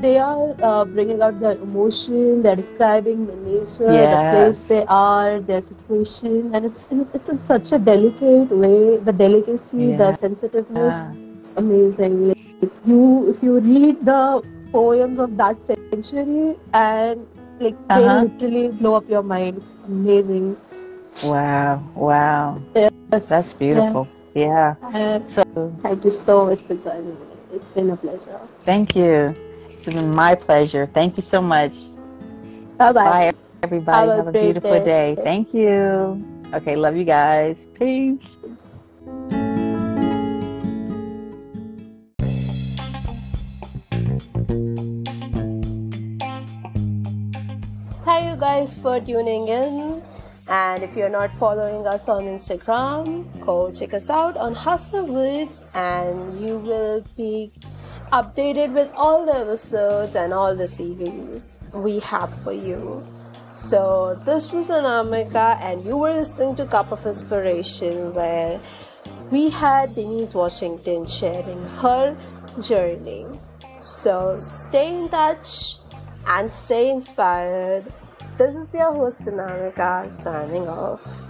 they 0.00 0.18
are 0.18 0.54
uh, 0.62 0.84
bringing 0.84 1.20
out 1.22 1.38
their 1.40 1.56
emotion 1.66 2.42
they're 2.42 2.56
describing 2.56 3.26
the 3.26 3.36
nature 3.46 4.06
the 4.14 4.20
place 4.30 4.64
they 4.64 4.84
are 4.86 5.40
their 5.40 5.60
situation 5.60 6.54
and 6.54 6.64
it's 6.64 6.86
in, 6.90 7.06
it's 7.14 7.28
in 7.28 7.40
such 7.40 7.72
a 7.72 7.78
delicate 7.78 8.50
way 8.50 8.96
the 8.98 9.12
delicacy 9.12 9.92
the 10.02 10.12
sensitiveness 10.14 11.02
Ah. 11.02 11.12
it's 11.38 11.54
amazing 11.56 12.16
like 12.28 12.72
you 12.86 13.02
if 13.34 13.42
you 13.42 13.58
read 13.58 14.04
the 14.04 14.22
poems 14.72 15.18
of 15.18 15.36
that 15.36 15.64
century 15.72 16.56
and 16.72 17.26
like 17.60 17.76
they 17.88 18.04
Uh-huh. 18.04 18.20
literally 18.24 18.68
blow 18.82 18.94
up 19.00 19.08
your 19.08 19.22
mind 19.22 19.58
it's 19.62 19.76
amazing 19.86 20.56
Wow, 21.22 21.82
wow. 21.96 22.60
yes. 22.74 22.92
That's 23.28 23.52
beautiful. 23.54 24.06
Yeah. 24.34 24.76
Yeah. 24.94 25.24
So, 25.24 25.42
thank 25.82 26.04
you 26.04 26.10
so 26.10 26.46
much 26.46 26.60
for 26.60 26.76
joining 26.76 27.18
me 27.18 27.26
it's 27.52 27.70
been 27.70 27.90
a 27.90 27.96
pleasure. 27.96 28.40
Thank 28.64 28.96
you. 28.96 29.34
It's 29.80 29.88
been 29.88 30.14
my 30.14 30.34
pleasure. 30.34 30.90
Thank 30.92 31.16
you 31.16 31.22
so 31.22 31.40
much. 31.40 31.72
Bye 32.76 32.92
bye. 32.92 33.32
Bye, 33.32 33.32
everybody. 33.62 33.96
Have 33.96 34.08
a 34.10 34.16
Have 34.16 34.26
a, 34.28 34.32
beautiful 34.32 34.84
day. 34.84 35.14
day. 35.14 35.22
Thank 35.24 35.54
you. 35.54 36.20
Okay, 36.52 36.76
love 36.76 36.96
you 36.96 37.04
guys. 37.04 37.56
Peace. 37.78 38.20
Thank 48.04 48.24
you 48.28 48.36
guys 48.36 48.76
for 48.76 49.00
tuning 49.00 49.48
in. 49.48 50.02
And 50.46 50.82
if 50.82 50.94
you're 50.94 51.08
not 51.08 51.32
following 51.38 51.86
us 51.86 52.06
on 52.10 52.24
Instagram, 52.24 53.24
go 53.40 53.72
check 53.72 53.94
us 53.94 54.10
out 54.10 54.36
on 54.36 54.52
House 54.54 54.92
of 54.92 55.08
Words 55.08 55.64
and 55.72 56.38
you 56.38 56.58
will 56.58 57.02
be 57.16 57.50
updated 58.12 58.72
with 58.72 58.90
all 58.94 59.24
the 59.24 59.36
episodes 59.36 60.16
and 60.16 60.32
all 60.32 60.56
the 60.56 60.66
series 60.66 61.56
we 61.72 62.00
have 62.00 62.36
for 62.42 62.52
you. 62.52 63.02
So, 63.50 64.20
this 64.24 64.52
was 64.52 64.68
Anamika, 64.68 65.60
and 65.60 65.84
you 65.84 65.96
were 65.96 66.12
listening 66.12 66.56
to 66.56 66.66
Cup 66.66 66.92
of 66.92 67.04
Inspiration, 67.06 68.14
where 68.14 68.60
we 69.30 69.50
had 69.50 69.94
Denise 69.94 70.34
Washington 70.34 71.06
sharing 71.06 71.62
her 71.82 72.16
journey. 72.60 73.26
So, 73.80 74.38
stay 74.40 74.94
in 74.94 75.08
touch 75.08 75.78
and 76.26 76.50
stay 76.50 76.90
inspired. 76.90 77.92
This 78.36 78.56
is 78.56 78.68
your 78.72 78.92
host, 78.92 79.22
Anamika, 79.22 80.22
signing 80.22 80.68
off. 80.68 81.29